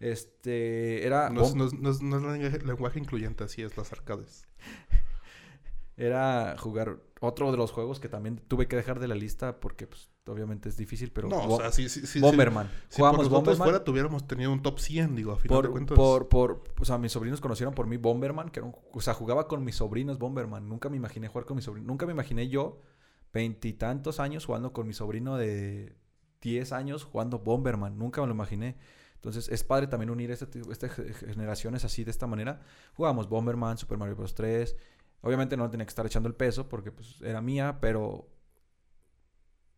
[0.00, 1.30] Este, era...
[1.30, 1.54] No, es,
[2.02, 4.48] no, lenguaje incluyente, así es, las arcades.
[5.96, 9.86] era jugar otro de los juegos que también tuve que dejar de la lista porque,
[9.86, 11.28] pues, obviamente es difícil, pero...
[11.28, 12.18] No, o sea, sí, sí, sí.
[12.18, 12.68] Bomberman.
[12.88, 13.68] Si Jugamos Bomberman.
[13.68, 15.94] fuera tuviéramos tenido un top 100, digo, a final por, de cuentas.
[15.94, 19.14] Por, por, o sea, mis sobrinos conocieron por mí Bomberman, que era un, o sea,
[19.14, 20.68] jugaba con mis sobrinos Bomberman.
[20.68, 21.86] Nunca me imaginé jugar con mis sobrinos.
[21.86, 22.82] Nunca me imaginé yo
[23.32, 25.96] veintitantos años jugando con mi sobrino de
[26.40, 27.98] 10 años jugando Bomberman.
[27.98, 28.76] Nunca me lo imaginé.
[29.14, 32.60] Entonces es padre también unir este, estas generaciones así de esta manera.
[32.94, 34.34] Jugamos Bomberman, Super Mario Bros.
[34.34, 34.76] 3.
[35.22, 38.28] Obviamente no tenía que estar echando el peso porque pues, era mía, pero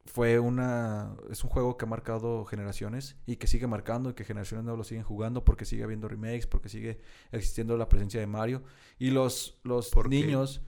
[0.05, 4.25] fue una es un juego que ha marcado generaciones y que sigue marcando y que
[4.25, 7.01] generaciones nuevas lo siguen jugando porque sigue habiendo remakes, porque sigue
[7.31, 8.63] existiendo la presencia de Mario
[8.99, 10.63] y los los niños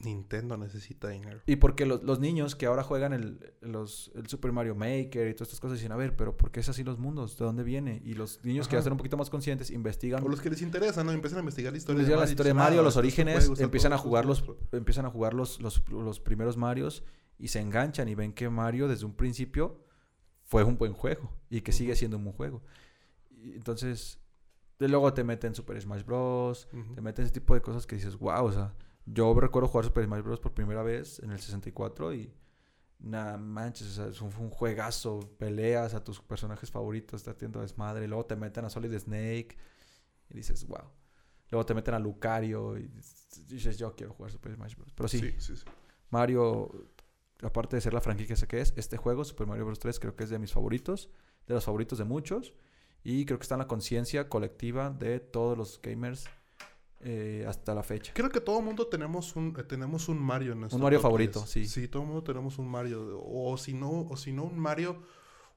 [0.00, 1.40] Nintendo necesita dinero.
[1.46, 5.48] Y porque los, niños que ahora juegan el, los, el Super Mario Maker y todas
[5.48, 7.38] estas cosas dicen, a ver, pero ¿por qué es así los mundos?
[7.38, 8.02] ¿De dónde viene?
[8.04, 10.22] Y los niños que ya están un poquito más conscientes investigan.
[10.24, 11.12] O los que les interesa, ¿no?
[11.12, 12.24] Empiezan a investigar la historia de Mario.
[12.24, 16.20] la historia de Mario, los orígenes, empiezan a jugar los, empiezan a jugar los, los,
[16.20, 17.04] primeros Marios
[17.38, 19.84] y se enganchan y ven que Mario desde un principio
[20.42, 22.62] fue un buen juego y que sigue siendo un buen juego.
[23.42, 24.18] entonces,
[24.78, 28.16] de luego te meten Super Smash Bros., te meten ese tipo de cosas que dices,
[28.18, 28.74] wow, o sea
[29.06, 30.40] yo recuerdo jugar Super Smash Bros.
[30.40, 32.34] por primera vez en el 64 y
[32.98, 38.04] nada manches, o sea, es un, juegazo, peleas a tus personajes favoritos, está haciendo desmadre,
[38.04, 39.56] y luego te meten a Solid Snake
[40.30, 40.90] y dices, wow.
[41.50, 42.90] Luego te meten a Lucario y
[43.46, 44.92] dices, yo quiero jugar Super Smash Bros.
[44.92, 45.22] Pero sí,
[46.10, 46.90] Mario,
[47.42, 49.78] aparte de ser la franquicia que es, este juego, Super Mario Bros.
[49.78, 51.10] 3, creo que es de mis favoritos,
[51.46, 52.54] de los favoritos de muchos.
[53.04, 56.28] Y creo que está en la conciencia colectiva de todos los gamers
[57.08, 58.12] eh, hasta la fecha.
[58.12, 60.98] Creo que todo el mundo tenemos un, eh, tenemos un Mario en nuestro Un Mario
[60.98, 61.64] favorito, sí.
[61.66, 63.22] Sí, todo el mundo tenemos un Mario.
[63.24, 65.00] O si no, o si no un Mario,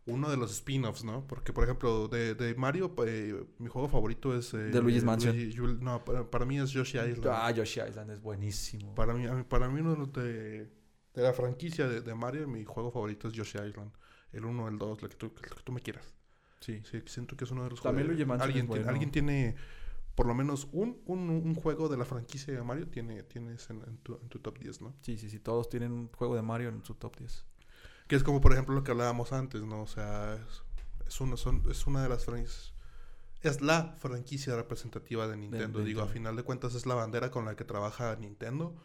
[0.05, 1.26] uno de los spin-offs, ¿no?
[1.26, 4.51] Porque, por ejemplo, de, de Mario, eh, mi juego favorito es...
[4.51, 5.35] de Luigi's Mansion.
[5.81, 7.26] no, para, mí es Yoshi Island.
[7.31, 8.93] Ah, Yoshi Island es buenísimo.
[8.93, 10.69] Para mí, para mí uno de,
[11.15, 13.91] de la franquicia de, de, Mario, mi juego favorito es Yoshi Island.
[14.34, 16.13] El 1, el 2, el que tú, que tú me quieras.
[16.59, 16.84] Sí.
[16.84, 19.55] Sí, siento que es uno de los También Luigi Mansion alguien, alguien tiene
[20.20, 23.80] por lo menos un, un, un, juego de la franquicia de Mario tiene, tienes en,
[24.00, 24.94] tu, en, tu, top 10, ¿no?
[25.00, 27.46] Sí, sí, sí, todos tienen un juego de Mario en su top 10.
[28.06, 29.82] Que es como, por ejemplo, lo que hablábamos antes, ¿no?
[29.82, 30.62] O sea, es,
[31.08, 32.74] es, una, son, es una de las franquicias...
[33.44, 35.86] Es la franquicia representativa de Nintendo.
[35.86, 38.76] Digo, a final de cuentas es la bandera con la que trabaja Nintendo.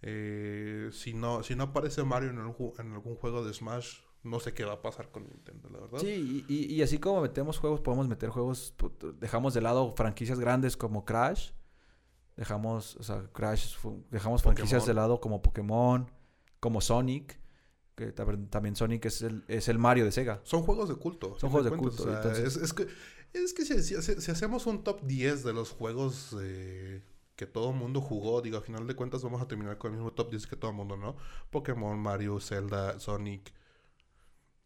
[0.00, 4.54] Eh, si, no, si no aparece Mario en, en algún juego de Smash, no sé
[4.54, 5.98] qué va a pasar con Nintendo, la verdad.
[5.98, 8.74] Sí, y, y, así como metemos juegos, podemos meter juegos,
[9.18, 11.50] dejamos de lado franquicias grandes como Crash,
[12.36, 13.76] dejamos, o sea, Crash,
[14.10, 16.10] dejamos franquicias de lado como Pokémon,
[16.60, 17.40] como Sonic,
[17.94, 20.40] que también Sonic es el, es el Mario de Sega.
[20.44, 21.38] Son juegos de culto.
[21.38, 22.32] Son juegos de, culto.
[22.32, 22.86] es, que,
[23.32, 26.34] es que si, si, hacemos un top 10 de los juegos
[27.36, 30.12] que todo mundo jugó, digo, a final de cuentas vamos a terminar con el mismo
[30.12, 31.16] top 10 que todo el mundo, ¿no?
[31.50, 33.52] Pokémon, Mario, Zelda, Sonic,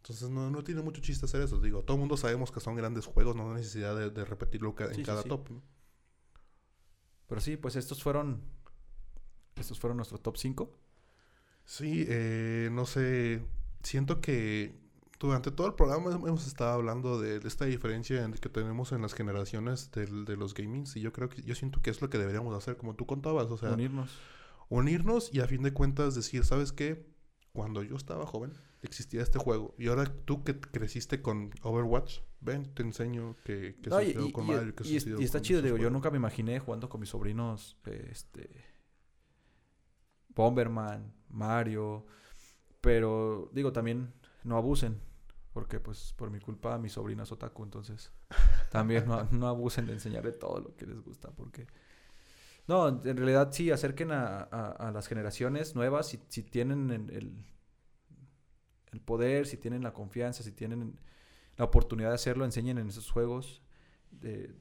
[0.07, 1.59] entonces no, no tiene mucho chiste hacer eso.
[1.59, 5.03] Digo, todo el mundo sabemos que son grandes juegos, no hay necesidad de, repetirlo en
[5.03, 5.49] cada top.
[7.27, 8.41] Pero sí, pues estos fueron.
[9.57, 10.79] Estos fueron nuestro top 5.
[11.65, 13.45] Sí, eh, no sé.
[13.83, 14.79] Siento que
[15.19, 19.91] durante todo el programa hemos estado hablando de, esta diferencia que tenemos en las generaciones
[19.91, 20.95] de, de los gamings.
[20.95, 23.51] Y yo creo que yo siento que es lo que deberíamos hacer, como tú contabas.
[23.51, 24.11] O sea, unirnos.
[24.69, 27.13] Unirnos y a fin de cuentas decir, ¿sabes qué?
[27.53, 29.75] Cuando yo estaba joven existía este juego.
[29.79, 34.75] Y ahora tú que creciste con Overwatch, ven, te enseño que, que y, con Mario.
[34.75, 38.77] Que y, y está chido, digo, yo nunca me imaginé jugando con mis sobrinos, este...
[40.29, 42.05] Bomberman, Mario,
[42.83, 44.13] pero digo, también
[44.45, 45.01] no abusen,
[45.55, 48.13] porque pues por mi culpa mi sobrina es otaku, entonces
[48.71, 51.67] también no, no abusen de enseñarle todo lo que les gusta, porque...
[52.69, 57.45] No, en realidad sí, acerquen a, a, las generaciones nuevas, si, si tienen el, el
[59.01, 60.99] poder, si tienen la confianza, si tienen
[61.57, 63.63] la oportunidad de hacerlo, enseñen en esos juegos
[64.11, 64.55] de,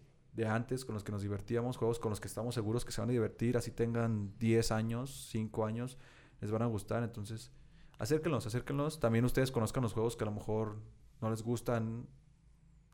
[0.47, 3.09] antes con los que nos divertíamos, juegos con los que estamos seguros que se van
[3.09, 5.97] a divertir, así tengan 10 años, 5 años,
[6.41, 7.03] les van a gustar.
[7.03, 7.51] Entonces,
[7.99, 8.99] acérquenlos, acérquenlos.
[8.99, 10.77] También ustedes conozcan los juegos que a lo mejor
[11.21, 12.07] no les gustan.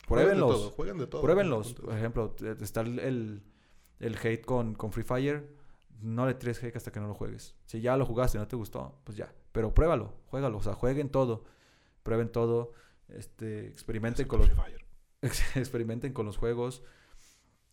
[0.07, 0.71] Pruébenlos.
[0.75, 1.21] Jueguen de todo.
[1.21, 1.73] Pruébenlos.
[1.73, 3.43] Por ejemplo, está el,
[3.99, 5.55] el, hate con, con Free Fire.
[5.99, 7.55] No le tires hate hasta que no lo juegues.
[7.65, 10.73] Si ya lo jugaste y no te gustó, pues ya pero pruébalo, juégalo, o sea,
[10.73, 11.43] jueguen todo,
[12.03, 12.73] prueben todo,
[13.09, 14.49] este, experimenten con los
[15.55, 16.83] experimenten con los juegos.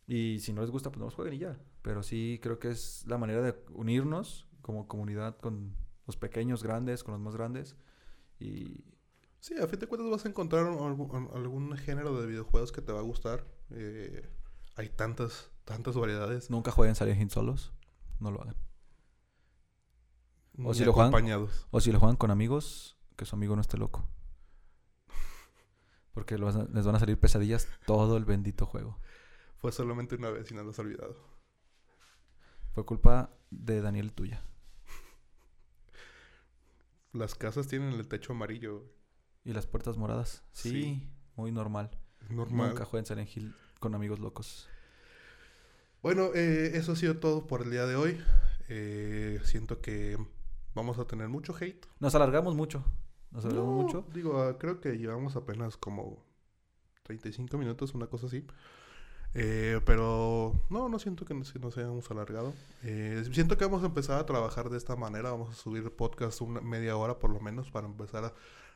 [0.07, 1.59] Y si no les gusta, pues no los jueguen y ya.
[1.83, 5.75] Pero sí creo que es la manera de unirnos como comunidad con
[6.07, 7.77] los pequeños, grandes, con los más grandes.
[8.39, 8.85] Y...
[9.41, 12.93] Sí, a fin de cuentas vas a encontrar algún, algún género de videojuegos que te
[12.93, 13.47] va a gustar.
[13.71, 14.29] Eh,
[14.75, 16.51] hay tantas, tantas variedades.
[16.51, 17.73] Nunca jueguen Silent Hill solos.
[18.19, 18.57] No lo hagan.
[20.65, 23.79] O si, lo juegan, o si lo juegan con amigos, que su amigo no esté
[23.79, 24.09] loco.
[26.13, 28.99] Porque les van a salir pesadillas todo el bendito juego.
[29.57, 31.17] Fue solamente una vez y no lo has olvidado.
[32.73, 34.43] Fue culpa de Daniel tuya.
[37.13, 38.85] Las casas tienen el techo amarillo.
[39.45, 40.43] Y las puertas moradas.
[40.53, 41.91] Sí, muy normal.
[42.31, 42.71] normal.
[42.71, 44.69] Nunca jueguen Silent Hill con amigos locos.
[46.03, 48.21] Bueno, eh, eso ha sido todo por el día de hoy.
[48.69, 50.19] Eh, siento que
[50.79, 51.87] vamos a tener mucho hate.
[51.99, 52.85] Nos alargamos mucho.
[53.33, 54.07] Nos alargamos mucho.
[54.15, 56.25] Digo, ah, creo que llevamos apenas como
[57.03, 58.47] 35 minutos, una cosa así.
[59.35, 62.55] Eh, pero no, no siento que nos, nos hayamos alargado.
[62.85, 65.33] Eh, siento que vamos a empezar a trabajar de esta manera.
[65.33, 68.33] Vamos a subir podcast una media hora por lo menos para empezar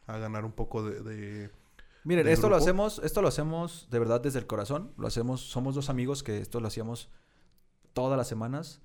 [0.06, 1.50] a, ganar un poco de...
[2.04, 4.92] Miren, esto lo hacemos, esto lo hacemos de verdad desde el corazón.
[4.98, 7.08] Lo hacemos, somos dos amigos que esto lo hacíamos
[7.92, 8.82] todas las semanas,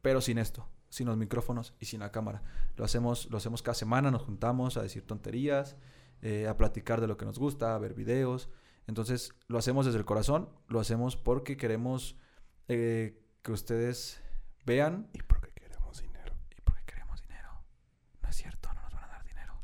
[0.00, 2.42] pero sin esto sin los micrófonos y sin la cámara.
[2.76, 5.76] Lo hacemos, lo hacemos cada semana, nos juntamos a decir tonterías,
[6.22, 8.48] eh, a platicar de lo que nos gusta, a ver videos.
[8.86, 12.16] Entonces lo hacemos desde el corazón, lo hacemos porque queremos
[12.68, 14.22] eh, que ustedes
[14.64, 15.08] vean.
[15.12, 16.36] Y porque queremos dinero.
[16.56, 17.64] Y porque queremos dinero.
[18.22, 19.54] No es cierto, no nos van a dar dinero.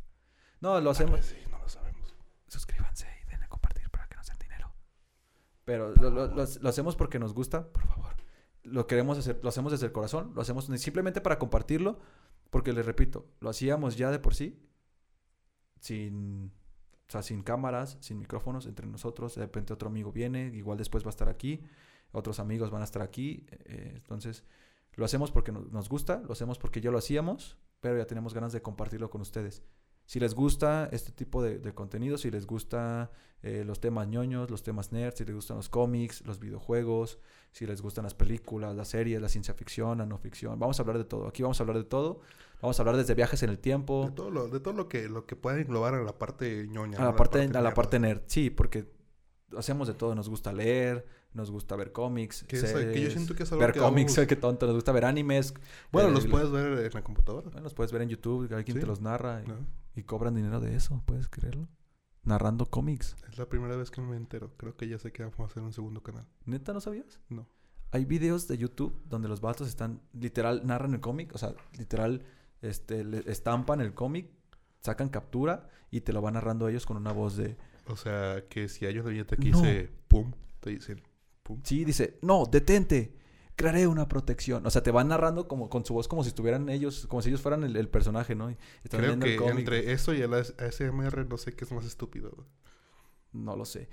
[0.61, 1.24] No, lo hacemos.
[1.24, 2.12] sí, no lo sabemos.
[2.48, 4.73] Suscríbanse y denle a compartir para que nos den dinero.
[5.65, 8.10] Pero lo, lo hacemos porque nos gusta, por favor
[8.62, 11.99] lo queremos hacer, lo hacemos desde el corazón, lo hacemos simplemente para compartirlo,
[12.51, 14.61] porque les repito, lo hacíamos ya de por sí,
[15.81, 16.53] sin,
[17.23, 21.11] sin cámaras, sin micrófonos entre nosotros, de repente otro amigo viene, igual después va a
[21.11, 21.62] estar aquí,
[22.12, 24.45] otros amigos van a estar aquí, eh, entonces
[24.95, 28.53] lo hacemos porque nos gusta, lo hacemos porque ya lo hacíamos, pero ya tenemos ganas
[28.53, 29.62] de compartirlo con ustedes.
[30.11, 33.12] Si les gusta este tipo de, contenido, si les gusta
[33.45, 37.20] eh, los temas ñoños, los temas nerds, si les gustan los cómics, los videojuegos,
[37.53, 40.82] si les gustan las películas, las series, la ciencia ficción, la no ficción, vamos a
[40.82, 41.28] hablar de todo.
[41.28, 42.23] Aquí vamos a hablar de todo.
[42.61, 44.07] Vamos a hablar desde viajes en el tiempo.
[44.07, 46.99] De todo lo, de todo lo que, lo que pueda englobar a la parte ñoña.
[46.99, 48.91] A la, parte, a la parte nerd, sí, porque
[49.57, 50.16] hacemos de todo.
[50.16, 52.44] Nos gusta leer, nos gusta ver cómics.
[52.44, 54.66] Que, yo siento que es algo Ver cómics, qué tonto.
[54.66, 55.55] Nos gusta ver animes.
[55.93, 57.48] Bueno, los puedes ver en la computadora.
[57.51, 58.52] Bueno, los puedes ver en YouTube.
[58.52, 59.43] Alguien te los narra.
[59.94, 61.69] Y cobran dinero de eso, ¿puedes creerlo?
[62.23, 63.16] Narrando cómics.
[63.28, 64.52] Es la primera vez que me entero.
[64.57, 66.27] Creo que ya sé que vamos a hacer un segundo canal.
[66.44, 67.19] ¿Neta no sabías?
[67.28, 67.48] No.
[67.93, 71.35] Hay videos de YouTube donde los vatos están, literal, narran el cómic.
[71.35, 72.24] O sea, literal,
[72.62, 74.31] este, le estampan el cómic,
[74.81, 77.57] sacan captura y te lo van narrando ellos con una voz de...
[77.86, 81.02] O sea, que si hay una viñeta que dice pum, te dicen
[81.51, 81.60] pum.
[81.64, 83.20] Sí, dice, no, detente
[83.60, 84.64] crearé una protección.
[84.64, 87.28] O sea, te van narrando como con su voz como si estuvieran ellos, como si
[87.28, 88.55] ellos fueran el, personaje, ¿no?
[88.89, 92.47] Creo que entre eso y el ASMR no sé qué es más estúpido.
[93.32, 93.90] No lo sé.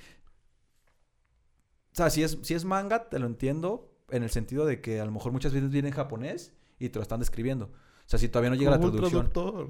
[1.92, 5.02] O sea, si es, si es manga, te lo entiendo en el sentido de que
[5.02, 7.66] a lo mejor muchas veces viene en japonés y te lo están describiendo.
[7.66, 9.32] O sea, si todavía no llega la traducción.
[9.36, 9.66] Ah,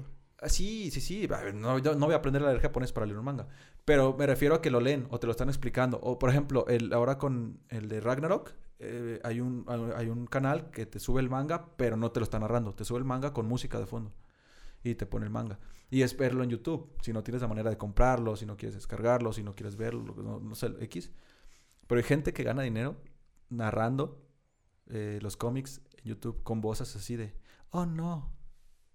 [0.46, 1.28] sí, sí, sí.
[1.54, 3.48] No, no voy a aprender a leer japonés para leer un manga.
[3.84, 5.98] Pero me refiero a que lo leen o te lo están explicando.
[6.02, 9.64] O, por ejemplo, el, ahora con el de Ragnarok, eh, hay, un,
[9.96, 12.74] hay un canal que te sube el manga, pero no te lo está narrando.
[12.74, 14.12] Te sube el manga con música de fondo.
[14.84, 15.58] Y te pone el manga.
[15.90, 16.94] Y es verlo en YouTube.
[17.02, 20.14] Si no tienes la manera de comprarlo, si no quieres descargarlo, si no quieres verlo,
[20.40, 21.10] no, sé, X.
[21.86, 22.96] Pero hay gente que gana dinero
[23.48, 24.22] narrando
[24.86, 27.34] eh, los cómics en YouTube con voces así de,
[27.70, 28.37] oh no,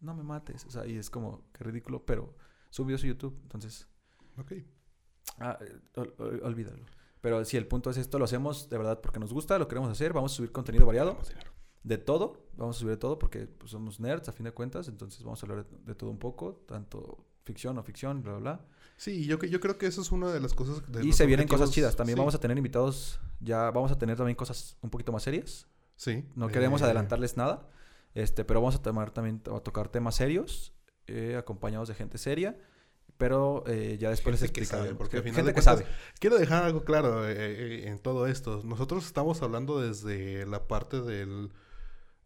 [0.03, 0.65] no me mates.
[0.65, 2.35] O sea, y es como, qué ridículo, pero
[2.69, 3.39] subió su YouTube.
[3.43, 3.87] Entonces,
[4.37, 4.53] ok.
[5.39, 6.85] Ah, eh, olvídalo.
[7.21, 9.89] Pero si el punto es esto, lo hacemos de verdad porque nos gusta, lo queremos
[9.89, 11.17] hacer, vamos a subir contenido variado.
[11.81, 14.87] De todo, vamos a subir de todo porque pues, somos nerds a fin de cuentas,
[14.87, 18.65] entonces vamos a hablar de, todo un poco, tanto ficción o ficción, bla, bla, bla.
[18.97, 20.89] Sí, yo, yo creo que eso es una de las cosas...
[20.91, 24.17] De y se vienen cosas chidas, también vamos a tener invitados, ya vamos a tener
[24.17, 25.67] también cosas un poquito más serias.
[25.95, 26.25] Sí.
[26.35, 27.69] No queremos eh, adelantarles nada,
[28.13, 30.73] este, pero vamos a tomar también, a tocar temas serios,
[31.07, 32.57] eh, acompañados de gente seria.
[33.17, 34.95] Pero eh, ya después les explicaré.
[34.95, 35.85] porque al final gente que sabe.
[36.19, 38.61] Quiero dejar algo claro eh, en todo esto.
[38.63, 41.51] Nosotros estamos hablando desde la parte del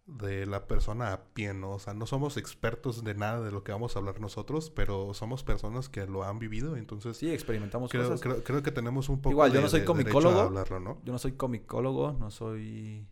[0.08, 1.72] de la persona a pie, ¿no?
[1.72, 5.14] O sea, no somos expertos de nada de lo que vamos a hablar nosotros, pero
[5.14, 7.18] somos personas que lo han vivido, entonces...
[7.18, 8.42] Sí, experimentamos creo, cosas.
[8.44, 11.02] Creo, que tenemos un poco Igual, yo no soy comicólogo, hablarlo, ¿no?
[11.04, 13.06] Yo no soy comicólogo, no soy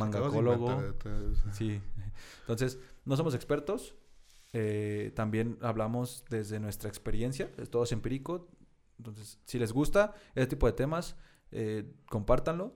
[0.00, 0.82] mangacólogo.
[1.52, 1.80] Sí.
[2.40, 3.94] Entonces, no somos expertos,
[4.52, 8.48] eh, también hablamos desde nuestra experiencia, todo es empírico.
[8.98, 11.16] Entonces, si les gusta este tipo de temas,
[11.52, 12.74] eh, compártanlo.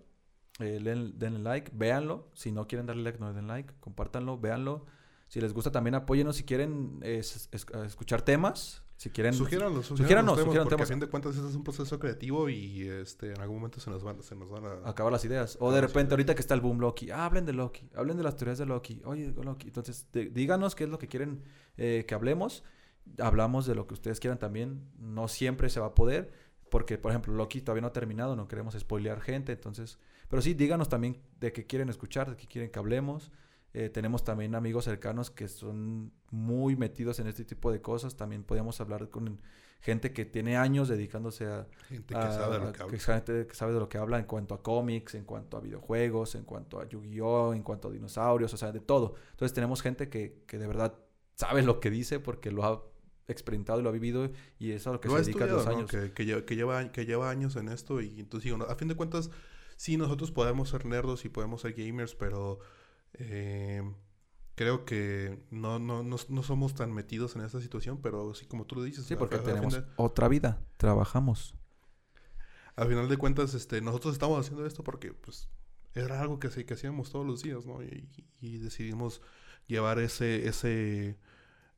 [0.61, 2.31] eh, denle like, véanlo.
[2.35, 3.75] Si no quieren darle like, no den like.
[3.81, 4.87] Compártanlo, véanlo.
[5.27, 6.37] Si les gusta también apóyenos.
[6.37, 9.35] Si quieren escuchar temas, si quieren...
[9.35, 13.33] Sugiéranlo, sugiéranos, temas, porque a fin de cuentas este es un proceso creativo y este,
[13.33, 14.89] en algún momento se nos van, se nos van a...
[14.89, 15.57] Acabar las ideas.
[15.61, 18.37] O de repente, ahorita que está el boom Loki, hablen de Loki, hablen de las
[18.37, 19.03] teorías de Loki.
[19.05, 19.67] Oye, Loki.
[19.67, 21.43] Entonces, díganos qué es lo que quieren
[21.77, 22.63] eh, que hablemos.
[23.19, 24.89] Hablamos de lo que ustedes quieran también.
[24.99, 26.33] No siempre se va a poder,
[26.71, 29.99] porque, por ejemplo, Loki todavía no ha terminado, no queremos spoilear gente, entonces...
[30.29, 33.31] Pero sí, díganos también de qué quieren escuchar, de qué quieren que hablemos.
[33.77, 38.17] Eh, tenemos también amigos cercanos que son muy metidos en este tipo de cosas.
[38.17, 39.41] También podríamos hablar con
[39.81, 41.67] gente que tiene años dedicándose a...
[41.89, 42.99] Gente que sabe de lo que habla.
[42.99, 46.37] Gente que sabe de lo que habla en cuanto a cómics, en cuanto a videojuegos,
[46.37, 49.17] en cuanto a Yu-Gi-Oh!, en cuanto a dinosaurios, o sea, de todo.
[49.33, 50.95] Entonces tenemos gente que, que de verdad
[51.35, 52.83] sabe lo que dice porque lo ha
[53.27, 55.91] experimentado y lo ha vivido y es a lo que se dedica los años.
[55.91, 56.45] Que, que, lleva,
[56.93, 59.31] que, lleva, años en esto y entonces digo, a fin de cuentas,
[59.77, 62.61] sí, nosotros podemos ser nerdos y podemos ser gamers, pero
[63.15, 63.83] eh,
[64.55, 68.67] creo que no, no, no, no, somos tan metidos en esta situación, pero sí, como
[68.67, 69.05] tú lo dices.
[69.05, 71.55] Sí, porque tenemos otra vida, trabajamos.
[72.77, 75.49] Al final de cuentas, este, nosotros estamos haciendo esto porque, pues,
[75.95, 77.83] era algo que, que hacíamos todos los días, ¿no?
[77.83, 79.23] Y, decidimos
[79.67, 81.17] llevar ese, ese,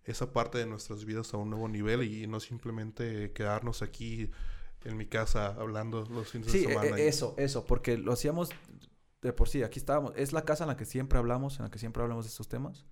[0.05, 4.31] esa parte de nuestras vidas a un nuevo nivel y no simplemente quedarnos aquí
[4.85, 6.97] en mi casa hablando los fines de semana.
[6.97, 8.51] Sí, e, eso, eso, porque lo hacíamos
[9.27, 10.13] de por sí, aquí estábamos.
[10.17, 12.49] Es la casa en la que siempre hablamos, en la que siempre hablamos de estos
[12.49, 12.87] temas.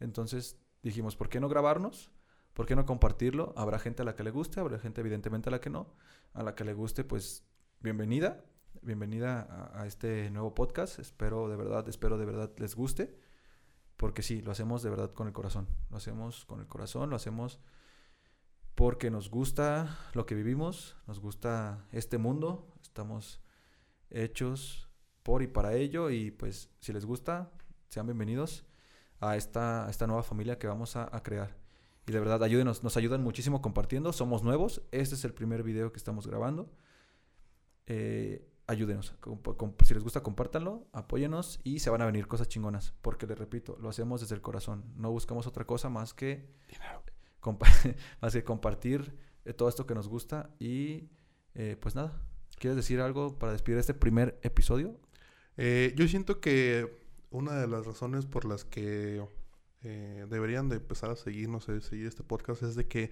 [0.00, 2.10] Entonces dijimos, ¿por qué no grabarnos?
[2.54, 3.52] ¿Por qué no compartirlo?
[3.56, 5.94] Habrá gente a la que le guste, habrá gente evidentemente a la que no.
[6.32, 7.44] A la que le guste, pues
[7.80, 8.44] bienvenida.
[8.80, 10.98] Bienvenida a, este nuevo podcast.
[10.98, 13.18] Espero de verdad, espero de verdad les guste.
[13.96, 15.68] Porque sí, lo hacemos de verdad con el corazón.
[15.90, 17.60] Lo hacemos con el corazón, lo hacemos
[18.74, 22.72] porque nos gusta lo que vivimos, nos gusta este mundo.
[22.80, 23.42] Estamos
[24.08, 24.87] hechos
[25.28, 26.08] por y para ello.
[26.08, 27.50] Y pues si les gusta,
[27.90, 28.64] sean bienvenidos
[29.20, 31.54] a esta, esta nueva familia que vamos a, crear.
[32.06, 34.14] Y de verdad, ayúdenos, nos ayudan muchísimo compartiendo.
[34.14, 34.80] Somos nuevos.
[34.90, 36.72] Este es el primer video que estamos grabando.
[37.84, 39.14] Eh, ayúdenos.
[39.84, 42.94] si les gusta, compártanlo, apóyenos y se van a venir cosas chingonas.
[43.02, 44.82] Porque les repito, lo hacemos desde el corazón.
[44.96, 46.48] No buscamos otra cosa más que,
[48.22, 49.14] más que compartir
[49.44, 50.48] eh, todo esto que nos gusta.
[50.58, 51.10] Y
[51.52, 52.18] eh, pues nada,
[52.58, 54.98] ¿quieres decir algo para despedir este primer episodio?
[55.58, 56.88] Eh, yo siento que
[57.30, 59.22] una de las razones por las que
[59.82, 63.10] eh, deberían de empezar a seguirnos, a seguir este podcast, es de que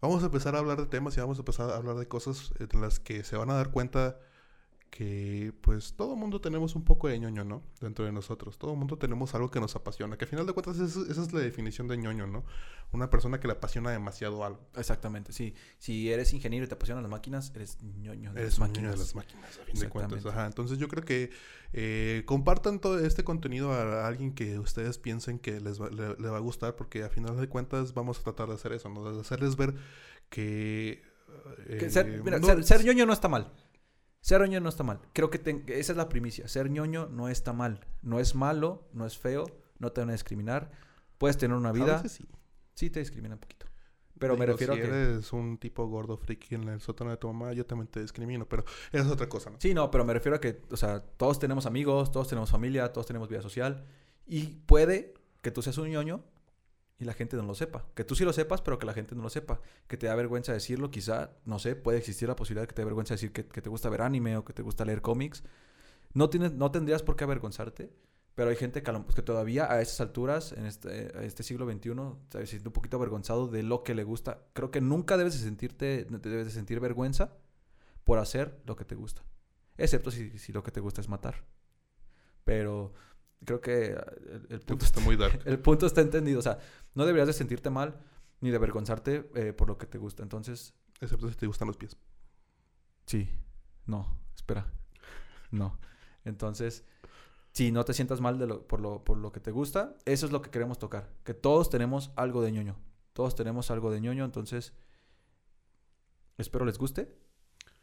[0.00, 2.52] vamos a empezar a hablar de temas y vamos a empezar a hablar de cosas
[2.58, 4.18] en las que se van a dar cuenta
[4.92, 7.62] que pues todo mundo tenemos un poco de ñoño, ¿no?
[7.80, 8.58] Dentro de nosotros.
[8.58, 10.18] Todo mundo tenemos algo que nos apasiona.
[10.18, 12.44] Que al final de cuentas esa, es la definición de ñoño, ¿no?
[12.92, 14.60] Una persona que le apasiona demasiado algo.
[14.76, 15.54] Exactamente, sí.
[15.78, 18.92] Si eres ingeniero y te apasionan las máquinas, eres ñoño de eres las máquinas.
[18.92, 20.26] de las máquinas, a fin de cuentas.
[20.26, 20.44] Ajá.
[20.44, 21.30] Entonces yo creo que
[21.72, 26.40] eh, compartan todo este contenido a, alguien que ustedes piensen que les le, va a
[26.40, 29.10] gustar porque a final de cuentas vamos a tratar de hacer eso, ¿no?
[29.10, 29.74] De hacerles ver
[30.28, 31.02] que...
[31.88, 33.50] ser, eh, ser ñoño no está mal.
[34.22, 35.00] Ser ñoño no está mal.
[35.12, 35.38] Creo que
[35.78, 36.48] esa es la primicia.
[36.48, 37.80] Ser ñoño no está mal.
[38.00, 39.44] No es malo, no es feo,
[39.78, 40.70] no te van a discriminar.
[41.18, 42.02] Puedes tener una vida.
[42.08, 42.24] sí.
[42.74, 43.66] Sí te discrimina un poquito.
[44.18, 44.84] Pero me refiero a que...
[44.84, 48.48] eres un tipo gordo friki en el sótano de tu mamá, yo también te discrimino,
[48.48, 49.56] pero es otra cosa, ¿no?
[49.60, 52.92] Sí, no, pero me refiero a que, o sea, todos tenemos amigos, todos tenemos familia,
[52.92, 53.84] todos tenemos vida social.
[54.24, 56.24] Y puede que tú seas un ñoño
[56.98, 57.86] y la gente no lo sepa.
[57.94, 59.60] Que tú sí lo sepas, pero que la gente no lo sepa.
[59.88, 62.86] Que te da vergüenza decirlo, quizá, no sé, puede existir la posibilidad que te dé
[62.86, 65.42] vergüenza decir que, te gusta ver anime o que te gusta leer cómics.
[66.14, 67.90] No, tienes, no tendrías por qué avergonzarte,
[68.34, 71.92] pero hay gente que, que todavía a esas alturas, en este, este siglo XXI,
[72.30, 74.46] se siente un poquito avergonzado de lo que le gusta.
[74.52, 77.36] Creo que nunca debes de sentirte, debes de sentir vergüenza
[78.04, 79.22] por hacer lo que te gusta.
[79.76, 81.44] Excepto si, si lo que te gusta es matar.
[82.44, 82.92] Pero
[83.44, 83.96] creo que
[84.50, 85.40] el, punto está muy dark.
[85.46, 86.38] El punto está entendido.
[86.38, 86.58] O sea,
[86.94, 87.98] no deberías de sentirte mal
[88.40, 90.22] ni de avergonzarte eh, por lo que te gusta.
[90.22, 90.74] Entonces.
[91.00, 91.96] Excepto si te gustan los pies.
[93.06, 93.28] Sí.
[93.86, 94.16] No.
[94.34, 94.66] Espera.
[95.50, 95.78] No.
[96.24, 96.84] Entonces,
[97.52, 100.26] si no te sientas mal de lo, por, lo, por lo que te gusta, eso
[100.26, 101.10] es lo que queremos tocar.
[101.24, 102.76] Que todos tenemos algo de ñoño.
[103.12, 104.24] Todos tenemos algo de ñoño.
[104.24, 104.72] Entonces,
[106.38, 107.12] espero les guste.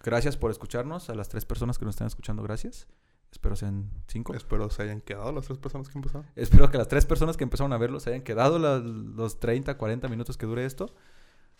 [0.01, 1.09] Gracias por escucharnos.
[1.09, 2.87] A las tres personas que nos están escuchando, gracias.
[3.31, 4.33] Espero sean cinco.
[4.33, 6.25] Espero se hayan quedado las tres personas que empezaron.
[6.35, 10.07] Espero que las tres personas que empezaron a verlo se hayan quedado los 30, 40
[10.07, 10.93] minutos que dure esto.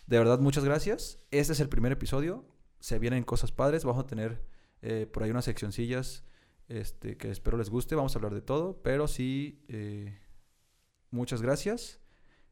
[0.06, 1.18] De verdad, muchas gracias.
[1.30, 2.44] Este es el primer episodio.
[2.80, 3.84] Se vienen cosas padres.
[3.84, 4.42] Vamos a tener
[4.82, 6.24] eh, por ahí unas seccioncillas
[6.68, 7.94] este, que espero les guste.
[7.94, 8.82] Vamos a hablar de todo.
[8.82, 10.18] Pero sí, eh,
[11.10, 12.00] muchas gracias.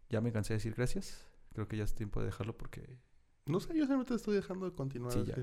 [0.09, 1.27] Ya me cansé de decir gracias.
[1.53, 3.01] Creo que ya es tiempo de dejarlo porque...
[3.47, 5.13] No sé, yo simplemente estoy dejando de continuar.
[5.13, 5.35] Sí, ya.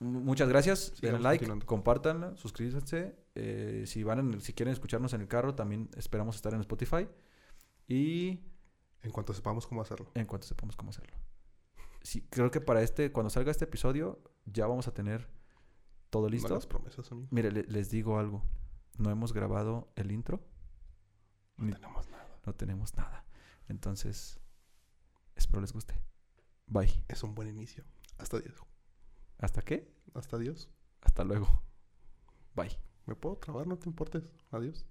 [0.00, 0.94] Muchas gracias.
[1.00, 3.16] Denle like, compártanla, suscríbanse.
[3.34, 7.08] Eh, si van en si quieren escucharnos en el carro, también esperamos estar en Spotify.
[7.88, 8.40] Y
[9.02, 10.10] En cuanto sepamos cómo hacerlo.
[10.14, 11.16] en cuanto sepamos cómo hacerlo.
[12.02, 15.28] Sí, creo que para este, cuando salga este episodio, ya vamos a tener
[16.10, 16.48] todo listo.
[16.48, 17.28] No las promesas, amigo.
[17.32, 18.44] Mire, le- les digo algo.
[18.98, 20.40] No hemos grabado el intro.
[21.56, 22.40] No Ni- tenemos nada.
[22.46, 23.24] no tenemos nada.
[23.68, 24.38] Entonces,
[25.34, 26.00] espero les guste.
[26.66, 27.04] Bye.
[27.08, 27.84] Es un buen inicio.
[28.18, 28.54] Hasta Dios.
[29.38, 29.92] ¿Hasta qué?
[30.14, 30.68] Hasta Dios.
[31.00, 31.62] Hasta luego.
[32.54, 32.78] Bye.
[33.06, 33.66] ¿Me puedo trabar?
[33.66, 34.32] No te importes.
[34.50, 34.86] Adiós.